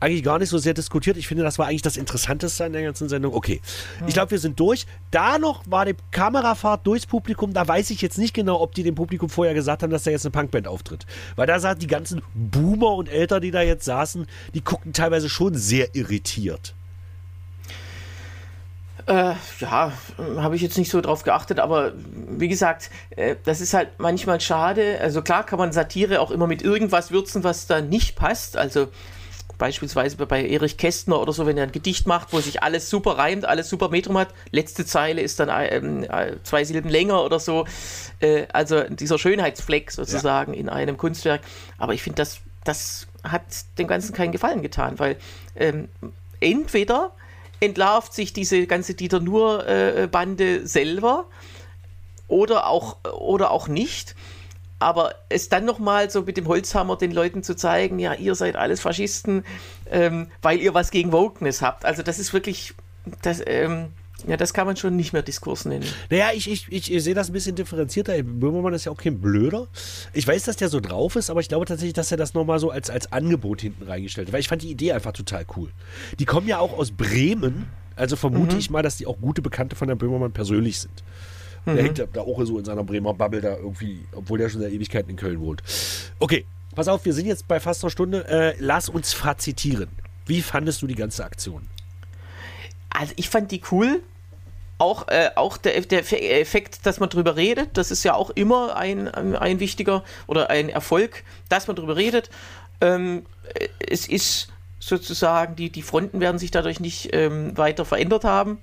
eigentlich 0.00 0.22
gar 0.22 0.38
nicht 0.38 0.48
so 0.48 0.58
sehr 0.58 0.74
diskutiert. 0.74 1.16
Ich 1.16 1.26
finde, 1.26 1.42
das 1.42 1.58
war 1.58 1.66
eigentlich 1.66 1.82
das 1.82 1.96
Interessanteste 1.96 2.64
an 2.64 2.72
der 2.72 2.82
ganzen 2.82 3.08
Sendung. 3.08 3.34
Okay, 3.34 3.60
ich 4.06 4.14
glaube, 4.14 4.32
wir 4.32 4.38
sind 4.38 4.58
durch. 4.58 4.86
Da 5.10 5.38
noch 5.38 5.62
war 5.66 5.84
die 5.84 5.94
Kamerafahrt 6.10 6.86
durchs 6.86 7.06
Publikum. 7.06 7.52
Da 7.52 7.66
weiß 7.66 7.90
ich 7.90 8.02
jetzt 8.02 8.18
nicht 8.18 8.34
genau, 8.34 8.60
ob 8.60 8.74
die 8.74 8.82
dem 8.82 8.94
Publikum 8.94 9.28
vorher 9.28 9.54
gesagt 9.54 9.82
haben, 9.82 9.90
dass 9.90 10.04
da 10.04 10.10
jetzt 10.10 10.26
eine 10.26 10.32
Punkband 10.32 10.66
auftritt. 10.66 11.06
Weil 11.36 11.46
da 11.46 11.60
sahen 11.60 11.78
die 11.78 11.86
ganzen 11.86 12.22
Boomer 12.34 12.94
und 12.94 13.08
Älter, 13.08 13.40
die 13.40 13.50
da 13.50 13.62
jetzt 13.62 13.84
saßen, 13.84 14.26
die 14.54 14.62
guckten 14.62 14.92
teilweise 14.92 15.28
schon 15.28 15.54
sehr 15.54 15.94
irritiert. 15.94 16.74
Äh, 19.06 19.34
ja, 19.60 19.92
habe 20.18 20.56
ich 20.56 20.62
jetzt 20.62 20.76
nicht 20.76 20.90
so 20.90 21.00
drauf 21.00 21.22
geachtet, 21.22 21.60
aber 21.60 21.92
wie 21.96 22.48
gesagt, 22.48 22.90
äh, 23.10 23.36
das 23.44 23.60
ist 23.60 23.72
halt 23.72 23.90
manchmal 23.98 24.40
schade. 24.40 24.98
Also 25.00 25.22
klar 25.22 25.46
kann 25.46 25.60
man 25.60 25.72
Satire 25.72 26.20
auch 26.20 26.32
immer 26.32 26.48
mit 26.48 26.62
irgendwas 26.62 27.12
würzen, 27.12 27.44
was 27.44 27.68
da 27.68 27.80
nicht 27.80 28.16
passt. 28.16 28.56
Also 28.56 28.88
beispielsweise 29.58 30.16
bei 30.16 30.46
Erich 30.46 30.76
Kästner 30.76 31.20
oder 31.20 31.32
so, 31.32 31.46
wenn 31.46 31.56
er 31.56 31.62
ein 31.62 31.72
Gedicht 31.72 32.08
macht, 32.08 32.32
wo 32.32 32.40
sich 32.40 32.64
alles 32.64 32.90
super 32.90 33.16
reimt, 33.16 33.44
alles 33.44 33.68
super 33.68 33.90
Metrum 33.90 34.18
hat, 34.18 34.28
letzte 34.50 34.84
Zeile 34.84 35.22
ist 35.22 35.38
dann 35.38 35.50
ähm, 35.52 36.06
zwei 36.42 36.64
Silben 36.64 36.90
länger 36.90 37.22
oder 37.22 37.38
so. 37.38 37.64
Äh, 38.18 38.46
also 38.52 38.82
dieser 38.88 39.20
Schönheitsfleck 39.20 39.92
sozusagen 39.92 40.52
ja. 40.52 40.60
in 40.60 40.68
einem 40.68 40.96
Kunstwerk. 40.96 41.42
Aber 41.78 41.94
ich 41.94 42.02
finde, 42.02 42.16
das, 42.16 42.40
das 42.64 43.06
hat 43.22 43.42
dem 43.78 43.86
Ganzen 43.86 44.14
keinen 44.14 44.32
Gefallen 44.32 44.62
getan, 44.62 44.98
weil 44.98 45.16
ähm, 45.54 45.88
entweder 46.40 47.12
entlarvt 47.60 48.12
sich 48.12 48.32
diese 48.32 48.66
ganze 48.66 48.94
Dieter 48.94 49.20
Nur-Bande 49.20 50.56
äh, 50.56 50.66
selber 50.66 51.26
oder 52.28 52.66
auch, 52.66 52.96
oder 53.12 53.50
auch 53.50 53.68
nicht. 53.68 54.14
Aber 54.78 55.14
es 55.30 55.48
dann 55.48 55.64
nochmal 55.64 56.10
so 56.10 56.22
mit 56.22 56.36
dem 56.36 56.48
Holzhammer 56.48 56.96
den 56.96 57.10
Leuten 57.10 57.42
zu 57.42 57.56
zeigen, 57.56 57.98
ja, 57.98 58.12
ihr 58.12 58.34
seid 58.34 58.56
alles 58.56 58.80
Faschisten, 58.80 59.44
ähm, 59.90 60.28
weil 60.42 60.60
ihr 60.60 60.74
was 60.74 60.90
gegen 60.90 61.12
Wokeness 61.12 61.62
habt. 61.62 61.86
Also 61.86 62.02
das 62.02 62.18
ist 62.18 62.34
wirklich, 62.34 62.74
das, 63.22 63.42
ähm, 63.46 63.88
ja, 64.26 64.36
das 64.36 64.52
kann 64.52 64.66
man 64.66 64.76
schon 64.76 64.96
nicht 64.96 65.12
mehr 65.12 65.22
Diskurs 65.22 65.64
nennen. 65.64 65.84
Naja, 66.10 66.30
ich, 66.34 66.50
ich, 66.50 66.70
ich 66.70 67.04
sehe 67.04 67.14
das 67.14 67.30
ein 67.30 67.32
bisschen 67.32 67.54
differenzierter. 67.54 68.20
Böhmermann 68.22 68.74
ist 68.74 68.84
ja 68.84 68.92
auch 68.92 68.96
kein 68.96 69.20
Blöder. 69.20 69.68
Ich 70.12 70.26
weiß, 70.26 70.44
dass 70.44 70.56
der 70.56 70.68
so 70.68 70.80
drauf 70.80 71.16
ist, 71.16 71.30
aber 71.30 71.40
ich 71.40 71.48
glaube 71.48 71.66
tatsächlich, 71.66 71.94
dass 71.94 72.10
er 72.10 72.16
das 72.16 72.34
nochmal 72.34 72.58
so 72.58 72.70
als, 72.70 72.90
als 72.90 73.12
Angebot 73.12 73.60
hinten 73.60 73.84
reingestellt 73.84 74.28
hat. 74.28 74.32
Weil 74.32 74.40
ich 74.40 74.48
fand 74.48 74.62
die 74.62 74.70
Idee 74.70 74.92
einfach 74.92 75.12
total 75.12 75.46
cool. 75.56 75.70
Die 76.18 76.24
kommen 76.24 76.48
ja 76.48 76.58
auch 76.58 76.76
aus 76.76 76.90
Bremen. 76.90 77.66
Also 77.94 78.16
vermute 78.16 78.54
mhm. 78.54 78.60
ich 78.60 78.70
mal, 78.70 78.82
dass 78.82 78.96
die 78.96 79.06
auch 79.06 79.18
gute 79.20 79.42
Bekannte 79.42 79.76
von 79.76 79.88
der 79.88 79.94
Böhmermann 79.94 80.32
persönlich 80.32 80.80
sind. 80.80 81.02
Mhm. 81.64 81.74
Der 81.74 81.84
hängt 81.84 81.98
da 82.12 82.20
auch 82.20 82.44
so 82.44 82.58
in 82.58 82.64
seiner 82.64 82.84
Bremer 82.84 83.14
Bubble 83.14 83.40
da 83.40 83.56
irgendwie, 83.56 84.06
obwohl 84.12 84.38
der 84.38 84.48
schon 84.48 84.60
seit 84.60 84.72
Ewigkeiten 84.72 85.10
in 85.10 85.16
Köln 85.16 85.40
wohnt. 85.40 85.62
Okay, 86.18 86.44
pass 86.74 86.88
auf, 86.88 87.04
wir 87.04 87.12
sind 87.12 87.26
jetzt 87.26 87.48
bei 87.48 87.60
fast 87.60 87.82
einer 87.84 87.90
Stunde. 87.90 88.26
Äh, 88.28 88.54
lass 88.58 88.88
uns 88.88 89.12
fazitieren. 89.12 89.88
Wie 90.26 90.42
fandest 90.42 90.82
du 90.82 90.86
die 90.86 90.94
ganze 90.94 91.24
Aktion? 91.24 91.62
Also 92.90 93.12
ich 93.16 93.28
fand 93.28 93.50
die 93.50 93.62
cool. 93.70 94.00
Auch, 94.78 95.08
äh, 95.08 95.30
auch 95.36 95.56
der, 95.56 95.80
der 95.80 96.40
Effekt, 96.40 96.84
dass 96.84 97.00
man 97.00 97.08
drüber 97.08 97.36
redet, 97.36 97.78
das 97.78 97.90
ist 97.90 98.04
ja 98.04 98.14
auch 98.14 98.28
immer 98.30 98.76
ein, 98.76 99.08
ein 99.08 99.58
wichtiger 99.58 100.04
oder 100.26 100.50
ein 100.50 100.68
Erfolg, 100.68 101.24
dass 101.48 101.66
man 101.66 101.76
drüber 101.76 101.96
redet. 101.96 102.28
Ähm, 102.82 103.24
es 103.78 104.06
ist 104.06 104.48
sozusagen, 104.78 105.56
die, 105.56 105.70
die 105.70 105.82
Fronten 105.82 106.20
werden 106.20 106.38
sich 106.38 106.50
dadurch 106.50 106.78
nicht 106.78 107.10
ähm, 107.12 107.56
weiter 107.56 107.86
verändert 107.86 108.24
haben. 108.24 108.58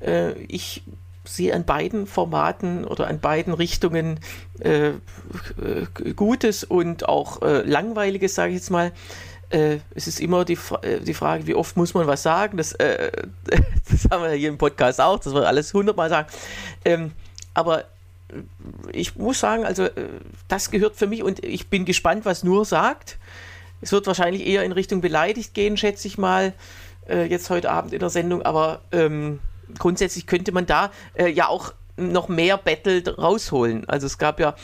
Äh, 0.00 0.32
ich 0.42 0.82
sehe 1.24 1.54
an 1.54 1.64
beiden 1.64 2.06
Formaten 2.06 2.84
oder 2.84 3.06
an 3.06 3.20
beiden 3.20 3.54
Richtungen 3.54 4.20
äh, 4.60 4.88
äh 4.88 4.94
Gutes 6.14 6.64
und 6.64 7.08
auch 7.08 7.42
äh, 7.42 7.62
Langweiliges, 7.62 8.34
sage 8.34 8.50
ich 8.50 8.56
jetzt 8.56 8.70
mal. 8.70 8.92
Äh, 9.52 9.80
es 9.94 10.06
ist 10.06 10.20
immer 10.20 10.44
die, 10.44 10.58
äh, 10.82 11.00
die 11.00 11.14
Frage, 11.14 11.46
wie 11.46 11.54
oft 11.54 11.76
muss 11.76 11.94
man 11.94 12.06
was 12.06 12.22
sagen. 12.22 12.56
Das, 12.56 12.72
äh, 12.72 13.10
das 13.90 14.08
haben 14.10 14.22
wir 14.24 14.30
hier 14.30 14.48
im 14.48 14.58
Podcast 14.58 15.00
auch, 15.00 15.18
dass 15.18 15.34
wir 15.34 15.46
alles 15.46 15.74
hundertmal 15.74 16.08
sagen. 16.08 16.28
Ähm, 16.84 17.12
aber 17.54 17.84
ich 18.92 19.16
muss 19.16 19.40
sagen, 19.40 19.66
also 19.66 19.88
das 20.48 20.70
gehört 20.70 20.96
für 20.96 21.06
mich 21.06 21.22
und 21.22 21.44
ich 21.44 21.68
bin 21.68 21.84
gespannt, 21.84 22.24
was 22.24 22.42
Nur 22.42 22.64
sagt. 22.64 23.18
Es 23.82 23.92
wird 23.92 24.06
wahrscheinlich 24.06 24.46
eher 24.46 24.64
in 24.64 24.72
Richtung 24.72 25.02
beleidigt 25.02 25.52
gehen, 25.52 25.76
schätze 25.76 26.08
ich 26.08 26.16
mal, 26.16 26.54
jetzt 27.08 27.50
heute 27.50 27.70
Abend 27.70 27.92
in 27.92 27.98
der 27.98 28.08
Sendung, 28.08 28.40
aber 28.40 28.80
ähm, 28.90 29.40
grundsätzlich 29.78 30.26
könnte 30.26 30.52
man 30.52 30.64
da 30.64 30.90
äh, 31.14 31.28
ja 31.28 31.48
auch 31.48 31.74
noch 31.96 32.28
mehr 32.28 32.56
Battle 32.56 33.02
rausholen. 33.16 33.88
Also 33.88 34.06
es 34.06 34.18
gab 34.18 34.40
ja 34.40 34.54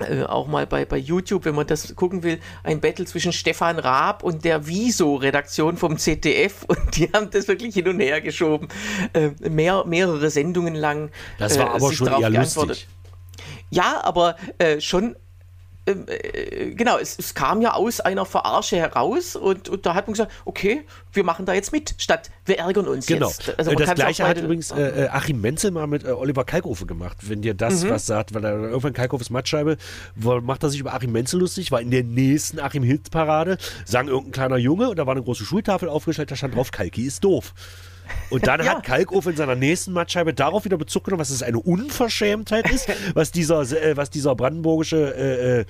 äh, 0.00 0.24
auch 0.24 0.46
mal 0.46 0.66
bei, 0.66 0.84
bei 0.84 0.96
YouTube, 0.96 1.44
wenn 1.44 1.54
man 1.54 1.66
das 1.66 1.94
gucken 1.94 2.22
will, 2.22 2.40
ein 2.62 2.80
Battle 2.80 3.04
zwischen 3.04 3.32
Stefan 3.32 3.78
Raab 3.78 4.22
und 4.22 4.44
der 4.44 4.66
Wieso-Redaktion 4.66 5.76
vom 5.76 5.98
ZDF 5.98 6.64
und 6.68 6.96
die 6.96 7.10
haben 7.12 7.30
das 7.30 7.48
wirklich 7.48 7.74
hin 7.74 7.88
und 7.88 8.00
her 8.00 8.20
geschoben. 8.20 8.68
Äh, 9.12 9.30
mehr, 9.48 9.84
mehrere 9.86 10.30
Sendungen 10.30 10.74
lang. 10.74 11.10
Das 11.38 11.58
war 11.58 11.66
äh, 11.66 11.76
aber 11.76 11.92
schon 11.92 12.08
eher 12.08 12.30
lustig. 12.30 12.88
Ja, 13.70 14.00
aber 14.04 14.36
äh, 14.58 14.80
schon 14.80 15.16
genau, 15.86 16.98
es, 16.98 17.18
es, 17.18 17.34
kam 17.34 17.60
ja 17.60 17.74
aus 17.74 18.00
einer 18.00 18.24
Verarsche 18.24 18.76
heraus 18.76 19.36
und, 19.36 19.68
und, 19.68 19.84
da 19.84 19.94
hat 19.94 20.06
man 20.06 20.14
gesagt, 20.14 20.32
okay, 20.46 20.86
wir 21.12 21.24
machen 21.24 21.44
da 21.44 21.52
jetzt 21.52 21.72
mit, 21.72 21.94
statt 21.98 22.30
wir 22.46 22.58
ärgern 22.58 22.88
uns 22.88 23.06
genau. 23.06 23.28
jetzt. 23.28 23.58
Also 23.58 23.72
das 23.72 23.94
gleiche 23.94 24.26
hat 24.26 24.38
übrigens 24.38 24.70
äh, 24.70 25.04
äh, 25.04 25.08
Achim 25.08 25.40
Menzel 25.42 25.72
mal 25.72 25.86
mit 25.86 26.04
äh, 26.04 26.08
Oliver 26.08 26.44
Kalkofe 26.44 26.86
gemacht, 26.86 27.18
wenn 27.22 27.42
dir 27.42 27.52
das 27.52 27.84
mhm. 27.84 27.90
was 27.90 28.06
sagt, 28.06 28.32
weil 28.32 28.44
er 28.44 28.52
irgendwann 28.52 28.94
Kalkofes 28.94 29.28
Mattscheibe, 29.28 29.76
macht 30.14 30.62
er 30.62 30.70
sich 30.70 30.80
über 30.80 30.94
Achim 30.94 31.12
Menzel 31.12 31.40
lustig, 31.40 31.70
weil 31.70 31.82
in 31.82 31.90
der 31.90 32.04
nächsten 32.04 32.60
Achim 32.60 32.82
Hills 32.82 33.10
Parade 33.10 33.58
sang 33.84 34.08
irgendein 34.08 34.32
kleiner 34.32 34.56
Junge 34.56 34.88
und 34.88 34.98
da 34.98 35.06
war 35.06 35.12
eine 35.12 35.22
große 35.22 35.44
Schultafel 35.44 35.88
aufgestellt, 35.90 36.30
da 36.30 36.36
stand 36.36 36.54
drauf, 36.54 36.70
Kalki 36.70 37.02
ist 37.02 37.22
doof. 37.24 37.52
Und 38.30 38.46
dann 38.46 38.60
ja. 38.64 38.76
hat 38.76 38.84
Kalkofe 38.84 39.30
in 39.30 39.36
seiner 39.36 39.54
nächsten 39.54 39.92
Mattscheibe 39.92 40.34
darauf 40.34 40.64
wieder 40.64 40.76
Bezug 40.76 41.04
genommen, 41.04 41.20
was 41.20 41.30
es 41.30 41.42
eine 41.42 41.58
Unverschämtheit 41.58 42.70
ist, 42.70 42.88
was 43.14 43.32
dieser, 43.32 43.60
äh, 43.60 43.96
was 43.96 44.10
dieser 44.10 44.34
brandenburgische 44.34 45.14
äh, 45.16 45.60
äh, 45.60 45.64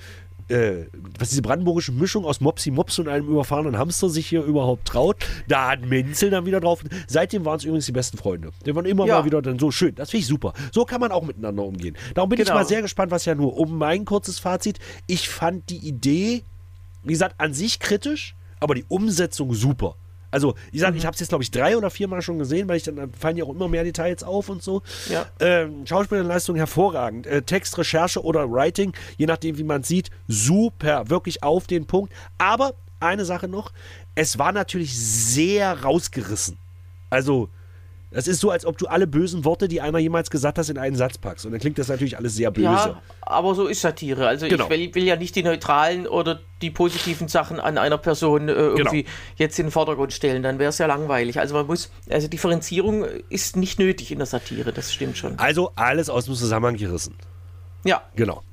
äh, 0.47 0.85
was 1.17 1.29
diese 1.29 1.41
brandenburgische 1.41 1.91
Mischung 1.91 2.25
aus 2.25 2.39
Mopsi 2.39 2.71
Mops 2.71 2.99
und 2.99 3.07
einem 3.07 3.27
überfahrenen 3.27 3.77
Hamster 3.77 4.09
sich 4.09 4.27
hier 4.27 4.43
überhaupt 4.43 4.85
traut. 4.85 5.17
Da 5.47 5.71
hat 5.71 5.81
Menzel 5.81 6.29
dann 6.29 6.45
wieder 6.45 6.59
drauf. 6.59 6.83
Seitdem 7.07 7.45
waren 7.45 7.57
es 7.57 7.63
übrigens 7.63 7.87
die 7.87 7.91
besten 7.91 8.17
Freunde. 8.17 8.51
Die 8.65 8.75
waren 8.75 8.85
immer 8.85 9.07
ja. 9.07 9.19
mal 9.19 9.25
wieder 9.25 9.41
dann 9.41 9.57
so 9.57 9.71
schön. 9.71 9.95
Das 9.95 10.11
finde 10.11 10.21
ich 10.21 10.27
super. 10.27 10.53
So 10.71 10.85
kann 10.85 11.01
man 11.01 11.11
auch 11.11 11.23
miteinander 11.23 11.63
umgehen. 11.63 11.97
Darum 12.13 12.29
bin 12.29 12.37
genau. 12.37 12.51
ich 12.51 12.53
mal 12.53 12.67
sehr 12.67 12.81
gespannt, 12.81 13.11
was 13.11 13.25
ja 13.25 13.33
nur 13.33 13.57
um 13.57 13.77
mein 13.77 14.05
kurzes 14.05 14.37
Fazit. 14.39 14.79
Ich 15.07 15.29
fand 15.29 15.69
die 15.69 15.77
Idee, 15.77 16.43
wie 17.03 17.13
gesagt, 17.13 17.35
an 17.39 17.53
sich 17.53 17.79
kritisch, 17.79 18.35
aber 18.59 18.75
die 18.75 18.85
Umsetzung 18.87 19.53
super. 19.53 19.95
Also, 20.35 20.53
wie 20.65 20.79
gesagt, 20.79 20.91
mhm. 20.91 20.97
ich 20.97 21.05
habe 21.05 21.13
es 21.13 21.21
jetzt, 21.21 21.29
glaube 21.29 21.45
ich, 21.45 21.49
drei 21.49 21.77
oder 21.77 21.89
viermal 21.89 22.21
schon 22.21 22.37
gesehen, 22.37 22.67
weil 22.67 22.75
ich 22.75 22.83
dann, 22.83 22.97
dann 22.97 23.13
fallen 23.13 23.37
ja 23.37 23.45
auch 23.45 23.51
immer 23.51 23.69
mehr 23.69 23.85
Details 23.85 24.21
auf 24.21 24.49
und 24.49 24.61
so. 24.61 24.81
Ja. 25.09 25.27
Ähm, 25.39 25.87
Schauspielerleistung 25.87 26.57
hervorragend. 26.57 27.25
Äh, 27.25 27.41
Text, 27.43 27.77
Recherche 27.77 28.21
oder 28.21 28.51
Writing, 28.51 28.91
je 29.15 29.27
nachdem, 29.27 29.57
wie 29.57 29.63
man 29.63 29.83
sieht, 29.83 30.09
super, 30.27 31.09
wirklich 31.09 31.41
auf 31.41 31.67
den 31.67 31.85
Punkt. 31.85 32.11
Aber 32.37 32.73
eine 32.99 33.23
Sache 33.23 33.47
noch, 33.47 33.71
es 34.13 34.37
war 34.37 34.51
natürlich 34.51 34.99
sehr 34.99 35.83
rausgerissen. 35.83 36.57
Also, 37.09 37.47
das 38.15 38.29
ist 38.29 38.39
so, 38.39 38.49
als 38.49 38.65
ob 38.65 38.77
du 38.77 38.87
alle 38.87 39.07
bösen 39.07 39.43
Worte, 39.43 39.67
die 39.67 39.81
einer 39.81 39.99
jemals 39.99 40.29
gesagt 40.29 40.57
hast, 40.57 40.69
in 40.69 40.77
einen 40.77 40.95
Satz 40.95 41.17
packst. 41.17 41.45
Und 41.45 41.51
dann 41.51 41.59
klingt 41.59 41.77
das 41.77 41.89
natürlich 41.89 42.17
alles 42.17 42.33
sehr 42.33 42.49
böse. 42.49 42.63
Ja, 42.63 43.01
aber 43.19 43.53
so 43.55 43.67
ist 43.67 43.81
Satire. 43.81 44.25
Also 44.25 44.47
genau. 44.47 44.63
ich 44.63 44.69
will, 44.69 44.95
will, 44.95 45.03
ja 45.03 45.17
nicht 45.17 45.35
die 45.35 45.43
neutralen 45.43 46.07
oder 46.07 46.39
die 46.61 46.71
positiven 46.71 47.27
Sachen 47.27 47.59
an 47.59 47.77
einer 47.77 47.97
Person 47.97 48.47
äh, 48.47 48.53
irgendwie 48.53 49.03
genau. 49.03 49.15
jetzt 49.35 49.59
in 49.59 49.65
den 49.65 49.71
Vordergrund 49.73 50.13
stellen. 50.13 50.43
Dann 50.43 50.59
wäre 50.59 50.69
es 50.69 50.77
ja 50.77 50.85
langweilig. 50.85 51.39
Also 51.39 51.55
man 51.55 51.67
muss, 51.67 51.91
also 52.09 52.29
Differenzierung 52.29 53.03
ist 53.27 53.57
nicht 53.57 53.79
nötig 53.79 54.13
in 54.13 54.19
der 54.19 54.27
Satire, 54.27 54.71
das 54.71 54.93
stimmt 54.93 55.17
schon. 55.17 55.37
Also 55.37 55.73
alles 55.75 56.09
aus 56.09 56.23
dem 56.23 56.35
Zusammenhang 56.35 56.77
gerissen. 56.77 57.15
Ja. 57.83 58.01
Genau. 58.15 58.43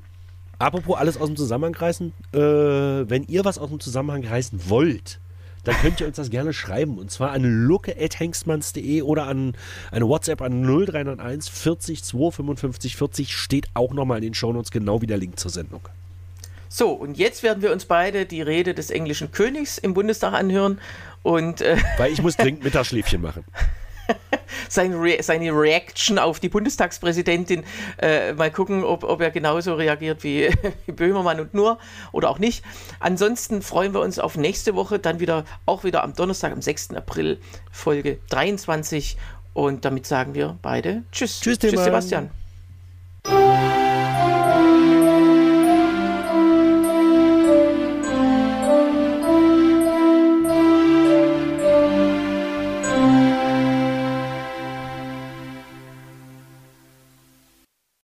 Apropos 0.58 0.96
alles 0.96 1.16
aus 1.16 1.28
dem 1.28 1.36
Zusammenhang 1.36 1.76
reißen, 1.76 2.12
äh, 2.32 2.38
wenn 2.38 3.22
ihr 3.28 3.44
was 3.44 3.58
aus 3.58 3.68
dem 3.68 3.78
Zusammenhang 3.78 4.24
reißen 4.24 4.68
wollt, 4.68 5.20
dann 5.64 5.76
könnt 5.76 6.00
ihr 6.00 6.06
uns 6.06 6.16
das 6.16 6.30
gerne 6.30 6.52
schreiben. 6.52 6.98
Und 6.98 7.10
zwar 7.10 7.30
an 7.30 7.42
luke.hengstmanns.de 7.42 9.02
oder 9.02 9.26
an 9.26 9.54
eine 9.90 10.08
WhatsApp 10.08 10.42
an 10.42 10.62
0391 10.62 11.52
40 11.52 12.04
255 12.04 12.96
40 12.96 13.36
steht 13.36 13.66
auch 13.74 13.92
nochmal 13.92 14.18
in 14.18 14.24
den 14.24 14.34
Shownotes 14.34 14.70
genau 14.70 15.02
wie 15.02 15.06
der 15.06 15.18
Link 15.18 15.38
zur 15.38 15.50
Sendung. 15.50 15.82
So, 16.68 16.90
und 16.90 17.18
jetzt 17.18 17.42
werden 17.42 17.62
wir 17.62 17.70
uns 17.70 17.84
beide 17.84 18.24
die 18.24 18.40
Rede 18.40 18.72
des 18.72 18.90
englischen 18.90 19.30
Königs 19.30 19.76
im 19.76 19.92
Bundestag 19.92 20.32
anhören. 20.32 20.80
Und, 21.22 21.60
äh 21.60 21.76
Weil 21.98 22.12
ich 22.12 22.22
muss 22.22 22.36
dringend 22.38 22.64
Mittagsschläfchen 22.64 23.20
machen. 23.20 23.44
sein 24.68 24.94
Re 24.94 25.22
seine 25.22 25.50
Reaction 25.50 26.18
auf 26.18 26.40
die 26.40 26.48
Bundestagspräsidentin. 26.48 27.64
Äh, 27.98 28.32
mal 28.34 28.50
gucken, 28.50 28.84
ob, 28.84 29.04
ob 29.04 29.20
er 29.20 29.30
genauso 29.30 29.74
reagiert 29.74 30.22
wie, 30.24 30.50
Böhmermann 30.86 31.40
und 31.40 31.54
nur 31.54 31.78
oder 32.12 32.30
auch 32.30 32.38
nicht. 32.38 32.64
Ansonsten 33.00 33.62
freuen 33.62 33.94
wir 33.94 34.00
uns 34.00 34.18
auf 34.18 34.36
nächste 34.36 34.74
Woche, 34.74 34.98
dann 34.98 35.20
wieder 35.20 35.44
auch 35.66 35.84
wieder 35.84 36.02
am 36.02 36.14
Donnerstag, 36.14 36.52
am 36.52 36.62
6. 36.62 36.94
April, 36.94 37.38
Folge 37.70 38.18
23. 38.30 39.16
Und 39.54 39.84
damit 39.84 40.06
sagen 40.06 40.34
wir 40.34 40.58
beide 40.62 41.02
Tschüss. 41.12 41.40
Tschüss, 41.40 41.58
Tschüss 41.58 41.84
Sebastian. 41.84 42.30